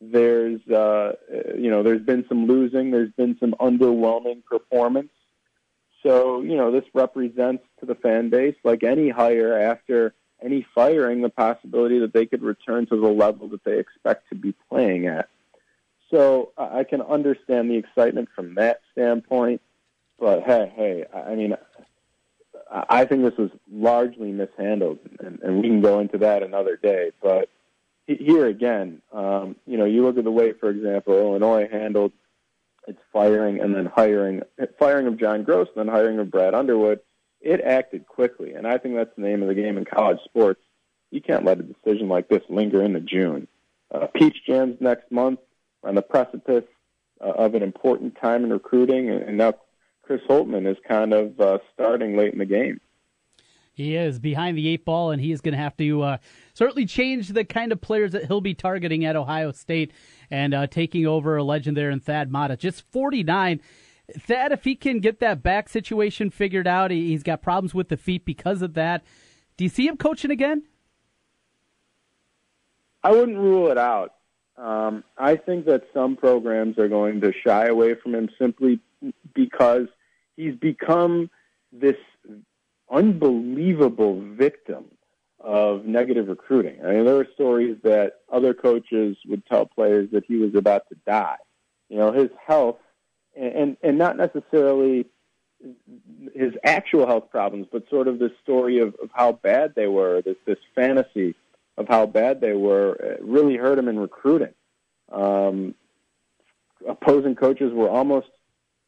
There's, 0.01 0.67
uh, 0.69 1.13
you 1.57 1.71
know, 1.71 1.83
there's 1.83 2.03
been 2.03 2.25
some 2.29 2.47
losing. 2.47 2.91
There's 2.91 3.13
been 3.13 3.37
some 3.39 3.55
underwhelming 3.61 4.45
performance. 4.45 5.11
So, 6.03 6.41
you 6.41 6.57
know, 6.57 6.73
this 6.73 6.85
represents 6.95 7.63
to 7.81 7.87
the 7.87 7.95
fan 7.95 8.31
base, 8.31 8.57
like 8.65 8.83
any 8.83 9.11
hire 9.11 9.53
after 9.55 10.15
any 10.43 10.67
firing, 10.75 11.21
the 11.21 11.29
possibility 11.29 11.99
that 11.99 12.15
they 12.15 12.25
could 12.25 12.43
return 12.43 12.87
to 12.87 12.99
the 12.99 13.09
level 13.09 13.49
that 13.49 13.65
they 13.65 13.79
expect 13.79 14.31
to 14.31 14.35
be 14.35 14.55
playing 14.71 15.07
at. 15.07 15.29
So 16.11 16.53
I 16.57 16.85
can 16.85 17.03
understand 17.03 17.71
the 17.71 17.77
excitement 17.77 18.31
from 18.35 18.55
that 18.55 18.81
standpoint. 18.93 19.61
But 20.19 20.43
hey, 20.43 20.73
hey, 20.75 21.05
I 21.15 21.35
mean, 21.35 21.57
I 22.71 23.05
think 23.05 23.25
this 23.25 23.37
was 23.37 23.51
largely 23.71 24.31
mishandled, 24.31 25.01
and, 25.19 25.41
and 25.43 25.61
we 25.61 25.69
can 25.69 25.81
go 25.81 25.99
into 25.99 26.19
that 26.19 26.43
another 26.43 26.77
day. 26.77 27.11
But 27.21 27.49
here 28.07 28.47
again, 28.47 29.03
um, 29.13 29.57
you 29.67 29.77
know, 29.77 29.85
you 29.85 30.05
look 30.05 30.19
at 30.19 30.25
the 30.25 30.31
way, 30.31 30.53
for 30.53 30.71
example, 30.71 31.19
Illinois 31.19 31.69
handled 31.71 32.13
its 32.87 33.01
firing 33.13 33.61
and 33.61 33.75
then 33.75 33.87
hiring, 33.87 34.43
firing 34.79 35.07
of 35.07 35.19
John 35.19 35.45
Groce 35.45 35.69
and 35.75 35.77
then 35.77 35.89
hiring 35.89 36.19
of 36.19 36.31
Brad 36.31 36.55
Underwood, 36.55 37.01
it 37.41 37.61
acted 37.61 38.07
quickly. 38.07 38.55
And 38.55 38.67
I 38.67 38.79
think 38.79 38.95
that's 38.95 39.15
the 39.17 39.23
name 39.23 39.43
of 39.43 39.49
the 39.49 39.55
game 39.55 39.77
in 39.77 39.85
college 39.85 40.21
sports. 40.25 40.61
You 41.11 41.21
can't 41.21 41.45
let 41.45 41.59
a 41.59 41.63
decision 41.63 42.09
like 42.09 42.29
this 42.29 42.43
linger 42.49 42.83
into 42.85 43.01
June. 43.01 43.49
Uh, 43.93 44.07
Peach 44.07 44.45
Jams 44.47 44.81
next 44.81 45.11
month 45.11 45.41
on 45.83 45.97
the 45.97 46.03
precipice 46.03 46.65
uh, 47.21 47.31
of 47.31 47.55
an 47.55 47.63
important 47.63 48.17
time 48.17 48.45
in 48.45 48.53
recruiting, 48.53 49.11
and, 49.11 49.23
and 49.23 49.39
now 49.39 49.55
Chris 50.11 50.23
Holtmann 50.29 50.69
is 50.69 50.77
kind 50.89 51.13
of 51.13 51.41
uh, 51.41 51.59
starting 51.73 52.17
late 52.17 52.33
in 52.33 52.41
the 52.41 52.45
game. 52.45 52.81
He 53.73 53.95
is 53.95 54.19
behind 54.19 54.59
the 54.59 54.67
eight 54.67 54.85
ball, 54.85 55.13
and 55.13 55.23
he 55.23 55.31
is 55.31 55.41
going 55.41 55.53
to 55.53 55.59
have 55.59 55.77
to 55.77 56.03
uh, 56.03 56.17
certainly 56.53 56.85
change 56.85 57.29
the 57.29 57.45
kind 57.45 57.71
of 57.71 57.81
players 57.81 58.11
that 58.11 58.25
he'll 58.25 58.41
be 58.41 58.53
targeting 58.53 59.05
at 59.05 59.15
Ohio 59.15 59.53
State 59.53 59.93
and 60.29 60.53
uh, 60.53 60.67
taking 60.67 61.07
over 61.07 61.37
a 61.37 61.45
legend 61.45 61.77
there 61.77 61.91
in 61.91 62.01
Thad 62.01 62.29
Matta. 62.29 62.57
Just 62.57 62.83
49. 62.91 63.61
Thad, 64.19 64.51
if 64.51 64.65
he 64.65 64.75
can 64.75 64.99
get 64.99 65.21
that 65.21 65.45
back 65.45 65.69
situation 65.69 66.29
figured 66.31 66.67
out, 66.67 66.91
he's 66.91 67.23
got 67.23 67.41
problems 67.41 67.73
with 67.73 67.89
the 67.89 67.97
feet 67.97 68.25
because 68.25 68.63
of 68.63 68.75
that. 68.75 69.05
Do 69.57 69.63
you 69.63 69.71
see 69.71 69.87
him 69.87 69.97
coaching 69.97 70.33
again? 70.33 70.65
I 73.05 73.13
wouldn't 73.13 73.39
rule 73.39 73.71
it 73.71 73.79
out. 73.79 74.15
Um, 74.57 75.05
I 75.17 75.37
think 75.37 75.67
that 75.67 75.85
some 75.95 76.17
programs 76.17 76.79
are 76.79 76.89
going 76.89 77.21
to 77.21 77.33
shy 77.47 77.67
away 77.67 77.95
from 77.95 78.17
him 78.17 78.29
simply 78.41 78.81
because 79.33 79.87
he's 80.41 80.57
become 80.57 81.31
this 81.73 81.97
unbelievable 82.91 84.21
victim 84.21 84.85
of 85.39 85.85
negative 85.85 86.29
recruiting. 86.29 86.79
I 86.85 86.93
mean, 86.93 87.05
there 87.05 87.15
were 87.15 87.29
stories 87.35 87.77
that 87.83 88.21
other 88.31 88.53
coaches 88.53 89.17
would 89.27 89.45
tell 89.47 89.67
players 89.67 90.11
that 90.13 90.25
he 90.27 90.37
was 90.37 90.55
about 90.55 90.89
to 90.89 90.97
die. 91.07 91.37
You 91.89 91.99
know, 91.99 92.13
his 92.13 92.31
health, 92.47 92.79
and 93.37 93.53
and, 93.55 93.77
and 93.83 93.99
not 93.99 94.17
necessarily 94.17 95.07
his 96.35 96.55
actual 96.65 97.07
health 97.07 97.31
problems, 97.31 97.67
but 97.71 97.89
sort 97.91 98.09
of 98.09 98.19
this 98.19 98.33
story 98.43 98.79
of, 98.79 98.95
of 99.03 99.11
how 99.13 99.33
bad 99.33 99.75
they 99.75 99.87
were, 99.87 100.23
this 100.23 100.37
this 100.47 100.59
fantasy 100.75 101.35
of 101.77 101.89
how 101.89 102.05
bad 102.05 102.41
they 102.41 102.53
were, 102.53 102.99
uh, 103.03 103.25
really 103.25 103.57
hurt 103.57 103.79
him 103.79 103.89
in 103.89 103.99
recruiting. 103.99 104.53
Um, 105.11 105.75
opposing 106.87 107.35
coaches 107.35 107.73
were 107.73 107.89
almost 107.89 108.29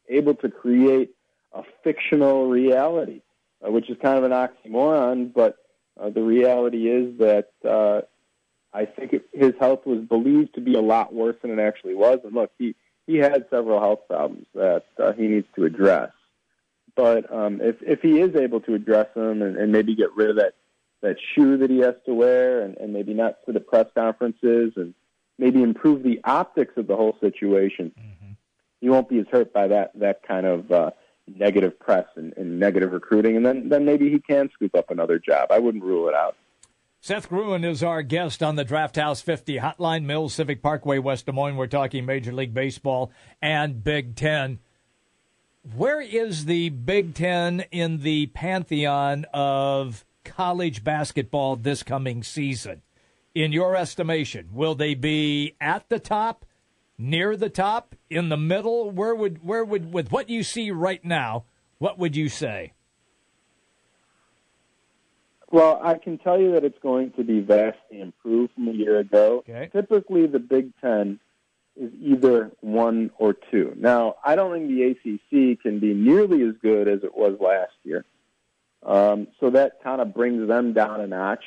able 0.09 0.35
to 0.35 0.49
create 0.49 1.12
a 1.53 1.63
fictional 1.83 2.47
reality, 2.47 3.21
uh, 3.65 3.71
which 3.71 3.89
is 3.89 3.97
kind 4.01 4.17
of 4.17 4.23
an 4.23 4.31
oxymoron, 4.31 5.33
but 5.33 5.57
uh, 5.99 6.09
the 6.09 6.21
reality 6.21 6.87
is 6.89 7.17
that 7.19 7.51
uh, 7.67 8.01
I 8.73 8.85
think 8.85 9.13
it, 9.13 9.25
his 9.31 9.53
health 9.59 9.85
was 9.85 9.99
believed 9.99 10.55
to 10.55 10.61
be 10.61 10.73
a 10.75 10.81
lot 10.81 11.13
worse 11.13 11.35
than 11.41 11.51
it 11.51 11.61
actually 11.61 11.95
was. 11.95 12.19
And 12.23 12.33
look, 12.33 12.51
he 12.57 12.75
he 13.05 13.17
had 13.17 13.45
several 13.49 13.79
health 13.79 14.07
problems 14.07 14.47
that 14.55 14.85
uh, 14.97 15.11
he 15.13 15.27
needs 15.27 15.47
to 15.55 15.65
address. 15.65 16.11
But 16.95 17.31
um, 17.33 17.61
if 17.61 17.75
if 17.81 18.01
he 18.01 18.19
is 18.19 18.35
able 18.35 18.61
to 18.61 18.73
address 18.73 19.07
them 19.13 19.41
and, 19.41 19.57
and 19.57 19.71
maybe 19.71 19.95
get 19.95 20.15
rid 20.15 20.31
of 20.31 20.35
that 20.37 20.55
that 21.01 21.17
shoe 21.35 21.57
that 21.57 21.69
he 21.69 21.79
has 21.79 21.95
to 22.05 22.13
wear, 22.13 22.61
and, 22.61 22.77
and 22.77 22.93
maybe 22.93 23.13
not 23.13 23.35
to 23.45 23.51
the 23.51 23.59
press 23.59 23.87
conferences, 23.93 24.73
and 24.75 24.93
maybe 25.37 25.61
improve 25.61 26.01
the 26.01 26.21
optics 26.23 26.73
of 26.77 26.87
the 26.87 26.95
whole 26.95 27.17
situation, 27.19 27.91
mm-hmm. 27.99 28.31
he 28.79 28.89
won't 28.89 29.09
be 29.09 29.19
as 29.19 29.25
hurt 29.31 29.53
by 29.53 29.67
that 29.67 29.91
that 29.99 30.25
kind 30.27 30.45
of 30.45 30.71
uh, 30.71 30.91
negative 31.27 31.79
press 31.79 32.05
and, 32.15 32.33
and 32.37 32.59
negative 32.59 32.91
recruiting, 32.91 33.37
and 33.37 33.45
then 33.45 33.69
then 33.69 33.85
maybe 33.85 34.09
he 34.09 34.19
can 34.19 34.49
scoop 34.53 34.75
up 34.75 34.89
another 34.91 35.19
job. 35.19 35.51
I 35.51 35.59
wouldn't 35.59 35.83
rule 35.83 36.07
it 36.07 36.15
out. 36.15 36.35
Seth 37.01 37.27
Gruen 37.27 37.65
is 37.65 37.83
our 37.83 38.01
guest 38.01 38.41
on 38.41 38.55
the 38.55 38.63
Draft 38.63 38.95
House 38.95 39.19
50 39.19 39.57
Hotline, 39.57 40.05
Mills 40.05 40.33
Civic 40.33 40.61
Parkway, 40.61 40.99
West 40.99 41.25
Des 41.25 41.33
Moines. 41.33 41.57
We're 41.57 41.67
talking 41.67 42.05
Major 42.05 42.31
League 42.31 42.53
Baseball 42.53 43.11
and 43.41 43.83
Big 43.83 44.15
Ten. 44.15 44.59
Where 45.75 45.99
is 45.99 46.45
the 46.45 46.69
Big 46.69 47.13
Ten 47.13 47.65
in 47.71 47.99
the 48.03 48.27
pantheon 48.27 49.25
of 49.33 50.05
college 50.23 50.85
basketball 50.85 51.57
this 51.57 51.83
coming 51.83 52.23
season? 52.23 52.83
In 53.35 53.51
your 53.51 53.75
estimation, 53.75 54.49
will 54.53 54.75
they 54.75 54.93
be 54.93 55.55
at 55.59 55.89
the 55.89 55.99
top, 55.99 56.45
near 57.03 57.35
the 57.35 57.49
top, 57.49 57.95
in 58.09 58.29
the 58.29 58.37
middle? 58.37 58.89
Where 58.89 59.13
would 59.13 59.43
where 59.43 59.63
would 59.63 59.93
with 59.93 60.11
what 60.11 60.29
you 60.29 60.43
see 60.43 60.71
right 60.71 61.03
now, 61.03 61.45
what 61.77 61.99
would 61.99 62.15
you 62.15 62.29
say? 62.29 62.73
Well, 65.51 65.79
I 65.83 65.99
can 65.99 66.17
tell 66.17 66.39
you 66.39 66.53
that 66.53 66.63
it's 66.63 66.79
going 66.79 67.11
to 67.11 67.23
be 67.23 67.39
vastly 67.39 68.01
improved 68.01 68.53
from 68.55 68.69
a 68.69 68.71
year 68.71 68.97
ago. 68.97 69.43
Okay. 69.47 69.69
Typically, 69.71 70.25
the 70.25 70.39
Big 70.39 70.71
Ten 70.81 71.19
is 71.75 71.91
either 72.01 72.51
one 72.61 73.11
or 73.19 73.33
two. 73.51 73.73
Now, 73.77 74.15
I 74.25 74.35
don't 74.35 74.51
think 74.51 74.67
the 74.69 74.83
ACC 74.83 75.61
can 75.61 75.79
be 75.79 75.93
nearly 75.93 76.41
as 76.41 76.55
good 76.59 76.87
as 76.87 77.03
it 77.03 77.15
was 77.15 77.37
last 77.39 77.73
year. 77.83 78.03
Um, 78.81 79.27
so 79.39 79.51
that 79.51 79.83
kind 79.83 80.01
of 80.01 80.13
brings 80.13 80.47
them 80.47 80.73
down 80.73 81.01
a 81.01 81.07
notch. 81.07 81.43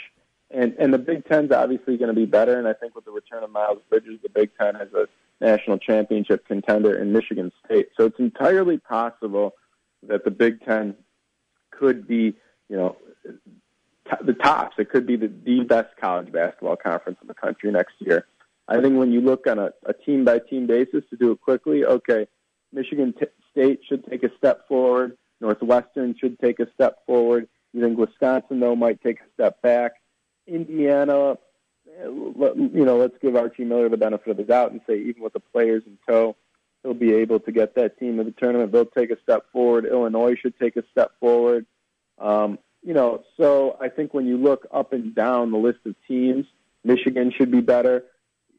And 0.53 0.77
and 0.79 0.95
the 0.95 0.99
Big 0.99 1.27
Ten's 1.27 1.51
obviously 1.51 1.97
going 1.97 2.15
to 2.15 2.15
be 2.15 2.27
better. 2.27 2.59
And 2.59 2.69
I 2.69 2.75
think 2.75 2.95
with 2.95 3.05
the 3.05 3.11
return 3.11 3.43
of 3.43 3.51
Miles 3.51 3.81
Bridges, 3.91 4.21
the 4.23 4.29
Big 4.29 4.51
Ten 4.57 4.77
has 4.77 4.93
a 4.93 5.09
national 5.41 5.79
championship 5.79 6.47
contender 6.47 6.97
in 6.99 7.13
Michigan 7.13 7.53
State. 7.65 7.89
So 7.97 8.07
it's 8.07 8.19
entirely 8.19 8.79
possible 8.79 9.55
that 10.07 10.25
the 10.25 10.31
Big 10.31 10.65
Ten 10.65 10.95
could 11.71 12.07
be, 12.07 12.35
you 12.69 12.77
know, 12.77 12.97
t- 13.25 14.25
the 14.25 14.33
tops. 14.35 14.77
It 14.79 14.91
could 14.91 15.07
be 15.07 15.17
the, 15.17 15.29
the 15.29 15.61
best 15.65 15.97
college 16.01 16.33
basketball 16.33 16.77
conference 16.77 17.19
in 17.21 17.29
the 17.29 17.35
country 17.35 17.71
next 17.71 17.95
year. 17.99 18.27
I 18.69 18.81
think 18.81 18.99
when 18.99 19.13
you 19.13 19.21
look 19.21 19.47
on 19.47 19.59
a, 19.59 19.71
a 19.85 19.93
team 19.93 20.25
by 20.25 20.41
team 20.41 20.67
basis 20.67 21.05
to 21.11 21.17
do 21.17 21.33
it 21.33 21.41
quickly, 21.41 21.85
okay, 21.85 22.27
Michigan 22.73 23.15
t- 23.19 23.27
State 23.53 23.81
should 23.89 24.05
take 24.05 24.23
a 24.23 24.31
step 24.37 24.67
forward. 24.69 25.17
Northwestern 25.41 26.15
should 26.19 26.39
take 26.41 26.61
a 26.61 26.67
step 26.75 26.99
forward. 27.07 27.49
You 27.73 27.83
think 27.83 27.99
Wisconsin 27.99 28.61
though 28.61 28.77
might 28.77 29.03
take 29.03 29.21
a 29.21 29.33
step 29.35 29.63
back. 29.63 29.93
Indiana, 30.47 31.37
you 32.05 32.85
know, 32.85 32.99
let's 32.99 33.17
give 33.21 33.37
Archie 33.37 33.65
Miller 33.65 33.89
the 33.89 33.97
benefit 33.97 34.29
of 34.29 34.37
the 34.37 34.45
doubt 34.45 34.73
and 34.73 34.81
say 34.87 34.99
even 34.99 35.23
with 35.23 35.33
the 35.33 35.41
players 35.41 35.83
in 35.87 35.99
tow, 36.09 36.37
he'll 36.83 36.95
be 36.95 37.15
able 37.15 37.41
to 37.41 37.53
get 37.53 37.75
that 37.75 37.99
team 37.99 38.19
to 38.19 38.25
the 38.25 38.33
tournament. 38.33 38.73
They'll 38.73 38.85
take 38.87 39.11
a 39.11 39.21
step 39.23 39.47
forward. 39.53 39.87
Illinois 39.87 40.37
should 40.37 40.59
take 40.59 40.77
a 40.77 40.85
step 40.93 41.13
forward. 41.21 41.67
Um, 42.19 42.59
you 42.83 42.95
know, 42.95 43.25
so 43.37 43.77
I 43.81 43.89
think 43.89 44.15
when 44.15 44.27
you 44.27 44.37
look 44.37 44.67
up 44.73 44.93
and 44.93 45.15
down 45.15 45.51
the 45.51 45.59
list 45.59 45.81
of 45.87 45.95
teams, 46.07 46.47
Michigan 46.85 47.33
should 47.37 47.51
be 47.51 47.61
better. 47.61 48.05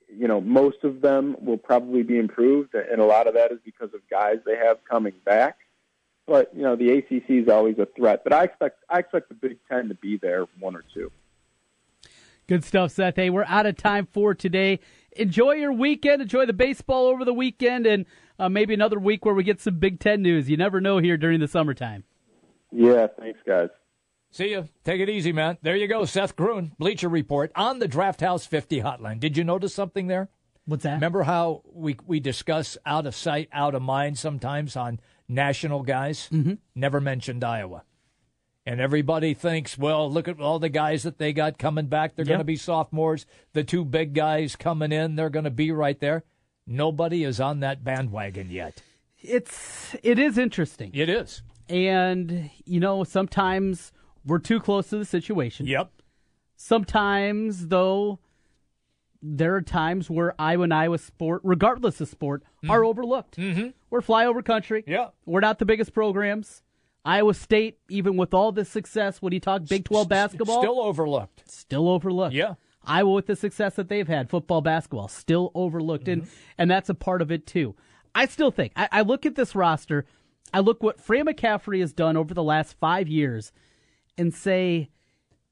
You 0.10 0.28
know, 0.28 0.42
most 0.42 0.84
of 0.84 1.02
them 1.02 1.36
will 1.40 1.58
probably 1.58 2.04
be 2.04 2.18
improved, 2.18 2.74
and 2.76 3.00
a 3.00 3.06
lot 3.06 3.28
of 3.28 3.34
that 3.36 3.52
is 3.52 3.60
because 3.64 3.94
of 3.94 4.02
guys 4.10 4.38
they 4.46 4.56
have 4.56 4.78
coming 4.90 5.14
back. 5.26 5.58
But 6.26 6.54
you 6.54 6.62
know, 6.62 6.76
the 6.76 6.92
ACC 6.92 7.30
is 7.30 7.48
always 7.48 7.78
a 7.80 7.86
threat. 7.86 8.24
But 8.24 8.34
I 8.34 8.44
expect 8.44 8.84
I 8.90 9.00
expect 9.00 9.30
the 9.30 9.36
Big 9.36 9.58
Ten 9.70 9.88
to 9.88 9.96
be 9.96 10.18
there 10.18 10.46
one 10.60 10.76
or 10.76 10.84
two. 10.94 11.12
Good 12.48 12.64
stuff, 12.64 12.92
Seth. 12.92 13.18
Hey, 13.18 13.30
we're 13.30 13.44
out 13.44 13.66
of 13.66 13.76
time 13.76 14.08
for 14.10 14.34
today. 14.34 14.80
Enjoy 15.18 15.52
your 15.52 15.74
weekend. 15.74 16.22
Enjoy 16.22 16.46
the 16.46 16.54
baseball 16.54 17.08
over 17.08 17.26
the 17.26 17.34
weekend, 17.34 17.86
and 17.86 18.06
uh, 18.40 18.48
maybe 18.48 18.74
another 18.74 18.98
week 18.98 19.26
where 19.26 19.34
we 19.36 19.44
get 19.44 19.60
some 19.60 19.80
Big 19.80 20.00
Ten 20.00 20.22
news. 20.22 20.50
You 20.50 20.56
never 20.56 20.80
know 20.80 21.00
here 21.00 21.18
during 21.18 21.42
the 21.42 21.50
summertime. 21.50 22.06
Yeah, 22.72 23.08
thanks, 23.20 23.40
guys. 23.46 23.68
See 24.32 24.52
you. 24.52 24.70
Take 24.86 25.02
it 25.02 25.10
easy, 25.10 25.34
man. 25.34 25.58
There 25.62 25.76
you 25.76 25.88
go, 25.88 26.06
Seth 26.06 26.38
Gruen, 26.38 26.72
Bleacher 26.78 27.10
Report 27.10 27.52
on 27.54 27.80
the 27.80 27.88
Draft 27.88 28.22
House 28.22 28.46
50 28.46 28.82
hotline. 28.82 29.20
Did 29.20 29.36
you 29.36 29.44
notice 29.44 29.74
something 29.74 30.08
there? 30.08 30.30
What's 30.66 30.84
that? 30.84 30.96
Remember 30.96 31.24
how 31.24 31.64
we 31.66 31.98
we 32.06 32.22
discuss 32.22 32.78
out 32.86 33.06
of 33.06 33.16
sight, 33.16 33.50
out 33.52 33.76
of 33.76 33.82
mind 33.82 34.18
sometimes 34.18 34.78
on 34.78 35.00
national 35.28 35.84
guys? 35.84 36.30
Mm-hmm. 36.32 36.56
Never 36.76 37.02
mentioned 37.02 37.44
Iowa. 37.44 37.84
And 38.68 38.82
everybody 38.82 39.34
thinks, 39.34 39.78
well, 39.78 40.12
look 40.12 40.28
at 40.28 40.42
all 40.42 40.60
the 40.60 40.68
guys 40.68 41.04
that 41.04 41.18
they 41.20 41.32
got 41.32 41.58
coming 41.58 41.86
back. 41.88 42.16
They're 42.16 42.26
Yep. 42.26 42.28
going 42.28 42.40
to 42.40 42.44
be 42.44 42.58
sophomores. 42.58 43.26
The 43.54 43.64
two 43.64 43.86
big 43.86 44.14
guys 44.14 44.58
coming 44.58 44.92
in, 44.92 45.16
they're 45.16 45.30
going 45.30 45.46
to 45.46 45.50
be 45.50 45.72
right 45.72 45.98
there. 46.02 46.26
Nobody 46.68 47.24
is 47.24 47.40
on 47.40 47.62
that 47.62 47.86
bandwagon 47.86 48.52
yet. 48.52 48.82
It's 49.22 49.96
it 50.04 50.20
is 50.20 50.38
interesting, 50.38 50.92
It 50.94 51.08
is. 51.08 51.42
and 51.70 52.50
you 52.66 52.80
know 52.82 53.04
sometimes 53.06 53.94
we're 54.26 54.38
too 54.40 54.60
close 54.60 54.90
to 54.90 54.98
the 54.98 55.06
situation. 55.06 55.66
Yep. 55.66 55.90
Sometimes, 56.58 57.68
though, 57.70 58.20
there 59.22 59.56
are 59.56 59.62
times 59.62 60.10
where 60.10 60.34
Iowa 60.38 60.64
and 60.66 60.74
Iowa 60.74 60.98
sport, 60.98 61.42
regardless 61.46 62.02
of 62.02 62.10
sport, 62.10 62.44
are 62.68 62.84
overlooked. 62.84 63.38
Mhm. 63.38 63.74
We're 63.90 64.02
flyover 64.02 64.44
country. 64.44 64.84
Yeah. 64.86 65.10
We're 65.26 65.40
not 65.40 65.60
the 65.60 65.66
biggest 65.66 65.94
programs. 65.94 66.64
Iowa 67.08 67.34
State, 67.34 67.80
even 67.88 68.18
with 68.18 68.34
all 68.34 68.52
this 68.52 68.68
success, 68.68 69.22
when 69.22 69.32
you 69.32 69.40
talk 69.40 69.64
Big 69.66 69.86
12 69.86 70.10
basketball, 70.10 70.62
Still 70.62 70.82
overlooked. 70.82 71.50
still 71.50 71.88
overlooked. 71.88 72.36
Yeah. 72.36 72.56
Iowa 72.84 73.12
with 73.12 73.28
the 73.28 73.36
success 73.38 73.76
that 73.76 73.88
they've 73.88 74.08
had, 74.08 74.30
football, 74.30 74.62
basketball, 74.62 75.08
still 75.08 75.52
overlooked, 75.56 76.08
and 76.10 76.24
mm-hmm. 76.24 76.36
and 76.58 76.70
that's 76.70 76.90
a 76.90 76.94
part 76.94 77.22
of 77.22 77.32
it 77.32 77.48
too. 77.48 77.76
I 78.14 78.26
still 78.26 78.52
think 78.52 78.74
I, 78.76 78.90
I 78.92 79.02
look 79.02 79.26
at 79.26 79.36
this 79.36 79.56
roster, 79.56 80.06
I 80.54 80.60
look 80.60 80.84
what 80.84 81.00
Fran 81.00 81.26
McCaffery 81.26 81.80
has 81.80 81.94
done 81.94 82.18
over 82.18 82.34
the 82.34 82.44
last 82.44 82.78
five 82.78 83.08
years, 83.08 83.54
and 84.18 84.34
say, 84.34 84.90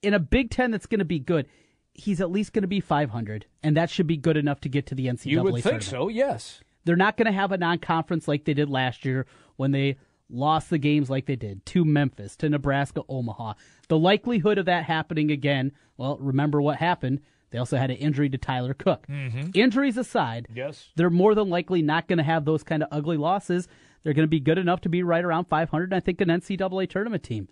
in 0.01 0.13
a 0.13 0.19
Big 0.19 0.49
Ten 0.49 0.71
that's 0.71 0.85
going 0.85 0.99
to 0.99 1.05
be 1.05 1.19
good, 1.19 1.47
he's 1.93 2.19
at 2.19 2.31
least 2.31 2.51
going 2.51 2.63
to 2.63 2.67
be 2.67 2.81
500, 2.81 3.45
and 3.63 3.77
that 3.77 3.89
should 3.89 4.07
be 4.07 4.17
good 4.17 4.37
enough 4.37 4.59
to 4.61 4.69
get 4.69 4.85
to 4.87 4.95
the 4.95 5.07
NCAA. 5.07 5.25
You 5.25 5.43
would 5.43 5.63
think 5.63 5.83
so, 5.83 6.09
yes. 6.09 6.61
They're 6.83 6.95
not 6.97 7.17
going 7.17 7.27
to 7.27 7.31
have 7.31 7.51
a 7.51 7.57
non 7.57 7.79
conference 7.79 8.27
like 8.27 8.43
they 8.43 8.53
did 8.53 8.69
last 8.69 9.05
year 9.05 9.25
when 9.55 9.71
they 9.71 9.95
lost 10.29 10.69
the 10.69 10.77
games 10.77 11.09
like 11.09 11.25
they 11.25 11.35
did 11.35 11.65
to 11.67 11.85
Memphis, 11.85 12.35
to 12.37 12.49
Nebraska, 12.49 13.01
Omaha. 13.07 13.53
The 13.87 13.97
likelihood 13.97 14.57
of 14.57 14.65
that 14.65 14.85
happening 14.85 15.31
again, 15.31 15.71
well, 15.97 16.17
remember 16.19 16.61
what 16.61 16.77
happened. 16.77 17.21
They 17.51 17.59
also 17.59 17.77
had 17.77 17.91
an 17.91 17.97
injury 17.97 18.29
to 18.29 18.37
Tyler 18.37 18.73
Cook. 18.73 19.07
Mm-hmm. 19.07 19.51
Injuries 19.53 19.97
aside, 19.97 20.47
yes, 20.53 20.89
they're 20.95 21.09
more 21.09 21.35
than 21.35 21.49
likely 21.49 21.81
not 21.81 22.07
going 22.07 22.17
to 22.17 22.23
have 22.23 22.43
those 22.43 22.63
kind 22.63 22.83
of 22.83 22.89
ugly 22.91 23.17
losses. 23.17 23.67
They're 24.03 24.13
going 24.13 24.25
to 24.25 24.29
be 24.29 24.39
good 24.39 24.57
enough 24.57 24.81
to 24.81 24.89
be 24.89 25.03
right 25.03 25.23
around 25.23 25.45
500, 25.45 25.93
I 25.93 25.99
think, 25.99 26.21
an 26.21 26.29
NCAA 26.29 26.89
tournament 26.89 27.23
team. 27.23 27.47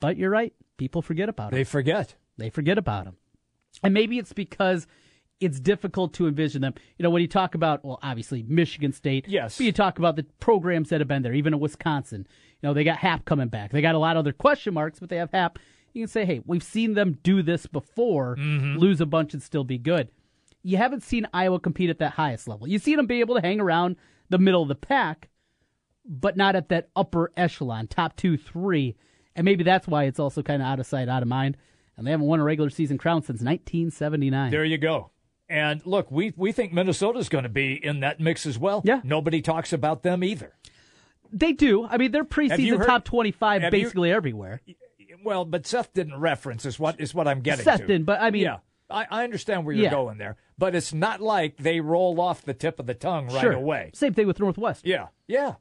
But 0.00 0.16
you're 0.16 0.30
right. 0.30 0.54
People 0.76 1.02
forget 1.02 1.28
about 1.28 1.50
them. 1.50 1.58
They 1.58 1.64
forget. 1.64 2.14
They 2.36 2.50
forget 2.50 2.78
about 2.78 3.04
them. 3.04 3.16
And 3.82 3.92
maybe 3.92 4.18
it's 4.18 4.32
because 4.32 4.86
it's 5.40 5.60
difficult 5.60 6.12
to 6.14 6.26
envision 6.26 6.62
them. 6.62 6.74
You 6.96 7.02
know, 7.02 7.10
when 7.10 7.22
you 7.22 7.28
talk 7.28 7.54
about, 7.54 7.84
well, 7.84 7.98
obviously 8.02 8.44
Michigan 8.46 8.92
State. 8.92 9.26
Yes. 9.28 9.56
But 9.56 9.66
you 9.66 9.72
talk 9.72 9.98
about 9.98 10.16
the 10.16 10.24
programs 10.40 10.88
that 10.88 11.00
have 11.00 11.08
been 11.08 11.22
there, 11.22 11.34
even 11.34 11.54
in 11.54 11.60
Wisconsin. 11.60 12.26
You 12.60 12.68
know, 12.68 12.74
they 12.74 12.84
got 12.84 12.98
Happ 12.98 13.24
coming 13.24 13.48
back. 13.48 13.70
They 13.70 13.80
got 13.80 13.94
a 13.94 13.98
lot 13.98 14.16
of 14.16 14.20
other 14.20 14.32
question 14.32 14.74
marks, 14.74 14.98
but 14.98 15.08
they 15.08 15.16
have 15.16 15.30
Happ. 15.30 15.58
You 15.92 16.02
can 16.02 16.08
say, 16.08 16.24
hey, 16.24 16.40
we've 16.44 16.62
seen 16.62 16.94
them 16.94 17.18
do 17.22 17.42
this 17.42 17.66
before, 17.66 18.36
mm-hmm. 18.36 18.78
lose 18.78 19.00
a 19.00 19.06
bunch 19.06 19.32
and 19.32 19.42
still 19.42 19.64
be 19.64 19.78
good. 19.78 20.08
You 20.62 20.76
haven't 20.76 21.02
seen 21.02 21.26
Iowa 21.32 21.60
compete 21.60 21.90
at 21.90 21.98
that 22.00 22.12
highest 22.12 22.48
level. 22.48 22.68
You've 22.68 22.82
seen 22.82 22.96
them 22.96 23.06
be 23.06 23.20
able 23.20 23.36
to 23.36 23.40
hang 23.40 23.60
around 23.60 23.96
the 24.28 24.38
middle 24.38 24.62
of 24.62 24.68
the 24.68 24.74
pack, 24.74 25.28
but 26.04 26.36
not 26.36 26.56
at 26.56 26.68
that 26.68 26.88
upper 26.96 27.32
echelon, 27.36 27.86
top 27.86 28.16
two, 28.16 28.36
three. 28.36 28.96
And 29.36 29.44
maybe 29.44 29.62
that's 29.62 29.86
why 29.86 30.04
it's 30.04 30.18
also 30.18 30.42
kind 30.42 30.60
of 30.60 30.66
out 30.66 30.80
of 30.80 30.86
sight, 30.86 31.08
out 31.08 31.22
of 31.22 31.28
mind. 31.28 31.56
And 31.96 32.06
they 32.06 32.10
haven't 32.10 32.26
won 32.26 32.40
a 32.40 32.44
regular 32.44 32.70
season 32.70 32.98
crown 32.98 33.22
since 33.22 33.40
1979. 33.40 34.50
There 34.50 34.64
you 34.64 34.78
go. 34.78 35.10
And 35.48 35.84
look, 35.86 36.10
we 36.10 36.32
we 36.36 36.52
think 36.52 36.72
Minnesota's 36.72 37.28
going 37.28 37.44
to 37.44 37.48
be 37.48 37.72
in 37.82 38.00
that 38.00 38.20
mix 38.20 38.44
as 38.44 38.58
well. 38.58 38.82
Yeah. 38.84 39.00
Nobody 39.02 39.40
talks 39.40 39.72
about 39.72 40.02
them 40.02 40.22
either. 40.22 40.54
They 41.32 41.52
do. 41.52 41.86
I 41.86 41.96
mean, 41.96 42.12
they're 42.12 42.24
preseason 42.24 42.78
heard, 42.78 42.86
top 42.86 43.04
25 43.04 43.70
basically 43.70 44.10
you, 44.10 44.14
everywhere. 44.14 44.60
Well, 45.24 45.44
but 45.44 45.66
Seth 45.66 45.92
didn't 45.92 46.18
reference 46.18 46.64
is 46.64 46.78
what 46.78 47.00
is 47.00 47.14
what 47.14 47.26
I'm 47.26 47.40
getting 47.40 47.64
Seth 47.64 47.80
to. 47.80 47.86
didn't, 47.86 48.04
but 48.04 48.20
I 48.20 48.30
mean, 48.30 48.42
yeah. 48.42 48.58
I, 48.90 49.06
I 49.10 49.24
understand 49.24 49.64
where 49.64 49.74
you're 49.74 49.84
yeah. 49.84 49.90
going 49.90 50.18
there, 50.18 50.36
but 50.56 50.74
it's 50.74 50.92
not 50.92 51.20
like 51.20 51.56
they 51.56 51.80
roll 51.80 52.20
off 52.20 52.42
the 52.42 52.54
tip 52.54 52.78
of 52.78 52.86
the 52.86 52.94
tongue 52.94 53.26
right 53.28 53.40
sure. 53.40 53.52
away. 53.52 53.90
Same 53.94 54.14
thing 54.14 54.26
with 54.26 54.40
Northwest. 54.40 54.86
Yeah, 54.86 55.08
yeah, 55.26 55.54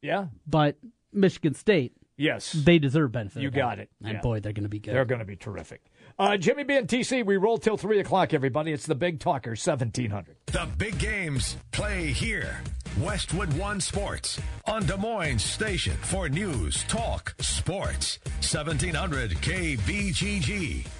yeah. 0.00 0.26
But 0.46 0.76
Michigan 1.12 1.54
State, 1.54 1.92
yes, 2.16 2.52
they 2.52 2.78
deserve 2.78 3.12
benefit. 3.12 3.42
You 3.42 3.50
got 3.50 3.78
it. 3.78 3.90
And 4.02 4.14
yeah. 4.14 4.20
boy, 4.20 4.40
they're 4.40 4.52
going 4.52 4.64
to 4.64 4.70
be 4.70 4.78
good. 4.78 4.94
They're 4.94 5.04
going 5.04 5.18
to 5.18 5.26
be 5.26 5.36
terrific. 5.36 5.82
Uh, 6.20 6.36
Jimmy 6.36 6.64
B 6.64 6.76
and 6.76 6.86
TC, 6.86 7.24
we 7.24 7.38
roll 7.38 7.56
till 7.56 7.78
3 7.78 7.98
o'clock, 8.00 8.34
everybody. 8.34 8.72
It's 8.72 8.84
the 8.84 8.94
Big 8.94 9.20
Talker, 9.20 9.52
1700. 9.52 10.36
The 10.48 10.68
big 10.76 10.98
games 10.98 11.56
play 11.72 12.08
here. 12.08 12.60
Westwood 13.00 13.50
One 13.54 13.80
Sports 13.80 14.38
on 14.66 14.84
Des 14.84 14.98
Moines 14.98 15.42
Station 15.42 15.96
for 16.02 16.28
news, 16.28 16.84
talk, 16.88 17.34
sports. 17.40 18.18
1700 18.42 19.30
KBGG. 19.30 20.99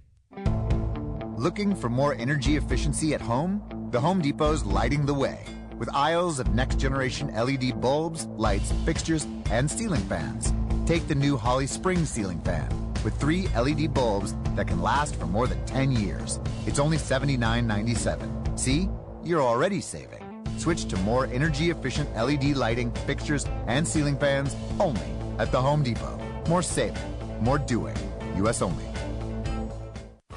Looking 1.35 1.75
for 1.75 1.89
more 1.89 2.13
energy 2.13 2.55
efficiency 2.55 3.13
at 3.13 3.19
home? 3.19 3.89
The 3.91 3.99
Home 3.99 4.21
Depot's 4.21 4.63
lighting 4.63 5.05
the 5.05 5.13
way 5.13 5.43
with 5.81 5.89
aisles 5.95 6.37
of 6.37 6.53
next 6.53 6.77
generation 6.77 7.33
LED 7.33 7.81
bulbs, 7.81 8.27
lights, 8.37 8.71
fixtures, 8.85 9.25
and 9.49 9.69
ceiling 9.69 10.01
fans. 10.01 10.53
Take 10.85 11.07
the 11.07 11.15
new 11.15 11.35
Holly 11.35 11.65
Spring 11.65 12.05
ceiling 12.05 12.39
fan 12.41 12.69
with 13.03 13.19
three 13.19 13.47
LED 13.57 13.91
bulbs 13.91 14.35
that 14.55 14.67
can 14.67 14.79
last 14.79 15.15
for 15.15 15.25
more 15.25 15.47
than 15.47 15.65
10 15.65 15.91
years. 15.93 16.39
It's 16.67 16.77
only 16.77 16.97
$79.97. 16.97 18.59
See? 18.59 18.89
You're 19.23 19.41
already 19.41 19.81
saving. 19.81 20.23
Switch 20.59 20.85
to 20.85 20.97
more 20.97 21.25
energy 21.25 21.71
efficient 21.71 22.15
LED 22.15 22.55
lighting, 22.55 22.91
fixtures, 23.07 23.47
and 23.65 23.87
ceiling 23.87 24.19
fans 24.19 24.55
only 24.79 25.09
at 25.39 25.51
the 25.51 25.59
Home 25.59 25.81
Depot. 25.81 26.19
More 26.47 26.61
saving, 26.61 27.01
more 27.39 27.57
doing. 27.57 27.97
U.S. 28.35 28.61
only. 28.61 28.85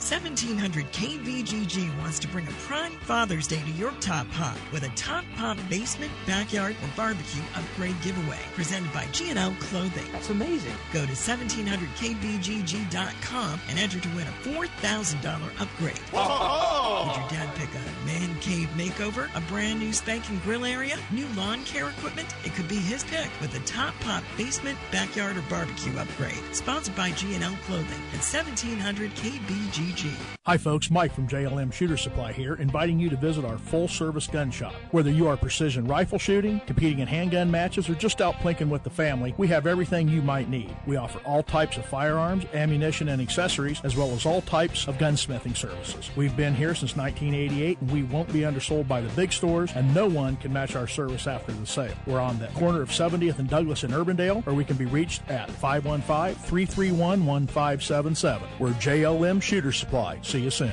1700 0.05 0.85
KBGG 0.93 1.99
wants 1.99 2.19
to 2.19 2.29
bring 2.29 2.47
a 2.47 2.53
prime 2.69 2.93
Father's 2.93 3.47
Day 3.47 3.63
to 3.63 3.71
your 3.71 3.91
Top 4.01 4.31
Pop 4.33 4.59
with 4.71 4.83
a 4.83 4.91
Top 4.91 5.25
Pop 5.35 5.57
basement, 5.71 6.13
backyard, 6.27 6.77
or 6.83 6.89
barbecue 6.95 7.41
upgrade 7.55 7.99
giveaway 8.03 8.41
presented 8.53 8.93
by 8.93 9.07
G&L 9.13 9.55
Clothing. 9.61 10.05
That's 10.13 10.29
amazing. 10.29 10.75
Go 10.93 11.07
to 11.07 11.13
1700kbgg.com 11.13 13.61
and 13.71 13.79
enter 13.79 13.99
to 13.99 14.09
win 14.11 14.27
a 14.27 14.33
$4,000 14.47 15.59
upgrade. 15.59 15.97
Whoa! 16.13 16.74
Did 17.05 17.17
your 17.17 17.29
dad 17.29 17.55
pick 17.57 17.69
a 17.69 18.07
man 18.07 18.35
cave 18.41 18.69
makeover, 18.79 19.29
a 19.37 19.41
brand 19.43 19.79
new 19.79 19.93
spanking 19.93 20.39
grill 20.39 20.65
area, 20.65 20.97
new 21.11 21.27
lawn 21.37 21.63
care 21.65 21.91
equipment? 21.91 22.35
It 22.47 22.55
could 22.55 22.67
be 22.67 22.77
his 22.77 23.05
pick 23.05 23.29
with 23.43 23.55
a 23.55 23.59
Top 23.67 23.93
Pop 24.01 24.25
basement, 24.39 24.79
backyard, 24.91 25.37
or 25.37 25.43
barbecue 25.43 25.95
upgrade. 25.99 26.43
Sponsored 26.53 26.97
by 26.97 27.11
G&L 27.11 27.57
Clothing 27.67 28.01
at 28.15 28.25
1700 28.25 29.11
KBGG. 29.17 30.11
Hi, 30.47 30.57
folks. 30.57 30.91
Mike 30.91 31.13
from 31.15 31.29
JLM 31.29 31.75
Shooter 31.75 31.99
Supply 31.99 32.33
here, 32.33 32.55
inviting 32.55 32.99
you 32.99 33.11
to 33.11 33.17
visit 33.17 33.45
our 33.45 33.59
full 33.59 33.87
service 33.87 34.27
gun 34.27 34.51
shop. 34.51 34.75
Whether 34.91 35.11
you 35.11 35.29
are 35.29 35.37
precision 35.37 35.87
rifle 35.87 36.19
shooting, 36.19 36.61
competing 36.67 37.01
in 37.01 37.09
handgun 37.09 37.51
matches, 37.51 37.89
or 37.91 37.95
just 37.97 38.23
out 38.23 38.37
plinking 38.37 38.71
with 38.71 38.83
the 38.83 38.91
family, 38.91 39.35
we 39.37 39.49
have 39.49 39.67
everything 39.67 40.09
you 40.09 40.23
might 40.23 40.49
need. 40.49 40.75
We 40.87 40.97
offer 40.97 41.19
all 41.27 41.43
types 41.43 41.77
of 41.77 41.85
firearms, 41.85 42.47
ammunition, 42.55 43.09
and 43.11 43.21
accessories, 43.21 43.83
as 43.85 43.95
well 43.95 44.11
as 44.13 44.25
all 44.25 44.41
types 44.41 44.89
of 44.89 44.97
gunsmithing 44.97 45.57
services. 45.57 46.11
We've 46.17 46.35
been 46.35 46.55
here 46.55 46.75
since 46.75 46.94
1988, 46.97 47.81
and 47.81 47.91
we 47.91 48.03
won't 48.03 48.33
be 48.33 48.45
undersold 48.45 48.89
by 48.89 49.01
the 49.01 49.09
big 49.11 49.33
stores, 49.33 49.73
and 49.75 49.95
no 49.95 50.07
one 50.07 50.37
can 50.37 50.53
match 50.53 50.77
our 50.77 50.89
service 50.89 51.27
after 51.27 51.53
the 51.53 51.67
sale. 51.67 51.95
We're 52.07 52.21
on 52.21 52.39
the 52.39 52.49
corner 52.49 52.83
of 52.83 52.91
70th 52.91 53.39
and 53.39 53.49
Douglas 53.49 53.85
in 53.85 53.91
Urbandale, 53.91 54.47
or 54.47 54.55
we 54.55 54.65
can 54.65 54.77
be 54.77 54.87
reached 54.87 55.29
at 55.31 55.51
515 55.51 56.35
331 56.35 57.25
1577. 57.25 58.49
We're 58.59 58.71
JLM 58.73 59.43
Shooter 59.43 59.73
Supply. 59.73 60.19
See 60.23 60.41
you 60.41 60.51
soon. 60.51 60.73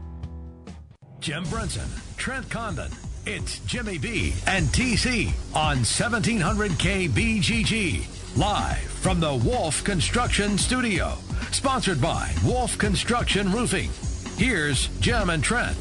Jim 1.21 1.43
Brunson, 1.45 1.87
Trent 2.17 2.49
Condon. 2.49 2.91
It's 3.27 3.59
Jimmy 3.59 3.97
B 3.99 4.33
and 4.47 4.65
TC 4.69 5.27
on 5.55 5.77
1700 5.77 6.71
KBGG. 6.71 8.37
Live 8.37 8.77
from 8.79 9.19
the 9.19 9.35
Wolf 9.35 9.83
Construction 9.83 10.57
Studio. 10.57 11.13
Sponsored 11.51 12.01
by 12.01 12.33
Wolf 12.43 12.75
Construction 12.77 13.51
Roofing. 13.51 13.91
Here's 14.37 14.87
Jim 14.99 15.29
and 15.29 15.43
Trent. 15.43 15.79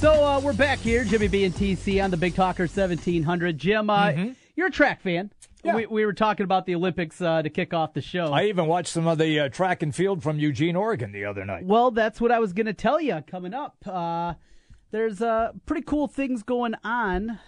So 0.00 0.12
uh, 0.24 0.40
we're 0.40 0.52
back 0.52 0.80
here, 0.80 1.04
Jimmy 1.04 1.28
B 1.28 1.44
and 1.44 1.54
TC 1.54 2.02
on 2.02 2.10
the 2.10 2.16
Big 2.16 2.34
Talker 2.34 2.64
1700. 2.64 3.56
Jim, 3.58 3.88
uh, 3.88 4.08
Mm-hmm. 4.08 4.32
you're 4.56 4.66
a 4.66 4.72
track 4.72 5.02
fan. 5.02 5.30
We, 5.64 5.86
we 5.86 6.06
were 6.06 6.12
talking 6.12 6.44
about 6.44 6.66
the 6.66 6.74
Olympics 6.74 7.20
uh, 7.20 7.42
to 7.42 7.50
kick 7.50 7.74
off 7.74 7.92
the 7.92 8.00
show. 8.00 8.32
I 8.32 8.44
even 8.44 8.66
watched 8.66 8.92
some 8.92 9.06
of 9.06 9.18
the 9.18 9.40
uh, 9.40 9.48
track 9.48 9.82
and 9.82 9.94
field 9.94 10.22
from 10.22 10.38
Eugene, 10.38 10.76
Oregon 10.76 11.12
the 11.12 11.24
other 11.24 11.44
night. 11.44 11.64
Well, 11.64 11.90
that's 11.90 12.20
what 12.20 12.30
I 12.30 12.38
was 12.38 12.52
going 12.52 12.66
to 12.66 12.72
tell 12.72 13.00
you 13.00 13.22
coming 13.26 13.54
up. 13.54 13.76
Uh, 13.86 14.34
there's 14.90 15.20
uh, 15.20 15.52
pretty 15.64 15.82
cool 15.82 16.06
things 16.06 16.42
going 16.42 16.74
on 16.84 17.40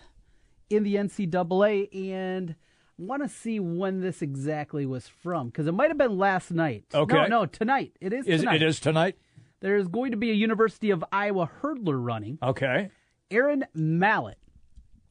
in 0.68 0.82
the 0.82 0.96
NCAA, 0.96 2.12
and 2.12 2.56
I 2.98 3.02
want 3.02 3.22
to 3.22 3.28
see 3.28 3.60
when 3.60 4.00
this 4.00 4.22
exactly 4.22 4.84
was 4.86 5.06
from 5.06 5.48
because 5.48 5.66
it 5.66 5.72
might 5.72 5.88
have 5.88 5.98
been 5.98 6.18
last 6.18 6.50
night. 6.50 6.84
Okay. 6.92 7.14
No, 7.14 7.26
no, 7.26 7.46
tonight. 7.46 7.92
It 8.00 8.12
is. 8.12 8.26
Is, 8.26 8.40
tonight. 8.40 8.62
it 8.62 8.62
is 8.62 8.80
tonight? 8.80 9.16
There's 9.60 9.88
going 9.88 10.12
to 10.12 10.16
be 10.16 10.30
a 10.30 10.34
University 10.34 10.90
of 10.90 11.04
Iowa 11.10 11.50
hurdler 11.62 12.04
running. 12.04 12.38
Okay. 12.42 12.90
Aaron 13.30 13.66
Mallett, 13.74 14.38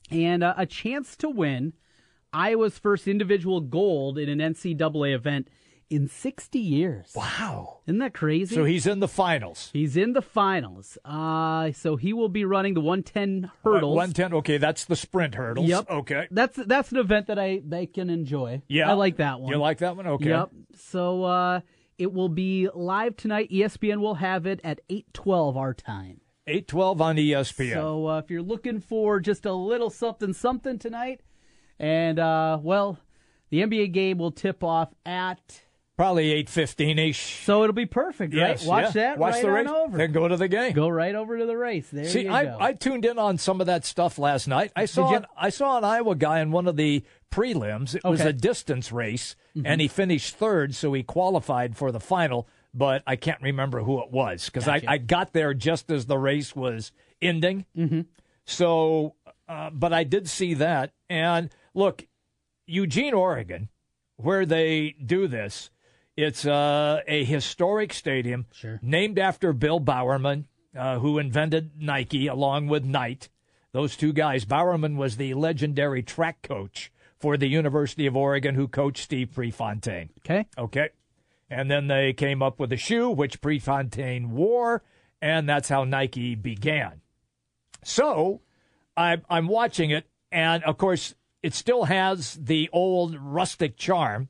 and 0.09 0.43
uh, 0.43 0.53
a 0.57 0.65
chance 0.65 1.15
to 1.17 1.29
win 1.29 1.73
Iowa's 2.33 2.77
first 2.77 3.07
individual 3.07 3.61
gold 3.61 4.17
in 4.17 4.29
an 4.29 4.53
NCAA 4.53 5.13
event 5.15 5.49
in 5.89 6.07
60 6.07 6.59
years. 6.59 7.13
Wow. 7.15 7.79
Isn't 7.87 7.99
that 7.99 8.13
crazy? 8.13 8.55
So 8.55 8.65
he's 8.65 8.85
in 8.85 8.99
the 8.99 9.07
finals. 9.07 9.69
He's 9.71 9.95
in 9.95 10.13
the 10.13 10.21
finals. 10.21 10.97
Uh, 11.05 11.71
so 11.71 11.95
he 11.95 12.13
will 12.13 12.29
be 12.29 12.45
running 12.45 12.73
the 12.73 12.81
110 12.81 13.51
hurdles. 13.63 13.95
110. 13.95 14.33
Okay, 14.39 14.57
that's 14.57 14.85
the 14.85 14.95
sprint 14.95 15.35
hurdles. 15.35 15.67
Yep. 15.67 15.89
Okay. 15.89 16.27
That's 16.31 16.57
that's 16.57 16.91
an 16.91 16.97
event 16.97 17.27
that 17.27 17.39
I 17.39 17.61
they 17.65 17.85
can 17.85 18.09
enjoy. 18.09 18.61
Yeah. 18.67 18.89
I 18.89 18.93
like 18.93 19.17
that 19.17 19.39
one. 19.39 19.51
You 19.51 19.57
like 19.57 19.79
that 19.79 19.95
one? 19.95 20.07
Okay. 20.07 20.29
Yep. 20.29 20.49
So 20.75 21.23
uh, 21.23 21.61
it 21.97 22.11
will 22.11 22.29
be 22.29 22.67
live 22.73 23.15
tonight. 23.15 23.49
ESPN 23.49 23.99
will 23.99 24.15
have 24.15 24.45
it 24.45 24.59
at 24.63 24.81
8:12 24.89 25.55
our 25.55 25.73
time. 25.73 26.21
812 26.47 27.01
on 27.01 27.15
ESPN. 27.17 27.73
So 27.73 28.07
uh, 28.07 28.19
if 28.19 28.31
you're 28.31 28.41
looking 28.41 28.79
for 28.79 29.19
just 29.19 29.45
a 29.45 29.53
little 29.53 29.89
something 29.89 30.33
something 30.33 30.79
tonight, 30.79 31.21
and 31.79 32.19
uh, 32.19 32.59
well, 32.61 32.97
the 33.49 33.61
NBA 33.61 33.91
game 33.93 34.17
will 34.17 34.31
tip 34.31 34.63
off 34.63 34.89
at 35.05 35.61
Probably 35.97 36.25
815 36.31 36.99
ish. 36.99 37.43
So 37.43 37.63
it'll 37.63 37.73
be 37.73 37.87
perfect, 37.87 38.31
Yes, 38.31 38.67
right? 38.67 38.67
Watch 38.67 38.83
yeah. 38.95 39.01
that. 39.01 39.17
Watch 39.17 39.33
right 39.33 39.41
the 39.41 39.49
race. 39.51 39.67
over. 39.67 39.97
Then 39.97 40.11
go 40.11 40.27
to 40.27 40.37
the 40.37 40.47
game. 40.47 40.73
Go 40.73 40.89
right 40.89 41.15
over 41.15 41.39
to 41.39 41.45
the 41.47 41.57
race. 41.57 41.89
There 41.91 42.05
See, 42.05 42.25
you 42.25 42.31
I, 42.31 42.45
go. 42.45 42.57
I 42.59 42.73
tuned 42.73 43.03
in 43.03 43.17
on 43.17 43.39
some 43.39 43.61
of 43.61 43.65
that 43.65 43.83
stuff 43.83 44.19
last 44.19 44.47
night. 44.47 44.71
I 44.75 44.85
saw 44.85 45.11
an, 45.15 45.25
I 45.35 45.49
saw 45.49 45.75
an 45.79 45.83
Iowa 45.83 46.13
guy 46.15 46.41
in 46.41 46.51
one 46.51 46.67
of 46.67 46.75
the 46.75 47.03
prelims. 47.31 47.95
It 47.95 48.03
was 48.03 48.21
a 48.21 48.31
distance 48.31 48.91
race, 48.91 49.35
Mhm. 49.55 49.63
and 49.65 49.81
he 49.81 49.87
finished 49.87 50.35
third, 50.35 50.75
so 50.75 50.93
he 50.93 51.01
qualified 51.01 51.75
for 51.75 51.91
the 51.91 51.99
final. 51.99 52.47
But 52.75 53.01
I 53.07 53.15
can't 53.15 53.41
remember 53.41 53.81
who 53.81 53.99
it 54.03 54.11
was 54.11 54.45
because 54.45 54.65
Gotcha. 54.65 54.87
I, 54.87 54.93
I 54.93 54.97
got 54.99 55.33
there 55.33 55.55
just 55.55 55.89
as 55.89 56.05
the 56.05 56.19
race 56.19 56.55
was 56.55 56.91
ending. 57.23 57.65
Mm-hmm. 57.75 58.01
So, 58.45 59.15
uh, 59.49 59.71
but 59.71 59.93
I 59.93 60.03
did 60.03 60.29
see 60.29 60.53
that. 60.55 60.91
And 61.09 61.49
look, 61.77 62.07
Eugene, 62.65 63.13
Oregon, 63.13 63.69
where 64.17 64.45
they 64.45 64.95
do 65.03 65.27
this, 65.27 65.69
it's 66.17 66.45
uh, 66.45 67.01
a 67.07 67.23
historic 67.23 67.93
stadium 67.93 68.47
Sure. 68.51 68.79
named 68.81 69.19
after 69.19 69.53
Bill 69.53 69.79
Bowerman, 69.79 70.47
uh, 70.75 70.99
who 70.99 71.19
invented 71.19 71.79
Nike 71.79 72.27
along 72.27 72.67
with 72.67 72.83
Knight. 72.83 73.29
Those 73.71 73.95
two 73.95 74.11
guys. 74.11 74.43
Bowerman 74.43 74.97
was 74.97 75.17
the 75.17 75.35
legendary 75.35 76.01
track 76.01 76.41
coach 76.41 76.91
for 77.19 77.37
the 77.37 77.47
University 77.47 78.07
of 78.07 78.15
Oregon 78.17 78.55
who 78.55 78.67
coached 78.67 79.03
Steve 79.03 79.31
Prefontaine. 79.33 80.09
Okay. 80.19 80.47
Okay. 80.57 80.89
And 81.49 81.69
then 81.69 81.87
they 81.87 82.11
came 82.13 82.41
up 82.41 82.59
with 82.59 82.73
a 82.73 82.77
shoe, 82.77 83.09
which 83.09 83.39
Prefontaine 83.39 84.31
wore, 84.31 84.83
and 85.21 85.47
that's 85.47 85.69
how 85.69 85.83
Nike 85.83 86.35
began. 86.35 87.01
So 87.83 88.41
I, 88.97 89.21
I'm 89.29 89.47
watching 89.47 89.91
it, 89.91 90.07
and 90.31 90.63
of 90.63 90.77
course, 90.77 91.13
it 91.47 91.53
still 91.53 91.85
has 91.85 92.33
the 92.35 92.69
old 92.73 93.15
rustic 93.19 93.77
charm, 93.77 94.27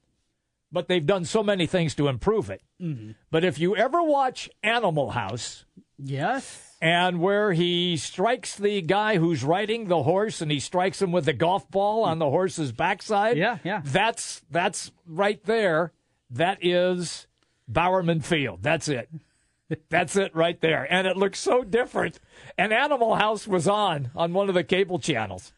but 0.71 0.87
they've 0.87 1.05
done 1.05 1.25
so 1.25 1.41
many 1.41 1.65
things 1.65 1.95
to 1.95 2.07
improve 2.07 2.49
it. 2.49 2.61
Mhm. 2.79 3.15
But 3.31 3.43
if 3.43 3.57
you 3.57 3.75
ever 3.75 4.03
watch 4.03 4.49
Animal 4.61 5.11
House, 5.11 5.65
Yes. 5.97 6.77
and 6.79 7.19
where 7.19 7.53
he 7.53 7.97
strikes 7.97 8.55
the 8.55 8.81
guy 8.83 9.17
who's 9.17 9.43
riding 9.43 9.87
the 9.87 10.03
horse 10.03 10.41
and 10.41 10.51
he 10.51 10.59
strikes 10.59 11.01
him 11.01 11.11
with 11.11 11.25
the 11.25 11.33
golf 11.33 11.69
ball 11.71 12.03
on 12.03 12.19
the 12.19 12.29
horse's 12.29 12.71
backside. 12.71 13.35
Yeah, 13.37 13.57
yeah. 13.63 13.81
That's 13.83 14.41
that's 14.51 14.91
right 15.07 15.43
there. 15.45 15.91
That 16.29 16.59
is 16.61 17.25
Bowerman 17.67 18.21
Field. 18.21 18.59
That's 18.61 18.87
it. 18.87 19.09
That's 19.89 20.15
it 20.15 20.33
right 20.35 20.59
there. 20.61 20.87
And 20.89 21.07
it 21.07 21.17
looks 21.17 21.39
so 21.39 21.63
different. 21.63 22.19
And 22.57 22.71
Animal 22.71 23.15
House 23.15 23.47
was 23.47 23.67
on 23.67 24.11
on 24.15 24.33
one 24.33 24.47
of 24.49 24.55
the 24.55 24.63
cable 24.63 24.99
channels. 24.99 25.51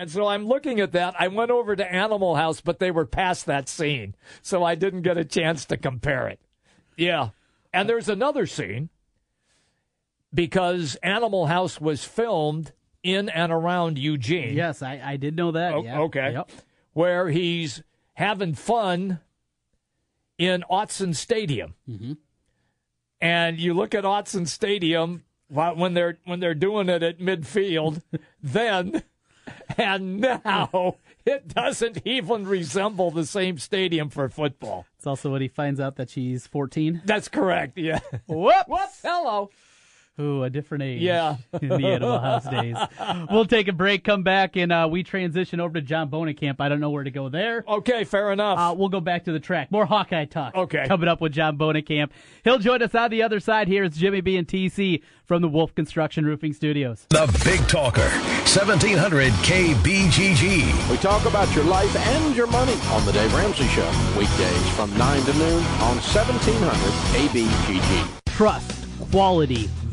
And 0.00 0.10
so 0.10 0.26
I'm 0.26 0.46
looking 0.46 0.80
at 0.80 0.92
that. 0.92 1.14
I 1.18 1.28
went 1.28 1.50
over 1.50 1.76
to 1.76 1.92
Animal 1.92 2.34
House, 2.36 2.62
but 2.62 2.78
they 2.78 2.90
were 2.90 3.04
past 3.04 3.44
that 3.44 3.68
scene. 3.68 4.14
So 4.40 4.64
I 4.64 4.74
didn't 4.74 5.02
get 5.02 5.18
a 5.18 5.26
chance 5.26 5.66
to 5.66 5.76
compare 5.76 6.26
it. 6.28 6.40
Yeah. 6.96 7.28
And 7.70 7.86
there's 7.86 8.08
another 8.08 8.46
scene 8.46 8.88
because 10.32 10.94
Animal 11.02 11.48
House 11.48 11.78
was 11.82 12.02
filmed 12.02 12.72
in 13.02 13.28
and 13.28 13.52
around 13.52 13.98
Eugene. 13.98 14.54
Yes, 14.54 14.80
I, 14.80 15.02
I 15.04 15.16
did 15.18 15.36
know 15.36 15.50
that. 15.52 15.74
O- 15.74 15.82
yeah. 15.84 16.00
Okay. 16.00 16.32
Yep. 16.32 16.50
Where 16.94 17.28
he's 17.28 17.82
having 18.14 18.54
fun 18.54 19.20
in 20.38 20.64
Autzen 20.70 21.14
Stadium. 21.14 21.74
Mhm. 21.86 22.16
And 23.20 23.60
you 23.60 23.74
look 23.74 23.94
at 23.94 24.04
Autzen 24.04 24.48
Stadium 24.48 25.24
when 25.48 25.92
they're 25.92 26.16
when 26.24 26.40
they're 26.40 26.54
doing 26.54 26.88
it 26.88 27.02
at 27.02 27.18
midfield, 27.18 28.00
then 28.42 29.02
and 29.78 30.20
now 30.20 30.96
it 31.26 31.48
doesn't 31.48 32.06
even 32.06 32.46
resemble 32.46 33.10
the 33.10 33.26
same 33.26 33.58
stadium 33.58 34.10
for 34.10 34.28
football. 34.28 34.86
It's 34.96 35.06
also 35.06 35.30
when 35.30 35.42
he 35.42 35.48
finds 35.48 35.80
out 35.80 35.96
that 35.96 36.10
she's 36.10 36.46
14. 36.46 37.02
That's 37.04 37.28
correct. 37.28 37.78
Yeah. 37.78 38.00
Whoops. 38.26 38.68
Whoops. 38.68 39.00
Hello. 39.02 39.50
Ooh, 40.20 40.42
a 40.42 40.50
different 40.50 40.82
age. 40.82 41.00
Yeah. 41.00 41.36
in 41.62 41.68
the 41.68 41.86
Animal 41.86 42.18
House 42.18 42.48
days. 42.48 42.76
We'll 43.30 43.46
take 43.46 43.68
a 43.68 43.72
break, 43.72 44.04
come 44.04 44.22
back, 44.22 44.56
and 44.56 44.70
uh, 44.72 44.88
we 44.90 45.02
transition 45.02 45.60
over 45.60 45.74
to 45.74 45.80
John 45.80 46.10
Bohnenkamp. 46.10 46.56
I 46.60 46.68
don't 46.68 46.80
know 46.80 46.90
where 46.90 47.04
to 47.04 47.10
go 47.10 47.28
there. 47.28 47.64
Okay, 47.66 48.04
fair 48.04 48.32
enough. 48.32 48.58
Uh, 48.58 48.74
we'll 48.76 48.88
go 48.88 49.00
back 49.00 49.24
to 49.24 49.32
the 49.32 49.40
track. 49.40 49.70
More 49.70 49.86
Hawkeye 49.86 50.26
talk. 50.26 50.54
Okay. 50.54 50.84
Coming 50.86 51.08
up 51.08 51.20
with 51.20 51.32
John 51.32 51.56
Bohnenkamp. 51.56 52.10
He'll 52.44 52.58
join 52.58 52.82
us 52.82 52.94
on 52.94 53.10
the 53.10 53.22
other 53.22 53.40
side. 53.40 53.68
Here 53.68 53.84
is 53.84 53.96
Jimmy 53.96 54.20
B 54.20 54.36
and 54.36 54.46
TC 54.46 55.02
from 55.24 55.42
the 55.42 55.48
Wolf 55.48 55.74
Construction 55.74 56.26
Roofing 56.26 56.52
Studios. 56.52 57.06
The 57.10 57.26
Big 57.44 57.66
Talker, 57.68 58.08
1700 58.50 59.32
KBGG. 59.32 60.90
We 60.90 60.96
talk 60.96 61.24
about 61.24 61.54
your 61.54 61.64
life 61.64 61.94
and 61.94 62.34
your 62.34 62.48
money 62.48 62.74
on 62.90 63.06
the 63.06 63.12
Dave 63.12 63.32
Ramsey 63.32 63.68
Show. 63.68 63.88
Weekdays 64.18 64.68
from 64.70 64.96
9 64.98 65.22
to 65.22 65.32
noon 65.34 65.62
on 65.80 65.96
1700 66.02 66.74
KBGG. 67.14 68.20
Trust, 68.26 68.86
quality, 69.12 69.68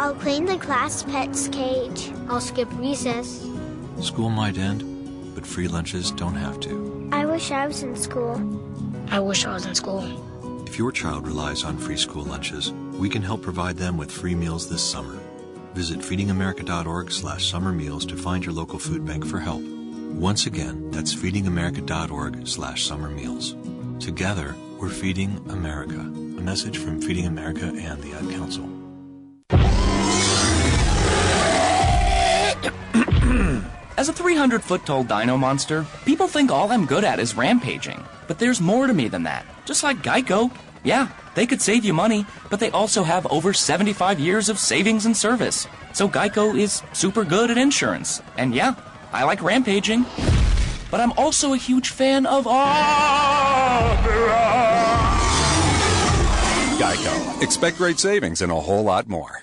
I'll 0.00 0.14
clean 0.14 0.44
the 0.44 0.58
class 0.58 1.02
pet's 1.02 1.48
cage. 1.48 2.12
I'll 2.28 2.40
skip 2.40 2.68
recess. 2.78 3.48
School 4.00 4.28
might 4.28 4.58
end, 4.58 4.82
but 5.34 5.46
free 5.46 5.68
lunches 5.68 6.10
don't 6.10 6.34
have 6.34 6.58
to. 6.60 7.08
I 7.12 7.24
wish 7.26 7.50
I 7.50 7.66
was 7.66 7.82
in 7.82 7.94
school. 7.96 8.36
I 9.10 9.20
wish 9.20 9.44
I 9.46 9.52
was 9.52 9.66
in 9.66 9.74
school. 9.74 10.04
If 10.66 10.78
your 10.78 10.90
child 10.90 11.26
relies 11.26 11.62
on 11.62 11.78
free 11.78 11.96
school 11.96 12.24
lunches, 12.24 12.72
we 12.98 13.08
can 13.08 13.22
help 13.22 13.42
provide 13.42 13.76
them 13.76 13.96
with 13.96 14.10
free 14.10 14.34
meals 14.34 14.68
this 14.68 14.82
summer. 14.82 15.18
Visit 15.74 16.00
feedingamerica.org 16.00 17.12
slash 17.12 17.48
summer 17.48 17.72
meals 17.72 18.04
to 18.06 18.16
find 18.16 18.44
your 18.44 18.54
local 18.54 18.78
food 18.78 19.04
bank 19.04 19.24
for 19.24 19.38
help. 19.38 19.62
Once 19.62 20.46
again, 20.46 20.90
that's 20.90 21.14
feedingamerica.org 21.14 22.46
slash 22.48 22.84
summer 22.84 23.10
meals. 23.10 23.54
Together, 24.00 24.56
we're 24.78 24.88
feeding 24.88 25.44
America. 25.50 26.00
A 26.00 26.40
message 26.40 26.78
from 26.78 27.00
Feeding 27.00 27.26
America 27.26 27.66
and 27.66 28.02
the 28.02 28.12
Ad 28.12 28.28
Council. 28.30 28.68
As 33.96 34.08
a 34.08 34.12
300 34.12 34.62
foot 34.62 34.86
tall 34.86 35.04
dino 35.04 35.36
monster, 35.36 35.86
people 36.04 36.28
think 36.28 36.50
all 36.50 36.70
I'm 36.70 36.86
good 36.86 37.04
at 37.04 37.18
is 37.18 37.36
rampaging. 37.36 38.02
But 38.26 38.38
there's 38.38 38.60
more 38.60 38.86
to 38.86 38.94
me 38.94 39.08
than 39.08 39.24
that. 39.24 39.44
Just 39.64 39.82
like 39.82 40.02
Geico. 40.02 40.50
Yeah, 40.82 41.08
they 41.34 41.46
could 41.46 41.62
save 41.62 41.84
you 41.84 41.94
money, 41.94 42.26
but 42.50 42.60
they 42.60 42.70
also 42.70 43.02
have 43.02 43.26
over 43.32 43.52
75 43.52 44.20
years 44.20 44.48
of 44.48 44.58
savings 44.58 45.06
and 45.06 45.16
service. 45.16 45.66
So 45.92 46.08
Geico 46.08 46.58
is 46.58 46.82
super 46.92 47.24
good 47.24 47.50
at 47.50 47.58
insurance. 47.58 48.22
And 48.36 48.54
yeah, 48.54 48.74
I 49.12 49.24
like 49.24 49.42
rampaging. 49.42 50.04
But 50.90 51.00
I'm 51.00 51.12
also 51.12 51.54
a 51.54 51.56
huge 51.56 51.88
fan 51.90 52.26
of 52.26 52.46
opera. 52.46 54.04
Geico. 56.78 57.42
Expect 57.42 57.78
great 57.78 57.98
savings 57.98 58.42
and 58.42 58.52
a 58.52 58.60
whole 58.60 58.84
lot 58.84 59.08
more. 59.08 59.42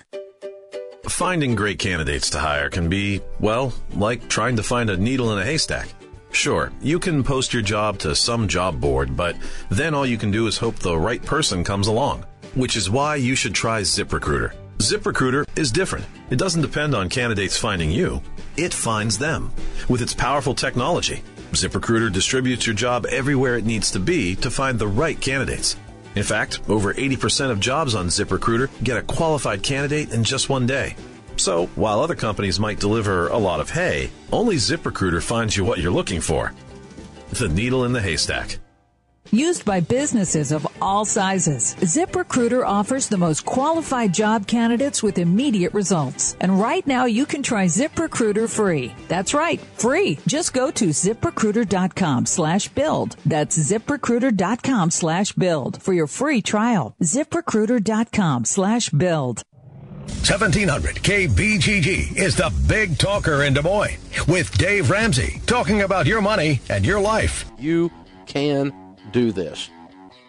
Finding 1.08 1.56
great 1.56 1.80
candidates 1.80 2.30
to 2.30 2.38
hire 2.38 2.70
can 2.70 2.88
be, 2.88 3.20
well, 3.40 3.72
like 3.94 4.28
trying 4.28 4.54
to 4.56 4.62
find 4.62 4.88
a 4.88 4.96
needle 4.96 5.32
in 5.32 5.38
a 5.40 5.44
haystack. 5.44 5.92
Sure, 6.30 6.72
you 6.80 7.00
can 7.00 7.24
post 7.24 7.52
your 7.52 7.62
job 7.62 7.98
to 7.98 8.14
some 8.14 8.46
job 8.46 8.80
board, 8.80 9.16
but 9.16 9.36
then 9.68 9.94
all 9.94 10.06
you 10.06 10.16
can 10.16 10.30
do 10.30 10.46
is 10.46 10.56
hope 10.56 10.78
the 10.78 10.96
right 10.96 11.22
person 11.24 11.64
comes 11.64 11.88
along. 11.88 12.24
Which 12.54 12.76
is 12.76 12.88
why 12.88 13.16
you 13.16 13.34
should 13.34 13.54
try 13.54 13.82
ZipRecruiter. 13.82 14.54
ZipRecruiter 14.78 15.44
is 15.58 15.72
different. 15.72 16.06
It 16.30 16.38
doesn't 16.38 16.62
depend 16.62 16.94
on 16.94 17.08
candidates 17.08 17.56
finding 17.56 17.90
you, 17.90 18.22
it 18.56 18.72
finds 18.72 19.18
them. 19.18 19.50
With 19.88 20.02
its 20.02 20.14
powerful 20.14 20.54
technology, 20.54 21.22
ZipRecruiter 21.50 22.12
distributes 22.12 22.64
your 22.64 22.76
job 22.76 23.06
everywhere 23.06 23.56
it 23.56 23.66
needs 23.66 23.90
to 23.90 23.98
be 23.98 24.36
to 24.36 24.50
find 24.50 24.78
the 24.78 24.88
right 24.88 25.20
candidates. 25.20 25.76
In 26.14 26.22
fact, 26.22 26.60
over 26.68 26.92
80% 26.92 27.50
of 27.50 27.60
jobs 27.60 27.94
on 27.94 28.08
ZipRecruiter 28.08 28.68
get 28.84 28.98
a 28.98 29.02
qualified 29.02 29.62
candidate 29.62 30.12
in 30.12 30.24
just 30.24 30.48
one 30.48 30.66
day. 30.66 30.96
So, 31.36 31.66
while 31.74 32.00
other 32.00 32.14
companies 32.14 32.60
might 32.60 32.78
deliver 32.78 33.28
a 33.28 33.38
lot 33.38 33.60
of 33.60 33.70
hay, 33.70 34.10
only 34.30 34.56
ZipRecruiter 34.56 35.22
finds 35.22 35.56
you 35.56 35.64
what 35.64 35.78
you're 35.78 35.90
looking 35.90 36.20
for. 36.20 36.52
The 37.30 37.48
needle 37.48 37.84
in 37.84 37.92
the 37.92 38.02
haystack. 38.02 38.58
Used 39.34 39.64
by 39.64 39.80
businesses 39.80 40.52
of 40.52 40.66
all 40.82 41.06
sizes, 41.06 41.74
ZipRecruiter 41.76 42.66
offers 42.66 43.08
the 43.08 43.16
most 43.16 43.46
qualified 43.46 44.12
job 44.12 44.46
candidates 44.46 45.02
with 45.02 45.16
immediate 45.16 45.72
results. 45.72 46.36
And 46.38 46.60
right 46.60 46.86
now 46.86 47.06
you 47.06 47.24
can 47.24 47.42
try 47.42 47.64
ZipRecruiter 47.64 48.46
free. 48.46 48.94
That's 49.08 49.32
right, 49.32 49.58
free. 49.58 50.18
Just 50.28 50.52
go 50.52 50.70
to 50.72 50.88
ziprecruiter.com 50.88 52.26
slash 52.26 52.68
build. 52.68 53.16
That's 53.24 53.56
ziprecruiter.com 53.58 54.90
slash 54.90 55.32
build 55.32 55.80
for 55.80 55.94
your 55.94 56.08
free 56.08 56.42
trial. 56.42 56.94
ZipRecruiter.com 57.02 58.44
slash 58.44 58.90
build. 58.90 59.44
1700 60.28 60.96
KBGG 60.96 62.16
is 62.18 62.36
the 62.36 62.52
big 62.68 62.98
talker 62.98 63.44
in 63.44 63.54
Des 63.54 63.62
Moines 63.62 63.96
with 64.28 64.52
Dave 64.58 64.90
Ramsey 64.90 65.40
talking 65.46 65.80
about 65.80 66.04
your 66.04 66.20
money 66.20 66.60
and 66.68 66.84
your 66.84 67.00
life. 67.00 67.46
You 67.58 67.90
can 68.26 68.81
do 69.12 69.32
this. 69.32 69.70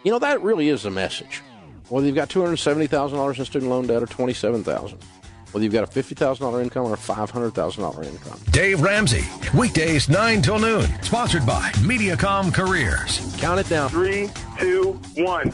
You 0.04 0.12
know, 0.12 0.20
that 0.20 0.42
really 0.42 0.70
is 0.70 0.84
the 0.84 0.92
message. 0.92 1.42
Whether 1.90 2.08
you've 2.08 2.16
got 2.16 2.30
$270,000 2.30 3.40
in 3.40 3.46
student 3.46 3.72
loan 3.72 3.88
debt 3.88 4.04
or 4.04 4.08
$27,000, 4.08 4.96
whether 5.52 5.64
you've 5.64 5.74
got 5.74 5.84
a 5.84 5.88
$50,000 5.88 6.64
income 6.64 6.86
or 6.86 6.94
a 6.94 6.98
$500,000 6.98 8.06
income. 8.06 8.40
Dave 8.52 8.82
Ramsey, 8.82 9.24
weekdays 9.56 10.10
9 10.10 10.42
till 10.42 10.60
noon. 10.60 10.88
Sponsored 11.04 11.46
by 11.46 11.70
Mediacom 11.82 12.54
Careers. 12.54 13.36
Count 13.40 13.60
it 13.60 13.70
down. 13.70 13.90
Three, 13.90 14.30
two, 14.58 15.00
one. 15.16 15.54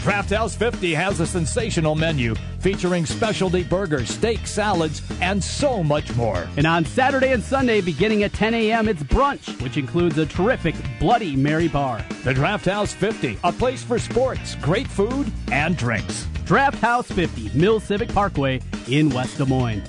Draft 0.00 0.30
House 0.30 0.54
50 0.54 0.94
has 0.94 1.20
a 1.20 1.26
sensational 1.26 1.94
menu 1.94 2.34
featuring 2.60 3.04
specialty 3.04 3.62
burgers, 3.62 4.08
steak, 4.08 4.46
salads, 4.46 5.02
and 5.20 5.44
so 5.44 5.82
much 5.82 6.14
more. 6.16 6.48
And 6.56 6.66
on 6.66 6.86
Saturday 6.86 7.32
and 7.32 7.42
Sunday, 7.42 7.82
beginning 7.82 8.22
at 8.22 8.32
10 8.32 8.54
a.m., 8.54 8.88
it's 8.88 9.02
brunch, 9.02 9.60
which 9.62 9.76
includes 9.76 10.16
a 10.16 10.24
terrific 10.24 10.74
Bloody 10.98 11.36
Mary 11.36 11.68
bar. 11.68 12.02
The 12.24 12.32
Draft 12.32 12.64
House 12.64 12.94
50, 12.94 13.38
a 13.44 13.52
place 13.52 13.84
for 13.84 13.98
sports, 13.98 14.54
great 14.56 14.86
food, 14.86 15.30
and 15.52 15.76
drinks. 15.76 16.26
Draft 16.46 16.78
House 16.78 17.06
50, 17.08 17.50
Mill 17.58 17.78
Civic 17.78 18.08
Parkway 18.08 18.62
in 18.88 19.10
West 19.10 19.36
Des 19.36 19.44
Moines. 19.44 19.82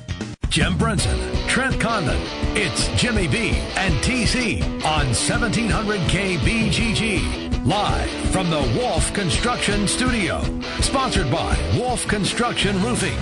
Jim 0.49 0.77
Brunson, 0.77 1.17
Trent 1.47 1.79
Condon. 1.79 2.19
It's 2.57 2.89
Jimmy 3.01 3.29
B 3.29 3.51
and 3.77 3.93
TC 4.03 4.61
on 4.83 5.07
1700 5.07 6.01
KBGG. 6.01 7.50
Live 7.65 8.09
from 8.31 8.49
the 8.49 8.59
Wolf 8.75 9.13
Construction 9.13 9.87
Studio. 9.87 10.41
Sponsored 10.79 11.29
by 11.29 11.55
Wolf 11.77 12.07
Construction 12.07 12.81
Roofing. 12.81 13.15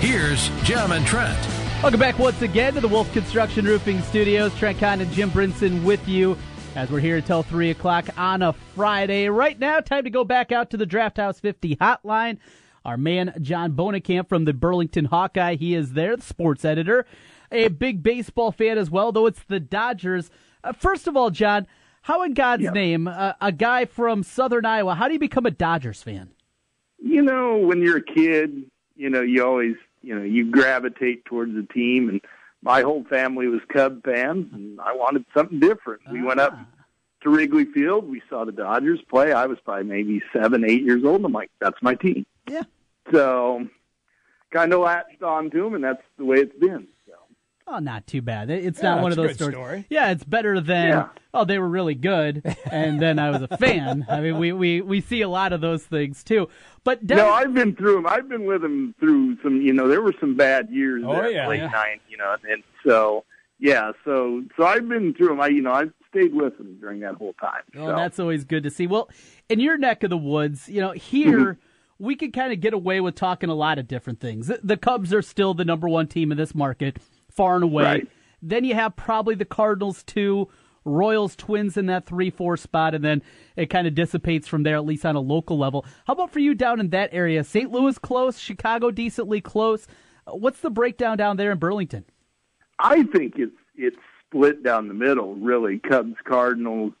Here's 0.00 0.48
Jim 0.64 0.90
and 0.90 1.06
Trent. 1.06 1.38
Welcome 1.80 2.00
back 2.00 2.18
once 2.18 2.42
again 2.42 2.74
to 2.74 2.80
the 2.80 2.88
Wolf 2.88 3.12
Construction 3.12 3.64
Roofing 3.64 4.02
Studios. 4.02 4.52
Trent 4.58 4.80
Condon, 4.80 5.12
Jim 5.12 5.30
Brinson 5.30 5.84
with 5.84 6.08
you 6.08 6.36
as 6.74 6.90
we're 6.90 6.98
here 6.98 7.18
until 7.18 7.44
3 7.44 7.70
o'clock 7.70 8.06
on 8.18 8.42
a 8.42 8.52
Friday. 8.52 9.28
Right 9.28 9.56
now, 9.60 9.78
time 9.78 10.02
to 10.02 10.10
go 10.10 10.24
back 10.24 10.50
out 10.50 10.70
to 10.70 10.76
the 10.76 10.86
Draft 10.86 11.18
House 11.18 11.38
50 11.38 11.76
hotline. 11.76 12.38
Our 12.84 12.96
man, 12.96 13.32
John 13.42 13.74
Bohnenkamp 13.74 14.28
from 14.28 14.44
the 14.44 14.52
Burlington 14.52 15.04
Hawkeye, 15.04 15.54
he 15.54 15.76
is 15.76 15.92
there, 15.92 16.16
the 16.16 16.22
sports 16.22 16.64
editor. 16.64 17.06
A 17.52 17.68
big 17.68 18.02
baseball 18.02 18.50
fan 18.50 18.76
as 18.76 18.90
well, 18.90 19.12
though 19.12 19.26
it's 19.26 19.44
the 19.44 19.60
Dodgers. 19.60 20.32
Uh, 20.64 20.72
first 20.72 21.06
of 21.06 21.16
all, 21.16 21.30
John, 21.30 21.68
how 22.04 22.22
in 22.22 22.34
God's 22.34 22.70
name, 22.70 23.08
uh, 23.08 23.32
a 23.40 23.50
guy 23.50 23.86
from 23.86 24.22
Southern 24.22 24.66
Iowa, 24.66 24.94
how 24.94 25.06
do 25.08 25.14
you 25.14 25.18
become 25.18 25.46
a 25.46 25.50
Dodgers 25.50 26.02
fan? 26.02 26.28
You 26.98 27.22
know, 27.22 27.56
when 27.56 27.80
you're 27.80 27.96
a 27.96 28.02
kid, 28.02 28.64
you 28.94 29.08
know, 29.08 29.22
you 29.22 29.42
always, 29.42 29.76
you 30.02 30.14
know, 30.14 30.22
you 30.22 30.50
gravitate 30.50 31.24
towards 31.24 31.54
the 31.54 31.62
team. 31.62 32.10
And 32.10 32.20
my 32.60 32.82
whole 32.82 33.04
family 33.04 33.48
was 33.48 33.62
Cub 33.72 34.04
fans, 34.04 34.52
and 34.52 34.78
I 34.82 34.94
wanted 34.94 35.24
something 35.32 35.60
different. 35.60 36.02
We 36.12 36.20
went 36.20 36.40
up 36.40 36.54
to 37.22 37.30
Wrigley 37.30 37.64
Field. 37.64 38.06
We 38.06 38.20
saw 38.28 38.44
the 38.44 38.52
Dodgers 38.52 39.00
play. 39.08 39.32
I 39.32 39.46
was 39.46 39.56
probably 39.64 39.84
maybe 39.84 40.20
seven, 40.30 40.62
eight 40.62 40.82
years 40.82 41.04
old. 41.04 41.16
And 41.16 41.24
I'm 41.24 41.32
like, 41.32 41.50
that's 41.58 41.80
my 41.80 41.94
team. 41.94 42.26
Yeah. 42.46 42.64
So 43.12 43.66
kind 44.50 44.74
of 44.74 44.80
latched 44.80 45.22
on 45.22 45.50
to 45.52 45.62
them, 45.62 45.74
and 45.74 45.82
that's 45.82 46.02
the 46.18 46.26
way 46.26 46.40
it's 46.40 46.58
been. 46.58 46.86
Oh, 47.66 47.78
not 47.78 48.06
too 48.06 48.20
bad. 48.20 48.50
It's 48.50 48.82
Yeah, 48.82 48.94
not 48.96 49.02
one 49.02 49.10
of 49.12 49.16
those 49.16 49.34
stories. 49.34 49.54
story. 49.54 49.86
Yeah, 49.88 50.10
it's 50.10 50.22
better 50.24 50.60
than 50.60 50.88
Yeah. 50.88 51.08
oh 51.32 51.44
they 51.46 51.58
were 51.58 51.68
really 51.68 51.94
good, 51.94 52.42
and 52.70 53.00
then 53.00 53.18
I 53.18 53.30
was 53.30 53.42
a 53.42 53.56
fan. 53.56 54.04
I 54.08 54.20
mean, 54.20 54.38
we, 54.38 54.52
we 54.52 54.80
we 54.82 55.00
see 55.00 55.22
a 55.22 55.28
lot 55.28 55.52
of 55.54 55.60
those 55.62 55.82
things 55.84 56.22
too. 56.22 56.48
But 56.84 57.06
down, 57.06 57.18
No, 57.18 57.28
I've 57.30 57.54
been 57.54 57.74
through 57.74 57.94
them. 57.94 58.06
I've 58.06 58.28
been 58.28 58.44
with 58.44 58.60
them 58.62 58.94
through 59.00 59.38
some. 59.42 59.62
You 59.62 59.72
know, 59.72 59.88
there 59.88 60.02
were 60.02 60.12
some 60.20 60.36
bad 60.36 60.68
years 60.70 61.02
Oh, 61.06 61.12
there, 61.14 61.30
yeah. 61.30 61.48
late 61.48 61.60
Yeah. 61.60 61.68
night. 61.68 62.02
You 62.10 62.18
know, 62.18 62.36
and 62.50 62.62
so 62.86 63.24
yeah, 63.58 63.92
so 64.04 64.42
so 64.58 64.66
I've 64.66 64.86
been 64.88 65.14
through 65.14 65.28
them. 65.28 65.40
I 65.40 65.46
you 65.48 65.62
know 65.62 65.72
I've 65.72 65.92
stayed 66.10 66.34
with 66.34 66.58
them 66.58 66.76
during 66.80 67.00
that 67.00 67.14
whole 67.14 67.32
time. 67.40 67.62
Oh, 67.76 67.86
so. 67.88 67.96
that's 67.96 68.20
always 68.20 68.44
good 68.44 68.62
to 68.64 68.70
see. 68.70 68.86
Well, 68.86 69.08
in 69.48 69.58
your 69.58 69.78
neck 69.78 70.02
of 70.02 70.10
the 70.10 70.18
woods, 70.18 70.68
you 70.68 70.80
know, 70.82 70.92
here 70.92 71.38
Mm-hmm. 71.54 72.04
we 72.04 72.14
can 72.16 72.30
kind 72.30 72.52
of 72.52 72.60
get 72.60 72.74
away 72.74 73.00
with 73.00 73.14
talking 73.14 73.48
a 73.48 73.54
lot 73.54 73.78
of 73.78 73.88
different 73.88 74.20
things. 74.20 74.48
The, 74.48 74.60
the 74.62 74.76
Cubs 74.76 75.14
are 75.14 75.22
still 75.22 75.54
the 75.54 75.64
number 75.64 75.88
one 75.88 76.06
team 76.08 76.30
in 76.30 76.36
this 76.38 76.54
market, 76.54 76.98
far 77.34 77.54
and 77.54 77.64
away. 77.64 77.84
Right. 77.84 78.08
Then 78.42 78.64
you 78.64 78.74
have 78.74 78.96
probably 78.96 79.34
the 79.34 79.44
Cardinals 79.44 80.02
two, 80.02 80.48
Royals, 80.84 81.34
Twins 81.34 81.76
in 81.76 81.86
that 81.86 82.06
three 82.06 82.30
four 82.30 82.56
spot, 82.56 82.94
and 82.94 83.04
then 83.04 83.22
it 83.56 83.66
kind 83.66 83.86
of 83.86 83.94
dissipates 83.94 84.46
from 84.46 84.62
there, 84.62 84.76
at 84.76 84.84
least 84.84 85.06
on 85.06 85.16
a 85.16 85.20
local 85.20 85.58
level. 85.58 85.84
How 86.06 86.12
about 86.12 86.30
for 86.30 86.40
you 86.40 86.54
down 86.54 86.80
in 86.80 86.90
that 86.90 87.10
area? 87.12 87.42
St. 87.44 87.70
Louis 87.70 87.98
close, 87.98 88.38
Chicago 88.38 88.90
decently 88.90 89.40
close. 89.40 89.86
What's 90.26 90.60
the 90.60 90.70
breakdown 90.70 91.16
down 91.16 91.36
there 91.36 91.52
in 91.52 91.58
Burlington? 91.58 92.04
I 92.78 93.04
think 93.04 93.34
it's 93.38 93.56
it's 93.76 93.96
split 94.26 94.62
down 94.62 94.88
the 94.88 94.94
middle, 94.94 95.34
really. 95.36 95.78
Cubs, 95.78 96.16
Cardinals. 96.24 96.92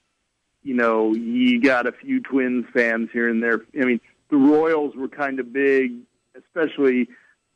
You 0.62 0.74
know, 0.74 1.14
you 1.14 1.60
got 1.60 1.86
a 1.86 1.92
few 1.92 2.20
Twins 2.22 2.64
fans 2.72 3.10
here 3.12 3.28
and 3.28 3.42
there. 3.42 3.60
I 3.78 3.84
mean, 3.84 4.00
the 4.30 4.38
Royals 4.38 4.96
were 4.96 5.08
kind 5.08 5.38
of 5.38 5.52
big, 5.52 5.92
especially 6.34 7.08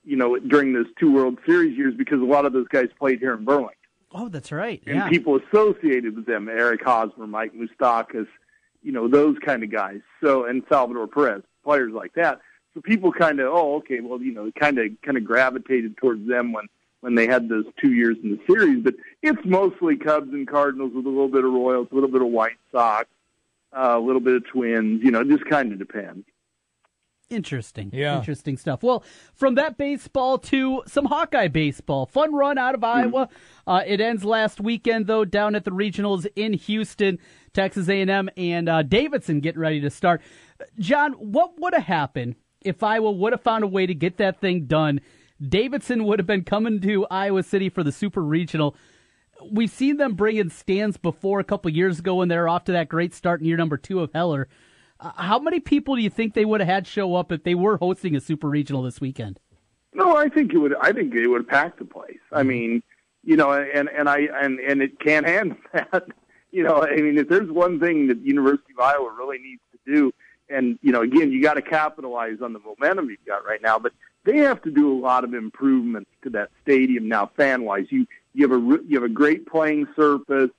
you 0.09 0.17
know 0.17 0.39
during 0.39 0.73
those 0.73 0.87
two 0.99 1.13
World 1.13 1.39
Series 1.47 1.77
years 1.77 1.95
because 1.95 2.21
a 2.21 2.25
lot 2.25 2.45
of 2.47 2.53
those 2.53 2.67
guys 2.69 2.89
played 2.99 3.19
here 3.21 3.35
in 3.35 3.45
Burlington. 3.45 3.75
Oh, 4.13 4.29
that's 4.29 4.51
right. 4.51 4.83
and 4.87 4.97
Yeah. 4.97 5.09
people 5.09 5.37
associated 5.37 6.17
with 6.17 6.25
them, 6.27 6.49
Eric 6.49 6.83
Hosmer, 6.83 7.27
Mike 7.27 7.53
Moustakas, 7.55 8.27
you 8.83 8.91
know, 8.93 9.07
those 9.07 9.37
kind 9.45 9.63
of 9.63 9.71
guys. 9.71 10.01
So, 10.25 10.47
and 10.47 10.63
Salvador 10.71 11.07
Perez, 11.07 11.43
players 11.63 11.93
like 11.93 12.15
that. 12.15 12.41
So 12.73 12.81
people 12.81 13.13
kind 13.13 13.39
of, 13.39 13.49
oh, 13.53 13.77
okay, 13.77 14.01
well, 14.01 14.21
you 14.23 14.33
know, 14.33 14.51
kind 14.59 14.79
of, 14.79 14.87
kind 15.03 15.19
of 15.19 15.25
gravitated 15.25 15.99
towards 15.99 16.27
them 16.27 16.53
when, 16.53 16.69
when 17.01 17.17
they 17.17 17.27
had 17.27 17.51
those 17.51 17.67
two 17.79 17.93
years 17.93 18.17
in 18.23 18.31
the 18.31 18.41
series. 18.47 18.83
But 18.83 18.95
it's 19.23 19.45
mostly 19.45 19.97
Cubs 19.97 20.33
and 20.33 20.49
Cardinals 20.49 20.93
with 20.95 21.05
a 21.05 21.09
little 21.11 21.29
bit 21.29 21.45
of 21.45 21.53
Royals, 21.53 21.89
a 21.93 21.95
little 21.95 22.11
bit 22.11 22.23
of 22.23 22.29
White 22.29 22.57
Sox, 22.73 23.07
uh, 23.77 23.95
a 23.97 24.01
little 24.01 24.21
bit 24.23 24.37
of 24.37 24.47
Twins. 24.47 25.03
You 25.05 25.11
know, 25.11 25.21
it 25.21 25.29
just 25.29 25.45
kind 25.45 25.71
of 25.71 25.79
depends. 25.79 26.25
Interesting. 27.31 27.91
Yeah. 27.93 28.16
Interesting 28.16 28.57
stuff. 28.57 28.83
Well, 28.83 29.05
from 29.35 29.57
that 29.57 29.76
baseball 29.76 30.39
to 30.39 30.83
some 30.87 31.05
Hawkeye 31.05 31.49
baseball. 31.49 32.07
Fun 32.07 32.35
run 32.35 32.57
out 32.57 32.74
of 32.74 32.83
Iowa. 32.83 33.29
Uh, 33.66 33.83
it 33.87 34.01
ends 34.01 34.24
last 34.24 34.61
weekend 34.61 35.07
though 35.07 35.26
down 35.26 35.55
at 35.55 35.64
the 35.64 35.70
regionals 35.70 36.26
in 36.37 36.55
Houston, 36.55 37.18
Texas 37.53 37.89
A&M 37.89 38.31
and 38.37 38.68
uh, 38.68 38.83
Davidson 38.83 39.41
getting 39.41 39.61
ready 39.61 39.81
to 39.81 39.91
start. 39.91 40.22
John, 40.79 41.12
what 41.12 41.61
would 41.61 41.74
have 41.74 41.85
happened 41.85 42.37
if 42.62 42.83
Iowa 42.83 43.11
would 43.11 43.35
have 43.35 43.43
found 43.43 43.62
a 43.62 43.68
way 43.68 43.87
to 43.87 43.95
get 43.95 44.16
that 44.16 44.41
thing 44.41 44.64
done? 44.64 45.01
Davidson 45.47 46.05
would 46.05 46.18
have 46.18 46.26
been 46.26 46.45
coming 46.45 46.81
to 46.81 47.07
Iowa 47.11 47.43
City 47.43 47.68
for 47.68 47.85
the 47.85 47.93
Super 47.93 48.22
Regional. 48.22 48.74
We've 49.53 49.70
seen 49.70 49.99
them 49.99 50.14
bring 50.14 50.37
in 50.37 50.49
stands 50.51 50.97
before 50.97 51.41
a 51.41 51.45
couple 51.45 51.70
years 51.70 51.99
ago 51.99 52.16
when 52.16 52.29
they're 52.29 52.49
off 52.49 52.64
to 52.64 52.72
that 52.72 52.89
great 52.89 53.14
start 53.14 53.41
in 53.41 53.47
year 53.47 53.57
number 53.57 53.76
two 53.76 54.01
of 54.01 54.12
Heller. 54.12 54.49
Uh, 55.01 55.13
how 55.17 55.39
many 55.39 55.61
people 55.61 55.95
do 55.97 56.03
you 56.03 56.11
think 56.11 56.35
they 56.35 56.45
would 56.45 56.61
have 56.61 56.69
had 56.69 56.87
show 56.87 57.15
up 57.15 57.31
if 57.31 57.45
they 57.45 57.55
were 57.55 57.77
hosting 57.77 58.17
a 58.17 58.21
super 58.21 58.49
regional 58.49 58.83
this 58.83 59.01
weekend? 59.01 59.39
No, 59.95 60.17
I 60.17 60.29
think 60.29 60.53
it 60.53 60.59
would. 60.59 60.75
I 60.77 60.93
think 60.93 61.15
it 61.15 61.29
would 61.29 61.49
pack 61.49 61.79
the 61.79 61.85
place. 61.85 62.19
I 62.33 62.43
mean, 62.43 62.83
you 63.25 63.37
know, 63.37 63.53
and 63.53 63.89
and 63.89 64.09
I 64.09 64.29
and 64.41 64.59
and 64.61 64.83
it 64.83 64.99
can't 65.01 65.27
handle 65.27 65.57
that. 65.73 66.05
You 66.51 66.63
know, 66.63 66.83
I 66.83 66.97
mean, 66.97 67.19
if 67.19 67.29
there's 67.29 67.51
one 67.51 67.79
thing 67.79 68.07
that 68.09 68.19
University 68.25 68.73
of 68.73 68.81
Iowa 68.81 69.13
really 69.17 69.39
needs 69.39 69.61
to 69.73 69.93
do, 69.93 70.13
and 70.49 70.79
you 70.83 70.93
know, 70.93 71.03
again, 71.03 71.31
you 71.31 71.43
got 71.43 71.55
to 71.55 71.63
capitalize 71.63 72.41
on 72.43 72.53
the 72.53 72.59
momentum 72.59 73.11
you've 73.11 73.25
got 73.27 73.45
right 73.45 73.61
now, 73.63 73.79
but 73.79 73.93
they 74.25 74.39
have 74.39 74.63
to 74.63 74.71
do 74.71 74.93
a 74.93 74.99
lot 74.99 75.25
of 75.25 75.35
improvements 75.35 76.11
to 76.23 76.31
that 76.31 76.51
stadium 76.63 77.09
now, 77.09 77.31
fan 77.37 77.65
wise. 77.65 77.87
You 77.91 78.07
you 78.35 78.49
have 78.49 78.57
a 78.57 78.85
you 78.87 79.01
have 79.01 79.05
a 79.05 79.13
great 79.13 79.47
playing 79.47 79.87
surface. 79.95 80.51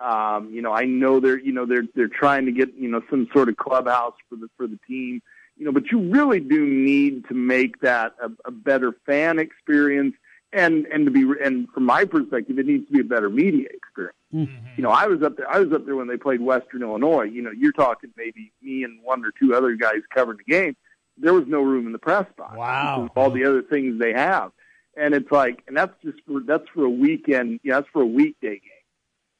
Um, 0.00 0.50
you 0.52 0.60
know, 0.60 0.72
I 0.72 0.84
know 0.84 1.20
they're 1.20 1.38
you 1.38 1.52
know 1.52 1.66
they're 1.66 1.86
they're 1.94 2.08
trying 2.08 2.46
to 2.46 2.52
get 2.52 2.74
you 2.74 2.88
know 2.88 3.02
some 3.10 3.28
sort 3.32 3.48
of 3.48 3.56
clubhouse 3.56 4.14
for 4.28 4.36
the 4.36 4.48
for 4.56 4.66
the 4.66 4.78
team. 4.88 5.22
You 5.56 5.66
know, 5.66 5.72
but 5.72 5.92
you 5.92 6.00
really 6.10 6.40
do 6.40 6.66
need 6.66 7.28
to 7.28 7.34
make 7.34 7.80
that 7.80 8.14
a, 8.20 8.28
a 8.44 8.50
better 8.50 8.92
fan 9.06 9.38
experience, 9.38 10.14
and 10.52 10.86
and 10.86 11.06
to 11.06 11.12
be 11.12 11.24
and 11.42 11.68
from 11.70 11.84
my 11.84 12.04
perspective, 12.04 12.58
it 12.58 12.66
needs 12.66 12.86
to 12.88 12.92
be 12.92 13.00
a 13.00 13.04
better 13.04 13.30
media 13.30 13.68
experience. 13.72 14.16
You 14.76 14.82
know, 14.82 14.90
I 14.90 15.06
was 15.06 15.22
up 15.22 15.36
there. 15.36 15.48
I 15.48 15.60
was 15.60 15.72
up 15.72 15.86
there 15.86 15.94
when 15.94 16.08
they 16.08 16.16
played 16.16 16.40
Western 16.40 16.82
Illinois. 16.82 17.24
You 17.24 17.42
know, 17.42 17.52
you're 17.52 17.72
talking 17.72 18.10
maybe 18.16 18.52
me 18.60 18.82
and 18.82 19.00
one 19.02 19.24
or 19.24 19.30
two 19.40 19.54
other 19.54 19.76
guys 19.76 20.00
covering 20.12 20.38
the 20.44 20.52
game. 20.52 20.76
There 21.16 21.32
was 21.32 21.44
no 21.46 21.60
room 21.60 21.86
in 21.86 21.92
the 21.92 22.00
press 22.00 22.26
box. 22.36 22.56
Wow. 22.56 23.08
all 23.14 23.30
the 23.30 23.44
other 23.44 23.62
things 23.62 24.00
they 24.00 24.12
have, 24.12 24.50
and 24.96 25.14
it's 25.14 25.30
like, 25.30 25.62
and 25.68 25.76
that's 25.76 25.94
just 26.02 26.18
for 26.26 26.40
that's 26.40 26.68
for 26.74 26.84
a 26.84 26.90
weekend. 26.90 27.60
You 27.62 27.70
know, 27.70 27.76
that's 27.76 27.88
for 27.92 28.02
a 28.02 28.06
weekday 28.06 28.58
game 28.58 28.73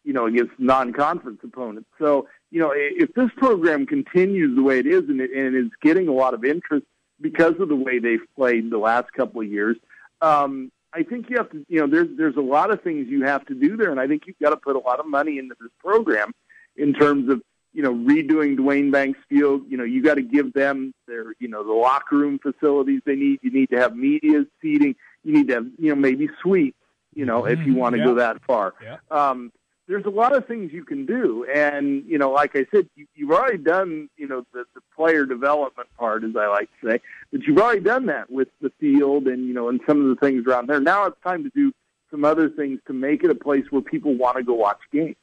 you 0.05 0.13
know, 0.13 0.27
against 0.27 0.53
non-conference 0.59 1.41
opponents. 1.43 1.89
So, 1.99 2.29
you 2.51 2.61
know, 2.61 2.73
if 2.75 3.13
this 3.15 3.31
program 3.37 3.87
continues 3.87 4.55
the 4.55 4.63
way 4.63 4.79
it 4.79 4.87
is 4.87 5.09
and 5.09 5.21
it, 5.21 5.31
and 5.33 5.55
it 5.55 5.59
is 5.59 5.71
getting 5.83 6.09
a 6.09 6.13
lot 6.13 6.35
of 6.35 6.45
interest 6.45 6.87
because 7.21 7.59
of 7.59 7.69
the 7.69 7.77
way 7.77 7.99
they've 7.99 8.27
played 8.37 8.71
the 8.71 8.79
last 8.79 9.13
couple 9.13 9.41
of 9.41 9.49
years, 9.49 9.77
um, 10.21 10.71
I 10.93 11.03
think 11.03 11.29
you 11.29 11.37
have 11.39 11.51
to, 11.51 11.67
you 11.69 11.81
know, 11.81 11.87
there's 11.89 12.17
there's 12.17 12.37
a 12.37 12.41
lot 12.41 12.71
of 12.71 12.83
things 12.83 13.09
you 13.09 13.25
have 13.25 13.45
to 13.47 13.55
do 13.55 13.77
there, 13.77 13.91
and 13.91 13.99
I 13.99 14.07
think 14.07 14.27
you've 14.27 14.39
got 14.41 14.51
to 14.51 14.57
put 14.57 14.77
a 14.77 14.79
lot 14.79 15.01
of 15.01 15.07
money 15.07 15.39
into 15.39 15.57
this 15.61 15.71
program 15.81 16.33
in 16.77 16.93
terms 16.95 17.29
of, 17.33 17.43
you 17.73 17.83
know, 17.83 17.93
redoing 17.93 18.57
Duane 18.57 18.93
Banks 18.93 19.19
Field. 19.29 19.63
You 19.69 19.77
know, 19.77 19.85
you 19.85 20.03
got 20.03 20.15
to 20.15 20.23
give 20.23 20.53
them 20.53 20.95
their, 21.09 21.35
you 21.41 21.49
know, 21.49 21.65
the 21.65 21.73
locker 21.73 22.17
room 22.17 22.39
facilities 22.39 23.01
they 23.05 23.17
need. 23.17 23.41
You 23.43 23.51
need 23.51 23.71
to 23.71 23.81
have 23.81 23.97
media 23.97 24.47
seating. 24.63 24.95
You 25.25 25.33
need 25.33 25.49
to 25.49 25.55
have, 25.55 25.67
you 25.79 25.89
know, 25.89 25.97
maybe 25.97 26.29
suites. 26.41 26.77
You 27.13 27.25
know, 27.25 27.45
if 27.47 27.59
you 27.67 27.75
want 27.75 27.95
to 27.95 27.99
yeah. 27.99 28.05
go 28.07 28.15
that 28.17 28.43
far. 28.45 28.75
Yeah. 28.83 28.99
Um, 29.11 29.53
there's 29.87 30.05
a 30.07 30.11
lot 30.11 30.35
of 30.35 30.47
things 30.47 30.73
you 30.73 30.85
can 30.85 31.05
do, 31.05 31.47
and 31.53 32.05
you 32.07 32.19
know, 32.19 32.31
like 32.31 32.57
I 32.57 32.67
said, 32.71 32.89
you, 32.97 33.07
you've 33.15 33.31
already 33.31 33.59
done, 33.59 34.09
you 34.17 34.27
know, 34.27 34.45
the, 34.53 34.65
the 34.75 34.81
player 34.97 35.27
development 35.27 35.89
part, 35.99 36.25
as 36.25 36.35
I 36.37 36.47
like 36.47 36.71
to 36.81 36.91
say, 36.91 37.01
but 37.31 37.43
you've 37.43 37.59
already 37.59 37.81
done 37.81 38.07
that 38.07 38.31
with 38.31 38.49
the 38.61 38.71
field 38.81 39.27
and 39.27 39.47
you 39.47 39.53
know, 39.53 39.69
and 39.69 39.81
some 39.87 40.01
of 40.01 40.09
the 40.09 40.27
things 40.27 40.47
around 40.47 40.69
there. 40.69 40.81
Now 40.81 41.07
it's 41.07 41.21
time 41.23 41.45
to 41.45 41.51
do 41.55 41.73
some 42.11 42.25
other 42.25 42.49
things 42.49 42.81
to 42.87 42.93
make 42.93 43.25
it 43.25 43.31
a 43.31 43.35
place 43.35 43.65
where 43.71 43.83
people 43.83 44.15
want 44.15 44.37
to 44.37 44.43
go 44.43 44.55
watch 44.55 44.79
games. 44.93 45.17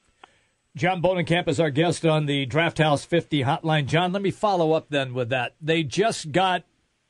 John 0.76 1.02
Bohnenkamp 1.02 1.50
is 1.50 1.60
our 1.60 1.70
guest 1.70 2.06
on 2.06 2.28
the 2.28 2.46
Draft 2.46 2.78
House 2.78 3.04
50 3.04 3.44
hotline. 3.44 3.88
John, 3.88 4.14
let 4.14 4.22
me 4.22 4.32
follow 4.32 4.72
up 4.72 4.88
then 4.90 5.14
with 5.14 5.30
that. 5.30 5.56
They 5.60 5.84
just 5.84 6.32
got 6.32 6.64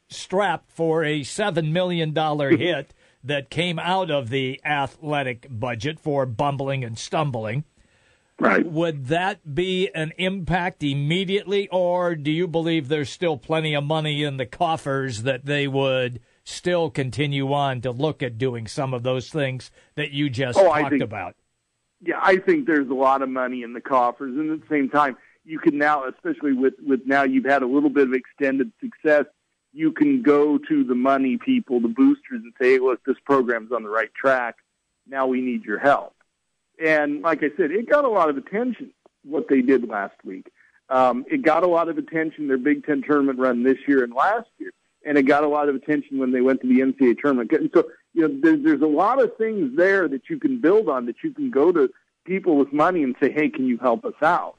strapped 0.10 0.72
for 0.72 1.04
a 1.04 1.22
$7 1.22 1.72
million 1.72 2.16
hit 2.58 2.94
that 3.24 3.50
came 3.50 3.78
out 3.80 4.10
of 4.10 4.30
the 4.30 4.60
athletic 4.66 5.48
budget 5.50 6.00
for 6.00 6.26
bumbling 6.26 6.84
and 6.84 6.98
stumbling. 6.98 7.64
Right. 8.40 8.66
Would 8.66 9.06
that 9.08 9.54
be 9.54 9.90
an 9.94 10.14
impact 10.18 10.82
immediately, 10.82 11.68
or 11.72 12.16
do 12.16 12.32
you 12.32 12.48
believe 12.48 12.88
there's 12.88 13.10
still 13.12 13.38
plenty 13.38 13.76
of 13.76 13.84
money 13.84 14.24
in 14.24 14.38
the 14.38 14.48
coffers 14.48 15.22
that 15.24 15.46
they 15.46 15.68
would 15.68 16.20
still 16.44 16.90
continue 16.90 17.54
on 17.54 17.82
to 17.82 17.92
look 17.92 18.24
at 18.24 18.40
doing 18.40 18.66
some 18.66 18.96
of 18.96 19.04
those 19.04 19.30
things 19.30 19.70
that 19.96 20.10
you 20.10 20.28
just 20.30 20.58
Oh, 20.58 20.64
talked 20.66 20.90
think- 20.90 21.04
about? 21.04 21.36
yeah, 22.04 22.20
I 22.20 22.38
think 22.38 22.66
there's 22.66 22.90
a 22.90 22.96
lot 22.96 23.22
of 23.22 23.30
money 23.30 23.62
in 23.62 23.74
the 23.74 23.82
coffers, 23.82 24.36
and 24.36 24.50
at 24.50 24.62
the 24.68 24.76
same 24.76 24.90
time, 24.90 25.18
you 25.46 25.60
can 25.60 25.78
now, 25.78 26.06
especially 26.08 26.54
with 26.54 26.74
with 26.82 27.02
now 27.06 27.24
you've 27.24 27.46
had 27.46 27.62
a 27.62 27.68
little 27.68 27.90
bit 27.92 28.08
of 28.08 28.14
extended 28.14 28.72
success, 28.80 29.26
you 29.74 29.92
can 29.92 30.22
go 30.22 30.58
to 30.58 30.84
the 30.84 30.96
money 30.96 31.38
people, 31.38 31.80
the 31.80 31.88
boosters, 31.88 32.42
and 32.44 32.54
say, 32.60 32.74
hey, 32.74 32.80
"Look, 32.80 33.04
this 33.06 33.18
program's 33.26 33.72
on 33.72 33.84
the 33.84 33.90
right 33.90 34.14
track. 34.14 34.58
Now 35.08 35.28
we 35.28 35.42
need 35.42 35.64
your 35.64 35.80
help." 35.80 36.14
And 36.84 37.22
like 37.22 37.44
I 37.44 37.52
said, 37.58 37.72
it 37.72 37.90
got 37.90 38.06
a 38.06 38.10
lot 38.10 38.30
of 38.30 38.38
attention 38.38 38.92
what 39.24 39.48
they 39.48 39.62
did 39.62 39.88
last 39.88 40.16
week. 40.24 40.52
Um, 40.90 41.26
it 41.30 41.42
got 41.44 41.64
a 41.64 41.68
lot 41.68 41.90
of 41.90 41.98
attention 41.98 42.48
their 42.48 42.58
Big 42.58 42.86
Ten 42.86 43.02
tournament 43.02 43.40
run 43.40 43.64
this 43.64 43.78
year 43.88 44.04
and 44.04 44.14
last 44.14 44.50
year, 44.58 44.72
and 45.06 45.18
it 45.18 45.24
got 45.24 45.44
a 45.44 45.48
lot 45.48 45.70
of 45.70 45.76
attention 45.76 46.18
when 46.18 46.32
they 46.32 46.42
went 46.42 46.62
to 46.62 46.68
the 46.68 46.82
NCAA 46.82 47.18
tournament. 47.20 47.52
And 47.54 47.70
so, 47.74 47.86
you 48.14 48.28
know, 48.28 48.40
there's, 48.42 48.64
there's 48.64 48.82
a 48.82 48.88
lot 48.88 49.22
of 49.22 49.36
things 49.38 49.78
there 49.78 50.08
that 50.10 50.30
you 50.30 50.38
can 50.38 50.60
build 50.60 50.90
on 50.90 51.06
that 51.06 51.24
you 51.24 51.34
can 51.34 51.50
go 51.50 51.72
to 51.72 51.90
people 52.26 52.58
with 52.58 52.74
money 52.74 53.04
and 53.04 53.16
say, 53.22 53.32
"Hey, 53.32 53.50
can 53.50 53.68
you 53.68 53.78
help 53.78 54.04
us 54.04 54.22
out?" 54.22 54.56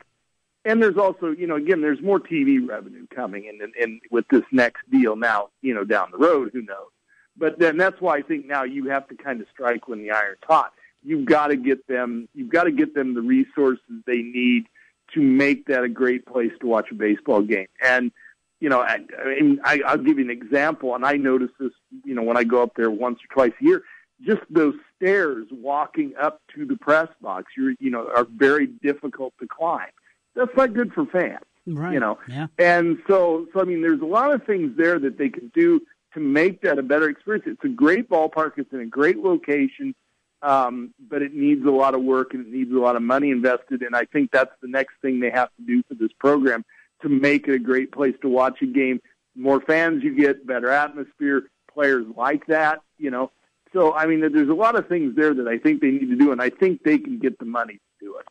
And 0.64 0.82
there's 0.82 0.96
also, 0.96 1.30
you 1.30 1.46
know, 1.46 1.56
again, 1.56 1.80
there's 1.80 2.00
more 2.00 2.20
TV 2.20 2.66
revenue 2.66 3.06
coming 3.14 3.46
in, 3.46 3.60
in, 3.62 3.72
in 3.80 4.00
with 4.10 4.26
this 4.28 4.44
next 4.52 4.88
deal 4.90 5.16
now, 5.16 5.48
you 5.60 5.74
know, 5.74 5.84
down 5.84 6.10
the 6.12 6.18
road. 6.18 6.50
Who 6.52 6.62
knows? 6.62 6.90
But 7.36 7.58
then 7.58 7.76
that's 7.76 8.00
why 8.00 8.18
I 8.18 8.22
think 8.22 8.46
now 8.46 8.62
you 8.62 8.88
have 8.90 9.08
to 9.08 9.16
kind 9.16 9.40
of 9.40 9.48
strike 9.50 9.88
when 9.88 10.02
the 10.02 10.10
iron's 10.10 10.38
hot. 10.44 10.72
You've 11.02 11.24
got 11.24 11.48
to 11.48 11.56
get 11.56 11.86
them. 11.88 12.28
You've 12.34 12.50
got 12.50 12.64
to 12.64 12.70
get 12.70 12.94
them 12.94 13.14
the 13.14 13.22
resources 13.22 13.82
they 14.06 14.22
need 14.22 14.66
to 15.14 15.20
make 15.20 15.66
that 15.66 15.82
a 15.82 15.88
great 15.88 16.26
place 16.26 16.52
to 16.60 16.66
watch 16.66 16.90
a 16.90 16.94
baseball 16.94 17.42
game. 17.42 17.66
And 17.82 18.12
you 18.60 18.68
know, 18.68 18.80
I, 18.80 19.00
I 19.20 19.40
mean, 19.40 19.60
I, 19.64 19.80
I'll 19.84 19.98
give 19.98 20.20
you 20.20 20.24
an 20.24 20.30
example, 20.30 20.94
and 20.94 21.04
I 21.04 21.14
notice 21.14 21.50
this, 21.58 21.72
you 22.04 22.14
know, 22.14 22.22
when 22.22 22.36
I 22.36 22.44
go 22.44 22.62
up 22.62 22.76
there 22.76 22.92
once 22.92 23.18
or 23.18 23.34
twice 23.34 23.52
a 23.60 23.64
year. 23.64 23.82
Just 24.24 24.42
those 24.48 24.74
stairs 24.94 25.48
walking 25.50 26.12
up 26.20 26.40
to 26.54 26.64
the 26.64 26.76
press 26.76 27.08
box, 27.20 27.50
you're, 27.56 27.74
you 27.80 27.90
know, 27.90 28.08
are 28.14 28.24
very 28.24 28.68
difficult 28.68 29.34
to 29.40 29.48
climb. 29.48 29.88
That's 30.34 30.54
not 30.56 30.72
good 30.74 30.92
for 30.92 31.06
fans, 31.06 31.44
Right. 31.66 31.92
you 31.92 32.00
know. 32.00 32.18
Yeah. 32.28 32.46
And 32.58 32.98
so, 33.06 33.46
so 33.52 33.60
I 33.60 33.64
mean, 33.64 33.82
there's 33.82 34.00
a 34.00 34.06
lot 34.06 34.32
of 34.32 34.44
things 34.44 34.76
there 34.76 34.98
that 34.98 35.18
they 35.18 35.28
can 35.28 35.48
do 35.54 35.80
to 36.14 36.20
make 36.20 36.62
that 36.62 36.78
a 36.78 36.82
better 36.82 37.08
experience. 37.08 37.46
It's 37.46 37.64
a 37.64 37.68
great 37.68 38.08
ballpark. 38.08 38.52
It's 38.56 38.72
in 38.72 38.80
a 38.80 38.86
great 38.86 39.18
location, 39.18 39.94
um, 40.42 40.92
but 41.08 41.22
it 41.22 41.34
needs 41.34 41.64
a 41.64 41.70
lot 41.70 41.94
of 41.94 42.02
work 42.02 42.34
and 42.34 42.46
it 42.46 42.52
needs 42.52 42.70
a 42.72 42.78
lot 42.78 42.96
of 42.96 43.02
money 43.02 43.30
invested. 43.30 43.82
And 43.82 43.94
I 43.94 44.04
think 44.04 44.30
that's 44.30 44.54
the 44.60 44.68
next 44.68 44.94
thing 45.02 45.20
they 45.20 45.30
have 45.30 45.48
to 45.56 45.62
do 45.66 45.82
for 45.88 45.94
this 45.94 46.12
program 46.18 46.64
to 47.02 47.08
make 47.08 47.48
it 47.48 47.54
a 47.54 47.58
great 47.58 47.92
place 47.92 48.14
to 48.22 48.28
watch 48.28 48.60
a 48.62 48.66
game. 48.66 49.00
More 49.34 49.60
fans 49.60 50.02
you 50.02 50.14
get, 50.14 50.46
better 50.46 50.68
atmosphere. 50.70 51.44
Players 51.72 52.04
like 52.16 52.46
that, 52.48 52.82
you 52.98 53.10
know. 53.10 53.30
So 53.72 53.94
I 53.94 54.04
mean, 54.04 54.20
there's 54.20 54.50
a 54.50 54.54
lot 54.54 54.76
of 54.78 54.86
things 54.88 55.16
there 55.16 55.32
that 55.32 55.48
I 55.48 55.56
think 55.56 55.80
they 55.80 55.90
need 55.90 56.10
to 56.10 56.16
do, 56.16 56.30
and 56.32 56.42
I 56.42 56.50
think 56.50 56.82
they 56.82 56.98
can 56.98 57.18
get 57.18 57.38
the 57.38 57.46
money 57.46 57.74
to 57.74 58.04
do 58.04 58.18
it. 58.18 58.26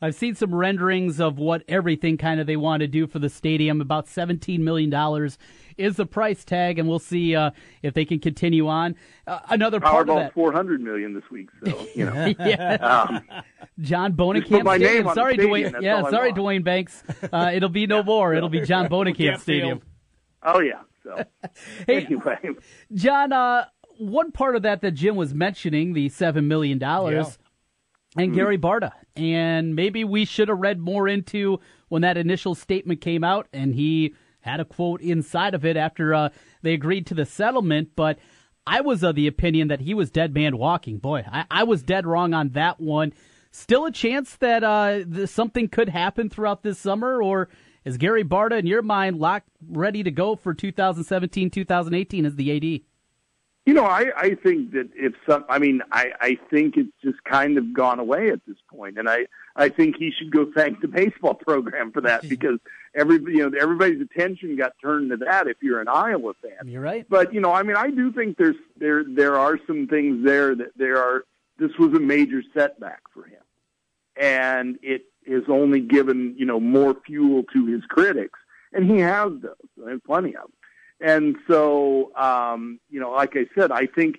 I've 0.00 0.14
seen 0.14 0.34
some 0.34 0.54
renderings 0.54 1.20
of 1.20 1.38
what 1.38 1.62
everything 1.68 2.16
kind 2.16 2.40
of 2.40 2.46
they 2.46 2.56
want 2.56 2.80
to 2.80 2.86
do 2.86 3.06
for 3.06 3.18
the 3.18 3.28
stadium. 3.28 3.80
About 3.80 4.06
$17 4.06 4.60
million 4.60 4.92
is 5.76 5.96
the 5.96 6.06
price 6.06 6.44
tag, 6.44 6.78
and 6.78 6.88
we'll 6.88 6.98
see 6.98 7.34
uh, 7.34 7.50
if 7.82 7.94
they 7.94 8.04
can 8.04 8.18
continue 8.20 8.68
on. 8.68 8.94
Uh, 9.26 9.40
another 9.50 9.80
part 9.80 10.08
of 10.08 10.14
Powerball 10.14 10.26
that. 10.26 10.34
400 10.34 10.80
million 10.80 11.14
this 11.14 11.28
week, 11.30 11.48
so 11.64 11.86
you 11.94 12.04
know. 12.04 12.34
yeah. 12.38 12.74
Um, 12.74 13.22
John 13.80 14.16
Just 14.16 14.50
put 14.50 14.64
my 14.64 14.76
Stadium. 14.76 14.94
name 14.98 15.08
on 15.08 15.14
sorry, 15.14 15.34
stadium, 15.34 15.72
Duane. 15.72 15.82
Yeah, 15.82 16.10
sorry. 16.10 16.32
Duane 16.32 16.62
Banks. 16.62 17.02
Uh, 17.32 17.50
it'll 17.54 17.68
be 17.68 17.86
no 17.86 18.02
more. 18.02 18.34
It'll 18.34 18.48
be 18.48 18.60
John 18.62 18.88
Bohnenkamp 18.90 19.16
Can't 19.16 19.40
Stadium. 19.40 19.80
Oh 20.42 20.60
yeah. 20.60 20.80
So 21.02 21.24
Hey, 21.86 22.04
anyway, 22.04 22.38
John, 22.92 23.32
uh, 23.32 23.66
one 23.98 24.32
part 24.32 24.56
of 24.56 24.62
that 24.62 24.80
that 24.82 24.92
Jim 24.92 25.16
was 25.16 25.34
mentioning, 25.34 25.92
the 25.92 26.08
$7 26.08 26.44
million, 26.44 26.78
and 28.16 28.34
Gary 28.34 28.58
Barta. 28.58 28.92
And 29.16 29.74
maybe 29.74 30.04
we 30.04 30.24
should 30.24 30.48
have 30.48 30.58
read 30.58 30.78
more 30.78 31.08
into 31.08 31.60
when 31.88 32.02
that 32.02 32.16
initial 32.16 32.54
statement 32.54 33.00
came 33.00 33.24
out, 33.24 33.48
and 33.52 33.74
he 33.74 34.14
had 34.40 34.60
a 34.60 34.64
quote 34.64 35.00
inside 35.00 35.54
of 35.54 35.64
it 35.64 35.76
after 35.76 36.14
uh, 36.14 36.28
they 36.62 36.72
agreed 36.74 37.06
to 37.06 37.14
the 37.14 37.26
settlement. 37.26 37.90
But 37.96 38.18
I 38.66 38.80
was 38.80 39.02
of 39.02 39.14
the 39.14 39.26
opinion 39.26 39.68
that 39.68 39.80
he 39.80 39.94
was 39.94 40.10
dead 40.10 40.34
man 40.34 40.56
walking. 40.56 40.98
Boy, 40.98 41.24
I, 41.30 41.44
I 41.50 41.64
was 41.64 41.82
dead 41.82 42.06
wrong 42.06 42.34
on 42.34 42.50
that 42.50 42.80
one. 42.80 43.12
Still 43.50 43.86
a 43.86 43.92
chance 43.92 44.36
that 44.36 44.62
uh, 44.62 45.04
th- 45.04 45.28
something 45.28 45.68
could 45.68 45.88
happen 45.88 46.28
throughout 46.28 46.62
this 46.62 46.78
summer, 46.78 47.22
or 47.22 47.48
is 47.84 47.96
Gary 47.96 48.24
Barta, 48.24 48.58
in 48.58 48.66
your 48.66 48.82
mind, 48.82 49.18
locked, 49.18 49.48
ready 49.66 50.02
to 50.02 50.10
go 50.10 50.36
for 50.36 50.52
2017, 50.52 51.50
2018 51.50 52.26
as 52.26 52.36
the 52.36 52.56
AD? 52.56 52.87
You 53.68 53.74
know, 53.74 53.84
I, 53.84 54.06
I 54.16 54.34
think 54.34 54.72
that 54.72 54.88
if 54.94 55.12
some, 55.28 55.44
I 55.46 55.58
mean, 55.58 55.82
I, 55.92 56.12
I 56.22 56.38
think 56.48 56.78
it's 56.78 56.88
just 57.04 57.22
kind 57.24 57.58
of 57.58 57.74
gone 57.74 57.98
away 57.98 58.30
at 58.30 58.40
this 58.46 58.56
point, 58.66 58.96
and 58.96 59.10
I, 59.10 59.26
I 59.56 59.68
think 59.68 59.96
he 59.98 60.10
should 60.10 60.30
go 60.30 60.50
thank 60.56 60.80
the 60.80 60.88
baseball 60.88 61.34
program 61.46 61.92
for 61.92 62.00
that 62.00 62.26
because 62.30 62.60
every, 62.94 63.16
you 63.16 63.46
know, 63.46 63.58
everybody's 63.60 64.00
attention 64.00 64.56
got 64.56 64.72
turned 64.80 65.10
to 65.10 65.18
that. 65.18 65.48
If 65.48 65.58
you're 65.60 65.82
an 65.82 65.88
Iowa 65.88 66.32
fan, 66.40 66.66
You're 66.66 66.80
right. 66.80 67.04
but 67.10 67.34
you 67.34 67.42
know, 67.42 67.52
I 67.52 67.62
mean, 67.62 67.76
I 67.76 67.90
do 67.90 68.10
think 68.10 68.38
there's 68.38 68.56
there 68.78 69.04
there 69.04 69.36
are 69.36 69.58
some 69.66 69.86
things 69.86 70.24
there 70.24 70.54
that 70.54 70.70
there 70.78 70.96
are. 70.96 71.24
This 71.58 71.72
was 71.78 71.92
a 71.92 72.00
major 72.00 72.42
setback 72.54 73.02
for 73.12 73.24
him, 73.24 73.42
and 74.16 74.78
it 74.82 75.02
has 75.26 75.42
only 75.46 75.80
given 75.80 76.34
you 76.38 76.46
know 76.46 76.58
more 76.58 76.96
fuel 77.04 77.42
to 77.52 77.66
his 77.66 77.82
critics, 77.82 78.38
and 78.72 78.90
he 78.90 79.00
has 79.00 79.30
those, 79.42 79.86
and 79.86 80.02
plenty 80.02 80.34
of 80.36 80.44
them. 80.44 80.52
And 81.00 81.36
so, 81.48 82.14
um, 82.16 82.80
you 82.90 82.98
know, 83.00 83.12
like 83.12 83.36
I 83.36 83.46
said, 83.54 83.70
I 83.70 83.86
think 83.86 84.16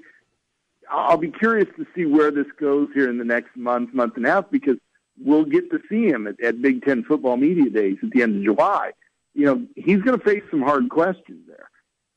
I'll 0.90 1.18
be 1.18 1.32
curious 1.32 1.68
to 1.78 1.86
see 1.96 2.06
where 2.06 2.32
this 2.32 2.48
goes 2.60 2.90
here 2.94 3.10
in 3.10 3.18
the 3.18 3.26
next 3.26 3.56
month, 3.56 3.94
month 3.94 4.16
and 4.16 4.26
a 4.26 4.30
half, 4.30 4.50
because 4.50 4.78
we'll 5.22 5.46
get 5.46 5.70
to 5.72 5.80
see 5.90 6.08
him 6.08 6.26
at, 6.26 6.40
at 6.42 6.62
Big 6.62 6.84
Ten 6.84 7.04
football 7.04 7.38
media 7.38 7.70
days 7.70 7.98
at 8.02 8.12
the 8.12 8.24
end 8.24 8.38
of 8.38 8.44
July. 8.44 8.92
You 9.34 9.46
know, 9.46 9.68
he's 9.76 10.02
going 10.02 10.18
to 10.18 10.26
face 10.26 10.44
some 10.50 10.62
hard 10.62 10.90
questions 10.90 11.48
there. 11.48 11.70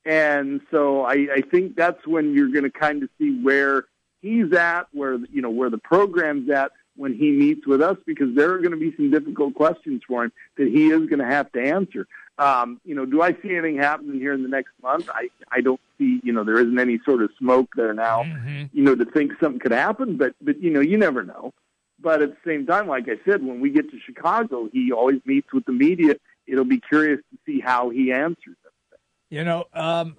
And 0.05 0.61
so 0.71 1.03
I, 1.03 1.29
I 1.35 1.41
think 1.43 1.77
that's 1.77 2.07
when 2.07 2.35
you're 2.35 2.49
going 2.49 2.65
to 2.65 2.71
kind 2.71 3.03
of 3.03 3.09
see 3.19 3.41
where 3.43 3.85
he's 4.21 4.53
at, 4.53 4.85
where, 4.93 5.15
you 5.33 5.43
know, 5.43 5.51
where 5.51 5.71
the 5.71 5.79
program's 5.79 6.49
at 6.51 6.73
when 6.97 7.15
he 7.15 7.31
meets 7.31 7.67
with 7.67 7.81
us, 7.83 7.97
because 8.07 8.35
there 8.35 8.53
are 8.53 8.59
going 8.59 8.73
to 8.73 8.77
be 8.77 8.95
some 8.97 9.11
difficult 9.11 9.55
questions 9.55 10.03
for 10.07 10.25
him 10.25 10.33
that 10.57 10.69
he 10.69 10.91
is 10.91 11.09
going 11.09 11.19
to 11.19 11.27
have 11.27 11.51
to 11.53 11.61
answer. 11.61 12.07
Um, 12.39 12.81
you 12.85 12.95
know, 12.95 13.05
do 13.05 13.23
I 13.23 13.33
see 13.33 13.51
anything 13.51 13.77
happening 13.77 14.19
here 14.19 14.33
in 14.33 14.43
the 14.43 14.49
next 14.49 14.73
month? 14.83 15.09
I, 15.11 15.29
I 15.51 15.61
don't 15.61 15.81
see, 15.99 16.21
you 16.25 16.33
know, 16.33 16.45
there 16.45 16.59
isn't 16.59 16.79
any 16.79 16.99
sort 17.05 17.23
of 17.23 17.31
smoke 17.39 17.75
there 17.77 17.93
now, 17.93 18.25
you 18.73 18.83
know, 18.83 18.95
to 18.95 19.05
think 19.05 19.33
something 19.41 19.61
could 19.61 19.73
happen, 19.73 20.17
but, 20.17 20.35
but, 20.41 20.61
you 20.61 20.71
know, 20.71 20.81
you 20.81 20.97
never 20.97 21.23
know. 21.23 21.53
But 22.01 22.23
at 22.23 22.31
the 22.31 22.37
same 22.45 22.67
time, 22.67 22.89
like 22.89 23.05
I 23.09 23.17
said, 23.25 23.45
when 23.45 23.61
we 23.61 23.71
get 23.71 23.91
to 23.91 23.99
Chicago, 24.05 24.69
he 24.73 24.91
always 24.93 25.21
meets 25.25 25.53
with 25.53 25.67
the 25.67 25.73
media. 25.73 26.17
It'll 26.47 26.65
be 26.65 26.81
curious 26.81 27.21
to 27.31 27.39
see 27.47 27.61
how 27.61 27.91
he 27.91 28.13
answers 28.13 28.57
it. 28.65 28.99
You 29.29 29.45
know, 29.45 29.67
um, 29.73 30.17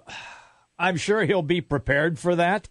I'm 0.78 0.96
sure 0.96 1.24
he'll 1.24 1.42
be 1.42 1.60
prepared 1.60 2.18
for 2.18 2.34
that. 2.36 2.68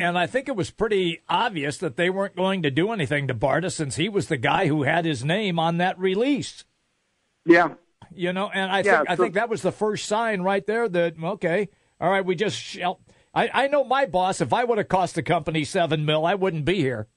And 0.00 0.16
I 0.16 0.26
think 0.26 0.48
it 0.48 0.56
was 0.56 0.70
pretty 0.70 1.20
obvious 1.28 1.76
that 1.78 1.96
they 1.96 2.08
weren't 2.08 2.36
going 2.36 2.62
to 2.62 2.70
do 2.70 2.92
anything 2.92 3.28
to 3.28 3.34
Barta 3.34 3.70
since 3.70 3.96
he 3.96 4.08
was 4.08 4.28
the 4.28 4.38
guy 4.38 4.68
who 4.68 4.84
had 4.84 5.04
his 5.04 5.22
name 5.22 5.58
on 5.58 5.76
that 5.76 5.98
release. 5.98 6.64
Yeah. 7.44 7.74
You 8.16 8.32
know, 8.32 8.50
and 8.52 8.70
I 8.70 8.80
Yeah, 8.80 8.98
think 8.98 9.10
I 9.10 9.16
think 9.16 9.34
that 9.34 9.48
was 9.48 9.62
the 9.62 9.72
first 9.72 10.06
sign 10.06 10.42
right 10.42 10.66
there 10.66 10.88
that 10.88 11.14
okay, 11.22 11.68
all 12.00 12.10
right, 12.10 12.24
we 12.24 12.34
just 12.34 12.56
shall. 12.56 13.00
I, 13.34 13.50
I 13.52 13.68
know 13.68 13.84
my 13.84 14.06
boss. 14.06 14.40
If 14.40 14.52
I 14.52 14.64
would 14.64 14.78
have 14.78 14.88
cost 14.88 15.14
the 15.14 15.22
company 15.22 15.64
seven 15.64 16.04
mil, 16.04 16.24
I 16.24 16.34
wouldn't 16.34 16.64
be 16.64 16.76
here. 16.76 17.08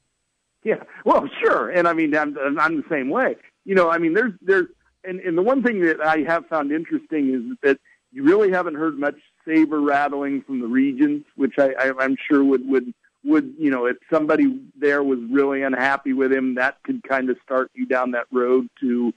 Yeah, 0.64 0.84
well, 1.06 1.30
sure, 1.42 1.70
and 1.70 1.88
I 1.88 1.94
mean, 1.94 2.16
I'm, 2.16 2.38
I'm 2.60 2.78
the 2.78 2.84
same 2.90 3.10
way. 3.10 3.38
You 3.64 3.76
know, 3.76 3.90
I 3.90 3.98
mean, 3.98 4.14
there's 4.14 4.34
there's, 4.42 4.68
and, 5.06 5.20
and 5.22 5.38
the 5.38 5.42
one 5.42 5.64
thing 5.64 5.82
that 5.86 6.02
I 6.02 6.20
have 6.28 6.48
found 6.48 6.72
interesting 6.72 7.34
is 7.34 7.58
that 7.64 7.80
you 8.12 8.24
really 8.24 8.52
haven't 8.52 8.76
heard 8.76 9.00
much 9.00 9.16
saber 9.46 9.80
rattling 9.80 10.42
from 10.42 10.60
the 10.60 10.68
regents, 10.68 11.26
which 11.36 11.54
I, 11.58 11.70
I 11.80 11.94
I'm 12.00 12.18
sure 12.30 12.44
would 12.44 12.68
would 12.68 12.94
would 13.24 13.54
you 13.58 13.72
know 13.72 13.86
if 13.86 13.96
somebody 14.12 14.60
there 14.78 15.04
was 15.04 15.20
really 15.32 15.62
unhappy 15.62 16.12
with 16.12 16.34
him, 16.34 16.56
that 16.56 16.84
could 16.84 17.04
kind 17.04 17.30
of 17.30 17.38
start 17.44 17.72
you 17.74 17.86
down 17.86 18.12
that 18.12 18.26
road 18.32 18.68
to 18.82 19.14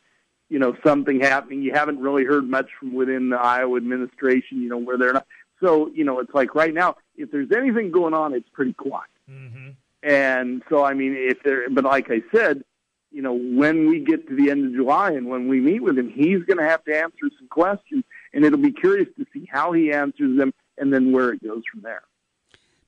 you 0.53 0.59
know 0.59 0.77
something 0.85 1.19
happening. 1.19 1.63
You 1.63 1.73
haven't 1.73 1.99
really 1.99 2.25
heard 2.25 2.45
much 2.45 2.69
from 2.79 2.93
within 2.93 3.31
the 3.31 3.39
Iowa 3.39 3.79
administration, 3.79 4.61
you 4.61 4.69
know, 4.69 4.77
where 4.77 4.99
they're 4.99 5.15
not. 5.15 5.27
So 5.63 5.89
you 5.95 6.05
know, 6.05 6.19
it's 6.19 6.35
like 6.35 6.55
right 6.55 6.75
now, 6.75 6.97
if 7.17 7.31
there's 7.31 7.51
anything 7.53 7.91
going 7.91 8.13
on, 8.13 8.35
it's 8.35 8.49
pretty 8.53 8.75
quiet. 8.75 9.09
Mm-hmm. 9.31 9.71
And 10.03 10.63
so, 10.69 10.85
I 10.85 10.93
mean, 10.93 11.17
if 11.17 11.43
there, 11.43 11.71
but 11.71 11.85
like 11.85 12.11
I 12.11 12.23
said, 12.35 12.65
you 13.11 13.23
know, 13.23 13.33
when 13.33 13.89
we 13.89 14.01
get 14.01 14.29
to 14.29 14.37
the 14.37 14.51
end 14.51 14.67
of 14.67 14.73
July 14.75 15.13
and 15.13 15.29
when 15.29 15.49
we 15.49 15.59
meet 15.61 15.83
with 15.83 15.97
him, 15.97 16.11
he's 16.11 16.43
going 16.45 16.59
to 16.59 16.65
have 16.65 16.85
to 16.85 16.95
answer 16.95 17.31
some 17.39 17.49
questions, 17.49 18.05
and 18.35 18.45
it'll 18.45 18.59
be 18.59 18.73
curious 18.73 19.09
to 19.19 19.27
see 19.33 19.49
how 19.51 19.73
he 19.73 19.91
answers 19.93 20.37
them 20.37 20.53
and 20.77 20.93
then 20.93 21.13
where 21.13 21.31
it 21.31 21.43
goes 21.43 21.63
from 21.71 21.81
there. 21.83 22.03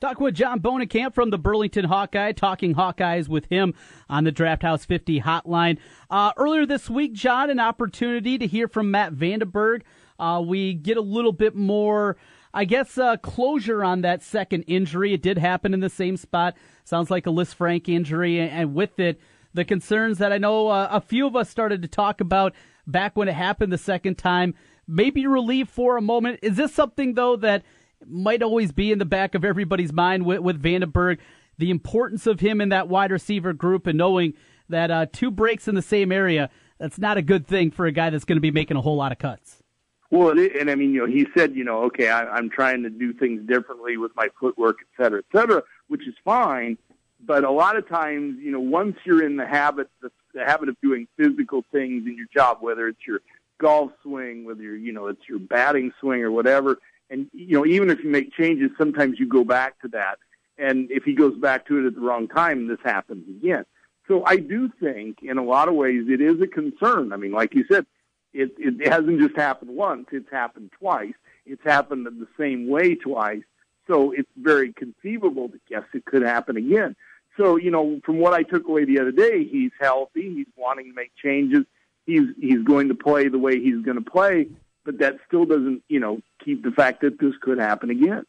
Talking 0.05 0.25
with 0.25 0.35
John 0.35 0.61
Bohnenkamp 0.61 1.15
from 1.15 1.31
the 1.31 1.39
Burlington 1.39 1.87
Hawkeye, 1.87 2.33
talking 2.33 2.75
Hawkeyes 2.75 3.27
with 3.27 3.47
him 3.47 3.73
on 4.07 4.25
the 4.25 4.31
Draft 4.31 4.61
House 4.61 4.85
50 4.85 5.23
hotline. 5.23 5.79
Uh, 6.11 6.31
earlier 6.37 6.67
this 6.67 6.91
week, 6.91 7.15
John, 7.15 7.49
an 7.49 7.59
opportunity 7.59 8.37
to 8.37 8.47
hear 8.47 8.69
from 8.69 8.91
Matt 8.91 9.15
VandeBerg. 9.15 9.81
Uh, 10.19 10.43
we 10.47 10.75
get 10.75 10.99
a 10.99 11.01
little 11.01 11.33
bit 11.33 11.57
more, 11.57 12.19
I 12.53 12.67
guess, 12.67 12.99
uh, 12.99 13.17
closure 13.17 13.83
on 13.83 14.03
that 14.03 14.23
second 14.23 14.65
injury. 14.65 15.15
It 15.15 15.23
did 15.23 15.39
happen 15.39 15.73
in 15.73 15.81
the 15.81 15.89
same 15.89 16.19
spot. 16.19 16.55
Sounds 16.85 17.11
like 17.11 17.27
a 17.27 17.31
Lisfranc 17.31 17.89
injury, 17.89 18.39
and 18.41 18.75
with 18.75 19.01
it, 19.01 19.19
the 19.55 19.65
concerns 19.65 20.19
that 20.19 20.35
I 20.35 20.37
know 20.37 20.69
uh, 20.69 20.87
a 20.91 21.01
few 21.01 21.27
of 21.27 21.35
us 21.35 21.49
started 21.49 21.81
to 21.81 21.89
talk 21.89 22.21
about 22.21 22.53
back 22.87 23.17
when 23.17 23.29
it 23.29 23.37
happened 23.37 23.73
the 23.73 23.79
second 23.79 24.19
time. 24.19 24.55
Maybe 24.87 25.27
relief 25.27 25.71
for 25.71 25.97
a 25.97 26.03
moment. 26.03 26.41
Is 26.43 26.59
this 26.59 26.75
something 26.75 27.15
though 27.15 27.37
that 27.37 27.63
might 28.09 28.43
always 28.43 28.73
be 28.73 28.93
in 28.93 28.99
the 28.99 29.05
back 29.05 29.35
of 29.35 29.45
everybody's 29.45 29.93
mind 29.93 30.25
with, 30.25 30.41
with 30.41 30.63
VandeBerg? 30.63 31.19
The 31.59 31.71
importance 31.71 32.27
of 32.27 32.41
him 32.41 32.61
in 32.61 32.71
that 32.71 32.89
wide 32.89 33.13
receiver 33.13 33.53
group 33.53 33.87
and 33.87 33.97
knowing 33.97 34.35
that 34.69 34.91
uh, 34.91 35.07
two 35.13 35.31
breaks 35.31 35.69
in 35.69 35.75
the 35.75 35.83
same 35.83 36.11
area, 36.11 36.51
that's 36.79 36.99
not 36.99 37.17
a 37.17 37.23
good 37.23 37.47
thing 37.47 37.71
for 37.71 37.87
a 37.87 37.93
guy 37.93 38.11
that's 38.11 38.25
going 38.25 38.37
to 38.37 38.41
be 38.41 38.51
making 38.51 38.77
a 38.77 38.81
whole 38.81 38.97
lot 38.97 39.13
of 39.13 39.19
cuts. 39.19 39.63
Well, 40.11 40.39
and 40.39 40.71
I 40.71 40.75
mean, 40.75 40.95
you 40.95 41.01
know, 41.01 41.13
he 41.13 41.27
said, 41.37 41.55
you 41.55 41.65
know, 41.65 41.85
okay, 41.85 42.09
I, 42.09 42.25
I'm 42.25 42.51
trying 42.51 42.83
to 42.85 42.91
do 42.91 43.13
things 43.13 43.47
differently 43.47 43.97
with 43.97 44.13
my 44.17 44.29
footwork, 44.39 44.79
et 44.81 45.03
cetera, 45.03 45.21
et 45.21 45.37
cetera, 45.37 45.63
which 45.89 46.07
is 46.07 46.15
fine. 46.25 46.79
But 47.25 47.45
a 47.45 47.51
lot 47.51 47.77
of 47.77 47.89
times, 47.89 48.39
you 48.41 48.51
know, 48.51 48.61
once 48.61 48.97
you're 49.05 49.25
in 49.25 49.37
the 49.37 49.47
habit, 49.47 49.89
the, 50.03 50.11
the 50.35 50.45
habit 50.45 50.69
of 50.69 50.77
doing 50.83 51.09
physical 51.17 51.65
things 51.73 52.07
in 52.07 52.17
your 52.17 52.27
job, 52.35 52.59
whether 52.61 52.87
it's 52.87 53.07
your 53.07 53.21
golf 53.61 53.93
swing, 54.03 54.45
whether 54.45 54.63
you're, 54.63 54.77
you 54.77 54.93
know, 54.93 55.07
it's 55.07 55.29
your 55.29 55.39
batting 55.39 55.93
swing 56.01 56.23
or 56.23 56.31
whatever, 56.31 56.79
and 57.11 57.29
you 57.33 57.59
know, 57.59 57.67
even 57.67 57.91
if 57.91 58.03
you 58.03 58.11
make 58.11 58.33
changes, 58.33 58.71
sometimes 58.79 59.19
you 59.19 59.29
go 59.29 59.45
back 59.45 59.81
to 59.81 59.89
that. 59.89 60.19
And 60.57 60.91
if 60.91 61.05
he 61.05 61.15
goes 61.15 61.37
back 61.37 61.67
to 61.67 61.79
it 61.79 61.87
at 61.87 61.95
the 61.95 62.01
wrong 62.01 62.29
time, 62.29 62.69
this 62.69 62.79
happens 62.85 63.29
again. 63.29 63.65
So 64.07 64.23
I 64.25 64.37
do 64.37 64.71
think, 64.81 65.19
in 65.23 65.39
a 65.39 65.45
lot 65.45 65.69
of 65.69 65.75
ways, 65.75 66.05
it 66.09 66.21
is 66.21 66.41
a 66.41 66.47
concern. 66.47 67.13
I 67.13 67.17
mean, 67.17 67.33
like 67.33 67.55
you 67.55 67.65
said, 67.71 67.87
it 68.33 68.53
it 68.59 68.87
hasn't 68.87 69.21
just 69.21 69.37
happened 69.37 69.71
once; 69.71 70.07
it's 70.13 70.31
happened 70.31 70.71
twice. 70.79 71.15
It's 71.47 71.63
happened 71.65 72.07
the 72.07 72.29
same 72.39 72.69
way 72.69 72.95
twice. 72.95 73.43
So 73.87 74.13
it's 74.13 74.31
very 74.37 74.73
conceivable 74.73 75.49
that 75.49 75.61
yes, 75.69 75.85
it 75.93 76.05
could 76.05 76.23
happen 76.23 76.57
again. 76.57 76.97
So, 77.37 77.57
you 77.57 77.71
know, 77.71 78.01
from 78.05 78.19
what 78.19 78.33
I 78.33 78.43
took 78.43 78.69
away 78.69 78.85
the 78.85 79.01
other 79.01 79.13
day, 79.13 79.45
he's 79.45 79.73
healthy. 79.81 80.35
He's 80.35 80.47
wanting 80.57 80.87
to 80.87 80.95
make 80.95 81.13
changes. 81.17 81.65
He's 82.07 82.29
he's 82.39 82.63
going 82.63 82.89
to 82.89 82.95
play 82.95 83.29
the 83.29 83.39
way 83.39 83.61
he's 83.61 83.83
going 83.83 84.03
to 84.03 84.11
play, 84.11 84.49
but 84.85 84.99
that 84.99 85.17
still 85.27 85.45
doesn't, 85.45 85.83
you 85.89 86.01
know, 86.01 86.21
keep 86.45 86.63
the 86.63 86.71
fact 86.71 87.01
that 87.03 87.19
this 87.19 87.35
could 87.41 87.59
happen 87.59 87.91
again. 87.91 88.25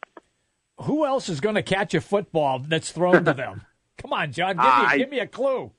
Who 0.82 1.06
else 1.06 1.30
is 1.30 1.39
going 1.39 1.56
to 1.56 1.64
catch 1.64 1.93
a 1.93 2.01
football 2.01 2.60
that's 2.60 2.91
thrown 2.91 3.26
to 3.26 3.34
them? 3.34 3.62
Come 3.97 4.14
on, 4.14 4.32
John, 4.32 4.56
give 4.58 4.66
me 4.66 4.72
I, 4.72 4.97
give 4.97 5.10
me 5.10 5.20
a 5.20 5.28
clue. 5.28 5.72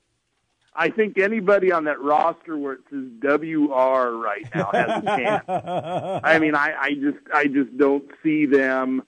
I 0.75 0.89
think 0.89 1.17
anybody 1.17 1.71
on 1.71 1.85
that 1.85 1.99
roster 2.01 2.57
where 2.57 2.73
it 2.73 2.79
says 2.89 3.05
WR 3.21 4.11
right 4.11 4.47
now 4.53 4.69
has 4.71 5.03
a 5.03 5.05
chance. 5.05 5.45
I 6.23 6.39
mean, 6.39 6.55
I, 6.55 6.73
I 6.79 6.93
just 6.93 7.17
I 7.33 7.45
just 7.45 7.77
don't 7.77 8.05
see 8.23 8.45
them 8.45 9.03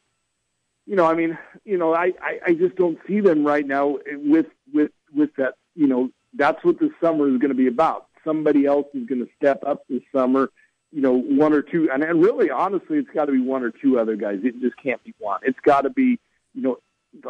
you 0.90 0.96
know, 0.96 1.06
I 1.06 1.14
mean, 1.14 1.38
you 1.66 1.78
know, 1.78 1.94
I, 1.94 2.14
I, 2.20 2.40
I 2.48 2.54
just 2.54 2.76
don't 2.76 2.98
see 3.08 3.20
them 3.20 3.46
right 3.46 3.66
now 3.66 4.00
with 4.08 4.48
with 4.74 4.90
with 5.14 5.30
that. 5.38 5.54
You 5.76 5.86
know, 5.86 6.10
that's 6.34 6.64
what 6.66 6.80
the 6.80 6.90
summer 7.00 7.28
is 7.28 7.38
going 7.38 7.50
to 7.50 7.56
be 7.56 7.68
about. 7.68 8.08
Somebody 8.26 8.66
else 8.66 8.88
is 8.96 9.06
going 9.06 9.24
to 9.24 9.30
step 9.38 9.64
up 9.64 9.84
this 9.88 10.02
summer. 10.12 10.50
You 10.92 11.02
know, 11.02 11.14
one 11.14 11.54
or 11.54 11.62
two, 11.62 11.90
and, 11.92 12.04
and 12.04 12.24
really, 12.24 12.50
honestly, 12.50 12.98
it's 12.98 13.10
got 13.14 13.26
to 13.26 13.32
be 13.32 13.42
one 13.42 13.64
or 13.64 13.72
two 13.72 14.00
other 14.00 14.16
guys. 14.16 14.40
It 14.44 14.60
just 14.60 14.76
can't 14.82 15.04
be 15.04 15.14
one. 15.20 15.40
It's 15.44 15.60
got 15.60 15.82
to 15.82 15.92
be, 15.92 16.20
you 16.56 16.62
know, 16.62 16.78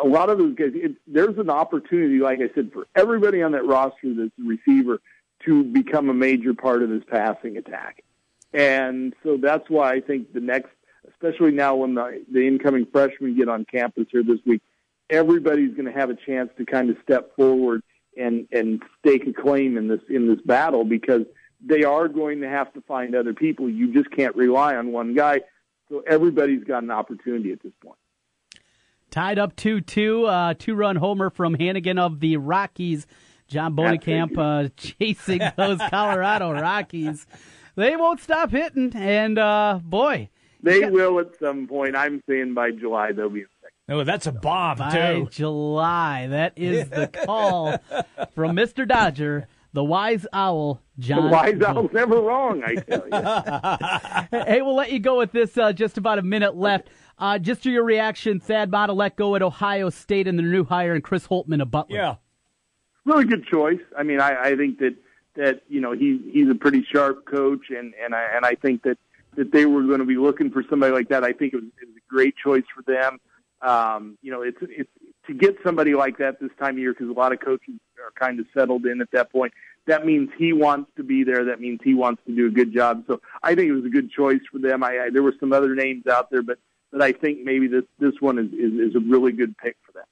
a 0.02 0.08
lot 0.08 0.30
of 0.30 0.38
those 0.38 0.56
guys. 0.56 0.72
It, 0.74 0.94
there's 1.08 1.38
an 1.38 1.50
opportunity, 1.50 2.20
like 2.20 2.40
I 2.40 2.54
said, 2.56 2.72
for 2.72 2.88
everybody 2.96 3.44
on 3.44 3.52
that 3.52 3.66
roster 3.66 4.14
that's 4.14 4.32
a 4.40 4.44
receiver 4.44 5.02
to 5.46 5.64
become 5.64 6.10
a 6.10 6.14
major 6.14 6.54
part 6.54 6.84
of 6.84 6.90
this 6.90 7.04
passing 7.10 7.58
attack. 7.58 8.04
And 8.54 9.14
so 9.24 9.38
that's 9.38 9.70
why 9.70 9.92
I 9.92 10.02
think 10.02 10.34
the 10.34 10.40
next 10.40 10.70
especially 11.14 11.52
now 11.52 11.76
when 11.76 11.96
the, 11.96 12.24
the 12.32 12.48
incoming 12.48 12.86
freshmen 12.92 13.36
get 13.36 13.50
on 13.50 13.66
campus 13.66 14.06
here 14.12 14.24
this 14.24 14.40
week, 14.46 14.62
everybody's 15.10 15.74
going 15.74 15.86
to 15.86 15.92
have 15.92 16.10
a 16.10 16.16
chance 16.16 16.50
to 16.58 16.66
kind 16.66 16.90
of 16.90 16.98
step 17.04 17.36
forward 17.36 17.82
and 18.18 18.48
and 18.52 18.82
stake 19.00 19.26
a 19.28 19.34
claim 19.34 19.78
in 19.78 19.88
this 19.88 20.02
in 20.10 20.28
this 20.28 20.42
battle 20.46 20.84
because 20.84 21.22
they 21.62 21.84
are 21.84 22.08
going 22.08 22.42
to 22.42 22.50
have 22.50 22.74
to 22.74 22.82
find 22.82 23.16
other 23.16 23.34
people. 23.34 23.70
You 23.70 23.94
just 23.94 24.12
can't 24.12 24.36
rely 24.36 24.76
on 24.76 24.92
one 24.92 25.14
guy. 25.14 25.42
So 25.90 26.04
everybody's 26.08 26.64
got 26.64 26.84
an 26.84 26.92
opportunity 26.92 27.52
at 27.52 27.62
this 27.64 27.74
point. 27.82 27.98
Tied 29.12 29.40
up 29.40 29.56
2 29.56 29.82
2, 29.82 30.26
uh, 30.26 30.54
two 30.58 30.76
run 30.76 30.96
homer 30.96 31.32
from 31.32 31.56
Hanigan 31.56 32.00
of 32.00 32.20
the 32.20 32.38
Rockies. 32.38 33.08
John 33.50 33.76
Bohnenkamp 33.76 34.38
uh, 34.38 34.70
chasing 34.78 35.42
those 35.58 35.80
Colorado 35.90 36.52
Rockies. 36.52 37.26
They 37.76 37.96
won't 37.96 38.20
stop 38.20 38.52
hitting, 38.52 38.96
and 38.96 39.40
uh, 39.40 39.80
boy, 39.84 40.30
they 40.62 40.82
yeah. 40.82 40.90
will 40.90 41.20
at 41.20 41.40
some 41.40 41.68
point. 41.68 41.96
I'm 41.96 42.22
saying 42.30 42.54
by 42.54 42.72
July 42.72 43.12
they'll 43.12 43.30
be. 43.30 43.46
Oh, 43.88 44.04
that's 44.04 44.28
a 44.28 44.32
bomb 44.32 44.78
by 44.78 44.92
too. 44.92 45.30
July, 45.32 46.28
that 46.28 46.54
is 46.56 46.90
the 46.90 47.08
call 47.26 47.78
from 48.36 48.56
Mister 48.56 48.86
Dodger, 48.86 49.48
the 49.74 49.84
wise 49.84 50.26
owl, 50.34 50.82
John. 50.98 51.26
The 51.26 51.30
wise 51.30 51.62
owl's 51.62 51.92
never 51.94 52.22
wrong, 52.22 52.64
I 52.64 52.76
tell 52.76 54.32
you. 54.32 54.46
hey, 54.46 54.62
we'll 54.62 54.76
let 54.76 54.92
you 54.92 55.00
go 55.00 55.18
with 55.18 55.32
this. 55.32 55.58
Uh, 55.58 55.74
just 55.74 55.98
about 55.98 56.20
a 56.20 56.24
minute 56.24 56.56
left. 56.56 56.90
Uh, 57.18 57.38
just 57.38 57.64
to 57.64 57.72
your 57.72 57.84
reaction, 57.84 58.40
Thad 58.40 58.72
Matta 58.72 58.94
let 58.94 59.16
go 59.16 59.36
at 59.36 59.42
Ohio 59.42 59.90
State 59.90 60.28
and 60.28 60.40
the 60.40 60.44
new 60.44 60.64
hire 60.64 60.94
and 60.94 61.04
Chris 61.04 61.28
Holtmann 61.28 61.62
of 61.62 61.70
Butler. 61.70 61.98
Yeah, 61.98 62.16
really 63.06 63.26
good 63.26 63.46
choice. 63.46 63.82
I 63.98 64.04
mean, 64.04 64.20
I, 64.22 64.52
I 64.52 64.56
think 64.56 64.80
that 64.80 64.96
that 65.36 65.62
you 65.68 65.82
know 65.82 65.92
he 65.92 66.20
he's 66.32 66.50
a 66.50 66.56
pretty 66.56 66.86
sharp 66.92 67.26
coach, 67.26 67.70
and 67.70 67.94
and 68.04 68.16
I 68.16 68.24
and 68.36 68.46
I 68.46 68.56
think 68.56 68.84
that 68.84 68.98
that 69.36 69.52
they 69.52 69.66
were 69.66 69.84
going 69.84 70.00
to 70.00 70.06
be 70.06 70.18
looking 70.18 70.50
for 70.50 70.64
somebody 70.70 70.92
like 70.94 71.10
that. 71.10 71.24
I 71.24 71.34
think 71.34 71.54
it 71.54 71.58
was, 71.58 71.66
it 71.82 71.88
was 71.88 71.96
a 71.98 72.10
great 72.10 72.36
choice 72.38 72.64
for 72.74 72.82
them. 72.84 73.20
Um, 73.62 74.18
you 74.22 74.32
know, 74.32 74.42
it's 74.42 74.58
it's 74.62 74.90
to 75.30 75.36
get 75.36 75.58
somebody 75.64 75.94
like 75.94 76.18
that 76.18 76.40
this 76.40 76.50
time 76.60 76.72
of 76.76 76.80
year 76.80 76.92
because 76.92 77.08
a 77.08 77.18
lot 77.18 77.32
of 77.32 77.40
coaches 77.40 77.76
are 78.04 78.12
kind 78.20 78.40
of 78.40 78.48
settled 78.54 78.86
in 78.86 79.00
at 79.00 79.12
that 79.12 79.32
point. 79.32 79.54
That 79.86 80.06
means 80.06 80.30
he 80.38 80.54
wants 80.54 80.92
to 80.98 81.04
be 81.04 81.24
there. 81.24 81.46
That 81.46 81.62
means 81.62 81.80
he 81.84 81.94
wants 81.94 82.22
to 82.28 82.36
do 82.36 82.48
a 82.48 82.50
good 82.50 82.74
job. 82.74 83.04
So 83.08 83.22
I 83.42 83.56
think 83.56 83.70
it 83.70 83.74
was 83.74 83.86
a 83.86 83.90
good 83.90 84.12
choice 84.12 84.42
for 84.52 84.60
them. 84.60 84.84
I, 84.84 85.06
I 85.06 85.10
there 85.12 85.24
were 85.24 85.36
some 85.40 85.54
other 85.54 85.76
names 85.76 86.08
out 86.08 86.30
there, 86.32 86.42
but 86.42 86.58
but 86.92 87.02
I 87.02 87.12
think 87.12 87.44
maybe 87.44 87.68
this 87.68 87.84
this 88.00 88.14
one 88.20 88.40
is, 88.40 88.52
is, 88.54 88.90
is 88.90 88.96
a 88.96 89.00
really 89.00 89.32
good 89.32 89.56
pick 89.58 89.78
for 89.86 89.92
them. 89.92 90.06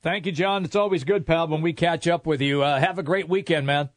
Thank 0.00 0.26
you, 0.26 0.32
John. 0.32 0.64
It's 0.64 0.76
always 0.76 1.04
good, 1.04 1.26
pal, 1.26 1.48
when 1.48 1.62
we 1.62 1.72
catch 1.72 2.06
up 2.06 2.26
with 2.26 2.40
you. 2.40 2.62
Uh, 2.62 2.78
have 2.78 2.98
a 2.98 3.02
great 3.02 3.28
weekend, 3.28 3.66
man. 3.66 3.90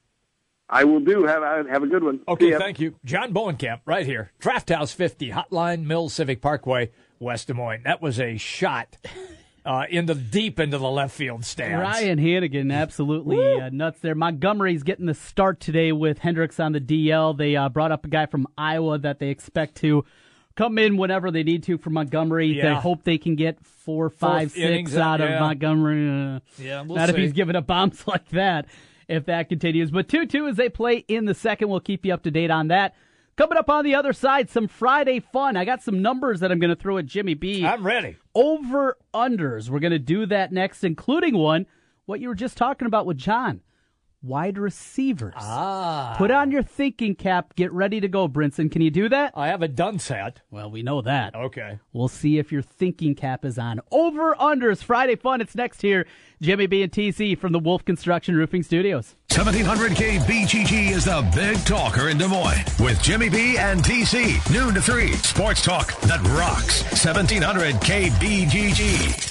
I 0.70 0.84
will 0.86 1.02
do. 1.02 1.26
Have 1.26 1.68
have 1.68 1.84
a 1.84 1.88
good 1.88 2.04
one. 2.04 2.22
Okay, 2.28 2.58
thank 2.58 2.80
you, 2.80 2.96
John 3.04 3.34
Bohnenkamp, 3.34 3.82
right 3.86 4.06
here, 4.06 4.32
Draft 4.40 4.70
House 4.70 4.94
50, 4.94 5.32
Hotline 5.32 5.86
Mill 5.86 6.10
Civic 6.10 6.42
Parkway, 6.42 6.92
West 7.20 7.48
Des 7.48 7.54
Moines. 7.54 7.84
That 7.84 8.02
was 8.02 8.20
a 8.20 8.38
shot 8.38 8.98
uh, 9.66 9.86
into 9.90 10.16
deep 10.16 10.60
into 10.60 10.78
the 10.78 10.90
left 10.90 11.16
field 11.16 11.46
stands. 11.46 11.82
Ryan 11.82 12.20
Hanigan, 12.20 12.74
absolutely 12.74 13.62
uh, 13.62 13.70
nuts 13.70 14.00
there. 14.00 14.16
Montgomery's 14.16 14.84
getting 14.84 15.06
the 15.06 15.14
start 15.14 15.60
today 15.60 15.92
with 15.92 16.18
Hendricks 16.20 16.60
on 16.60 16.72
the 16.72 16.82
DL. 16.82 17.38
They 17.38 17.56
uh, 17.56 17.70
brought 17.70 17.92
up 17.92 18.06
a 18.06 18.08
guy 18.08 18.26
from 18.26 18.48
Iowa 18.58 18.98
that 19.00 19.20
they 19.20 19.30
expect 19.30 19.76
to 19.78 20.06
come 20.56 20.78
in 20.78 20.98
whenever 20.98 21.32
they 21.32 21.44
need 21.44 21.64
to 21.64 21.78
for 21.78 21.90
Montgomery. 21.90 22.48
Yeah. 22.48 22.74
They 22.74 22.80
hope 22.80 23.04
they 23.04 23.18
can 23.18 23.36
get 23.36 23.64
four, 23.66 24.10
five, 24.10 24.52
six 24.52 24.62
innings, 24.62 24.98
out 24.98 25.22
of 25.22 25.30
yeah. 25.30 25.40
Montgomery. 25.40 26.10
Uh, 26.10 26.40
Yeah, 26.58 26.82
we'll 26.82 26.98
not 26.98 27.10
if 27.10 27.16
he's 27.16 27.34
giving 27.34 27.56
up 27.56 27.68
bombs 27.68 28.04
like 28.08 28.30
that. 28.30 28.66
If 29.08 29.26
that 29.26 29.50
continues, 29.50 29.92
but 29.92 30.08
two 30.08 30.26
two 30.26 30.48
as 30.48 30.56
they 30.56 30.70
play 30.70 31.04
in 31.08 31.26
the 31.26 31.34
second, 31.34 31.68
we'll 31.68 31.82
keep 31.82 32.06
you 32.06 32.14
up 32.14 32.24
to 32.24 32.32
date 32.32 32.50
on 32.50 32.70
that. 32.70 32.96
Coming 33.38 33.58
up 33.58 33.70
on 33.70 33.86
the 33.86 33.96
other 33.96 34.14
side, 34.14 34.50
some 34.50 34.68
Friday 34.68 35.20
fun. 35.20 35.56
I 35.56 35.66
got 35.66 35.82
some 35.82 36.02
numbers 36.02 36.42
that 36.42 36.52
I'm 36.52 36.60
going 36.60 36.70
to 36.70 36.76
throw 36.76 36.98
at 36.98 37.06
Jimmy 37.06 37.34
B. 37.34 37.66
I'm 37.66 37.86
ready. 37.86 38.18
Over 38.36 38.98
unders. 39.14 39.70
We're 39.70 39.80
going 39.80 39.92
to 39.92 40.00
do 40.00 40.26
that 40.28 40.52
next, 40.52 40.84
including 40.84 41.38
one 41.38 41.66
what 42.06 42.20
you 42.20 42.28
were 42.28 42.36
just 42.36 42.58
talking 42.58 42.88
about 42.88 43.06
with 43.06 43.18
John. 43.18 43.62
Wide 44.24 44.60
receivers. 44.60 45.34
Ah. 45.38 46.14
Put 46.16 46.30
on 46.30 46.52
your 46.52 46.62
thinking 46.62 47.16
cap. 47.16 47.56
Get 47.56 47.72
ready 47.72 48.00
to 48.00 48.08
go, 48.08 48.28
Brinson. 48.30 48.72
Can 48.72 48.84
you 48.84 48.92
do 48.92 49.10
that? 49.10 49.34
I 49.36 49.48
have 49.48 49.64
a 49.64 49.68
done 49.68 49.98
set. 49.98 50.42
Well, 50.52 50.70
we 50.70 50.84
know 50.84 51.02
that. 51.02 51.34
Okay. 51.34 51.80
We'll 51.92 52.08
see 52.08 52.38
if 52.38 52.52
your 52.52 52.62
thinking 52.62 53.16
cap 53.16 53.44
is 53.46 53.58
on. 53.58 53.82
Over 53.92 54.36
unders. 54.36 54.84
Friday 54.84 55.16
fun. 55.16 55.42
It's 55.42 55.56
next 55.56 55.82
here. 55.82 56.06
Jimmy 56.40 56.68
B 56.68 56.84
and 56.84 56.92
TC 56.92 57.36
from 57.36 57.52
the 57.52 57.58
Wolf 57.60 57.84
Construction 57.84 58.36
Roofing 58.36 58.62
Studios. 58.62 59.16
1700 59.32 59.94
KBGG 59.94 60.92
is 60.92 61.06
the 61.06 61.26
big 61.34 61.58
talker 61.64 62.10
in 62.10 62.18
Des 62.18 62.28
Moines 62.28 62.66
with 62.82 63.02
Jimmy 63.02 63.30
B 63.30 63.58
and 63.58 63.82
TC. 63.82 64.38
Noon 64.54 64.74
to 64.74 64.82
3. 64.82 65.14
Sports 65.14 65.62
talk 65.62 65.98
that 66.02 66.22
rocks. 66.38 66.84
1700 67.02 67.76
KBGG. 67.76 69.31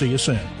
See 0.01 0.09
you 0.09 0.17
soon. 0.17 0.60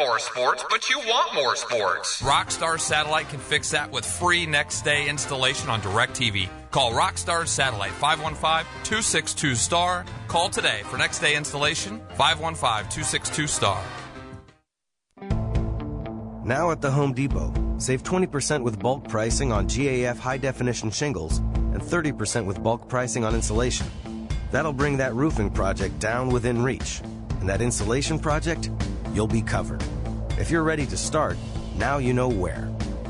You 0.00 0.06
don't 0.06 0.08
need 0.08 0.10
more 0.10 0.18
sports, 0.18 0.64
but 0.70 0.88
you 0.88 0.98
want 1.00 1.34
more 1.34 1.54
sports. 1.56 2.22
Rockstar 2.22 2.80
Satellite 2.80 3.28
can 3.28 3.38
fix 3.38 3.70
that 3.70 3.90
with 3.90 4.06
free 4.06 4.46
next 4.46 4.80
day 4.82 5.08
installation 5.08 5.68
on 5.68 5.82
DirecTV. 5.82 6.48
Call 6.70 6.92
Rockstar 6.92 7.46
Satellite 7.46 7.92
515-262-STAR. 7.92 10.06
Call 10.28 10.48
today 10.48 10.80
for 10.84 10.96
next 10.96 11.18
day 11.18 11.36
installation 11.36 12.00
515-262-STAR. 12.16 13.82
Now 16.44 16.70
at 16.70 16.80
the 16.80 16.90
Home 16.90 17.12
Depot, 17.12 17.52
save 17.78 18.02
20% 18.02 18.62
with 18.62 18.78
bulk 18.78 19.06
pricing 19.08 19.52
on 19.52 19.68
GAF 19.68 20.18
high 20.18 20.38
definition 20.38 20.90
shingles 20.90 21.38
and 21.38 21.80
30% 21.80 22.46
with 22.46 22.62
bulk 22.62 22.88
pricing 22.88 23.24
on 23.24 23.34
insulation. 23.34 23.86
That'll 24.50 24.72
bring 24.72 24.96
that 24.96 25.14
roofing 25.14 25.50
project 25.50 25.98
down 25.98 26.30
within 26.30 26.62
reach. 26.62 27.02
And 27.40 27.48
that 27.48 27.62
insulation 27.62 28.18
project, 28.18 28.68
you'll 29.14 29.26
be 29.26 29.42
covered. 29.42 29.82
If 30.38 30.50
you're 30.50 30.62
ready 30.62 30.86
to 30.86 30.96
start, 30.96 31.36
now 31.76 31.98
you 31.98 32.12
know 32.12 32.28
where. 32.28 32.68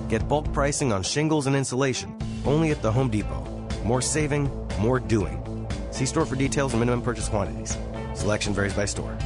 Get 0.08 0.28
bulk 0.28 0.52
pricing 0.52 0.92
on 0.92 1.02
shingles 1.02 1.46
and 1.46 1.54
insulation 1.54 2.16
only 2.44 2.70
at 2.70 2.82
the 2.82 2.90
Home 2.90 3.08
Depot. 3.08 3.46
More 3.84 4.02
saving, 4.02 4.50
more 4.78 4.98
doing. 4.98 5.68
See 5.90 6.06
store 6.06 6.26
for 6.26 6.36
details 6.36 6.72
and 6.72 6.80
minimum 6.80 7.02
purchase 7.02 7.28
quantities. 7.28 7.76
Selection 8.14 8.52
varies 8.52 8.74
by 8.74 8.84
store. 8.84 9.16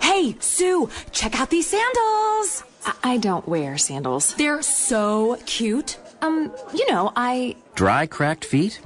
Hey, 0.00 0.36
Sue, 0.40 0.88
check 1.12 1.40
out 1.40 1.50
these 1.50 1.68
sandals. 1.68 2.64
I, 2.84 2.94
I 3.02 3.16
don't 3.18 3.46
wear 3.48 3.78
sandals. 3.78 4.34
They're 4.34 4.62
so 4.62 5.38
cute. 5.46 5.98
Um, 6.22 6.52
you 6.74 6.90
know, 6.90 7.12
I. 7.16 7.56
Dry, 7.74 8.06
cracked 8.06 8.44
feet? 8.44 8.80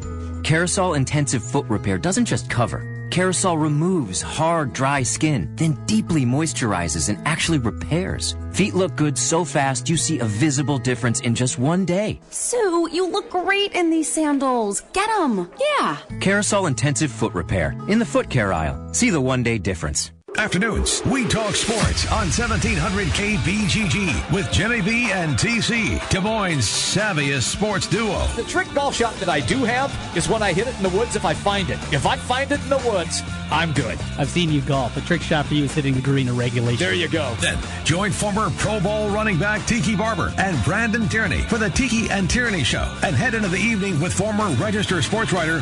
Carousel 0.44 0.94
Intensive 0.94 1.42
Foot 1.42 1.66
Repair 1.66 1.98
doesn't 1.98 2.26
just 2.26 2.48
cover. 2.48 2.93
Carousel 3.11 3.59
removes 3.59 4.20
hard, 4.20 4.72
dry 4.72 5.02
skin, 5.02 5.50
then 5.57 5.78
deeply 5.86 6.24
moisturizes 6.24 7.09
and 7.09 7.18
actually 7.26 7.59
repairs. 7.59 8.36
Feet 8.52 8.74
look 8.74 8.96
good 8.96 9.16
so 9.18 9.44
fast 9.44 9.88
you 9.88 9.96
see 9.96 10.18
a 10.18 10.24
visible 10.24 10.78
difference 10.78 11.20
in 11.20 11.34
just 11.34 11.59
one 11.59 11.84
day. 11.84 12.20
Sue, 12.30 12.88
you 12.92 13.07
look 13.09 13.30
great 13.30 13.72
in 13.74 13.90
these 13.90 14.12
sandals. 14.12 14.82
Get 14.92 15.09
them. 15.09 15.50
Yeah. 15.61 15.98
Carousel 16.20 16.66
Intensive 16.66 17.11
Foot 17.11 17.34
Repair 17.34 17.74
in 17.88 17.98
the 17.98 18.07
foot 18.07 18.30
care 18.30 18.52
aisle. 18.52 18.92
See 18.92 19.11
the 19.11 19.20
one 19.20 19.42
day 19.42 19.59
difference. 19.59 20.11
Afternoons, 20.37 21.01
we 21.07 21.28
talk 21.28 21.55
sports 21.55 22.11
on 22.11 22.26
1700 22.26 23.07
KBGG 23.09 24.32
with 24.32 24.51
Jimmy 24.51 24.82
B 24.82 25.12
and 25.12 25.37
TC, 25.37 26.07
Des 26.11 26.20
Moines' 26.20 26.59
savviest 26.59 27.43
sports 27.43 27.87
duo. 27.87 28.26
The 28.35 28.43
trick 28.43 28.66
golf 28.74 28.97
shot 28.97 29.14
that 29.16 29.28
I 29.28 29.39
do 29.39 29.59
have 29.59 29.95
is 30.16 30.28
when 30.28 30.43
I 30.43 30.53
hit 30.53 30.66
it 30.66 30.76
in 30.76 30.82
the 30.82 30.89
woods 30.89 31.14
if 31.14 31.24
I 31.24 31.35
find 31.35 31.70
it. 31.70 31.78
If 31.93 32.05
I 32.05 32.16
find 32.16 32.51
it 32.51 32.61
in 32.61 32.68
the 32.68 32.78
woods, 32.78 33.22
I'm 33.53 33.72
good. 33.72 33.97
I've 34.18 34.28
seen 34.28 34.51
you 34.51 34.61
golf. 34.62 34.97
The 34.97 35.03
trick 35.03 35.22
shot 35.22 35.47
for 35.47 35.55
you 35.55 35.64
is 35.64 35.72
hitting 35.72 35.95
the 35.95 36.01
green 36.01 36.26
in 36.26 36.37
regulation. 36.37 36.78
There 36.78 36.95
you 36.95 37.09
go. 37.09 37.32
Then 37.41 37.57
join 37.85 38.11
former 38.11 38.51
Pro 38.59 38.80
Bowl 38.80 39.11
running 39.11 39.39
back 39.39 39.64
Tiki 39.66 39.95
Barber 39.95 40.35
and 40.39 40.62
Brandon 40.64 41.09
Tierney 41.09 41.43
for 41.43 41.59
the 41.59 41.70
Tiki 41.70 42.11
and 42.11 42.28
Tierney 42.28 42.64
Show 42.64 42.93
and 43.05 43.14
head 43.14 43.35
into 43.35 43.49
the 43.49 43.57
evening 43.57 44.01
with 44.01 44.12
former 44.12 44.49
Register 44.55 45.01
sports 45.01 45.32
writer 45.32 45.61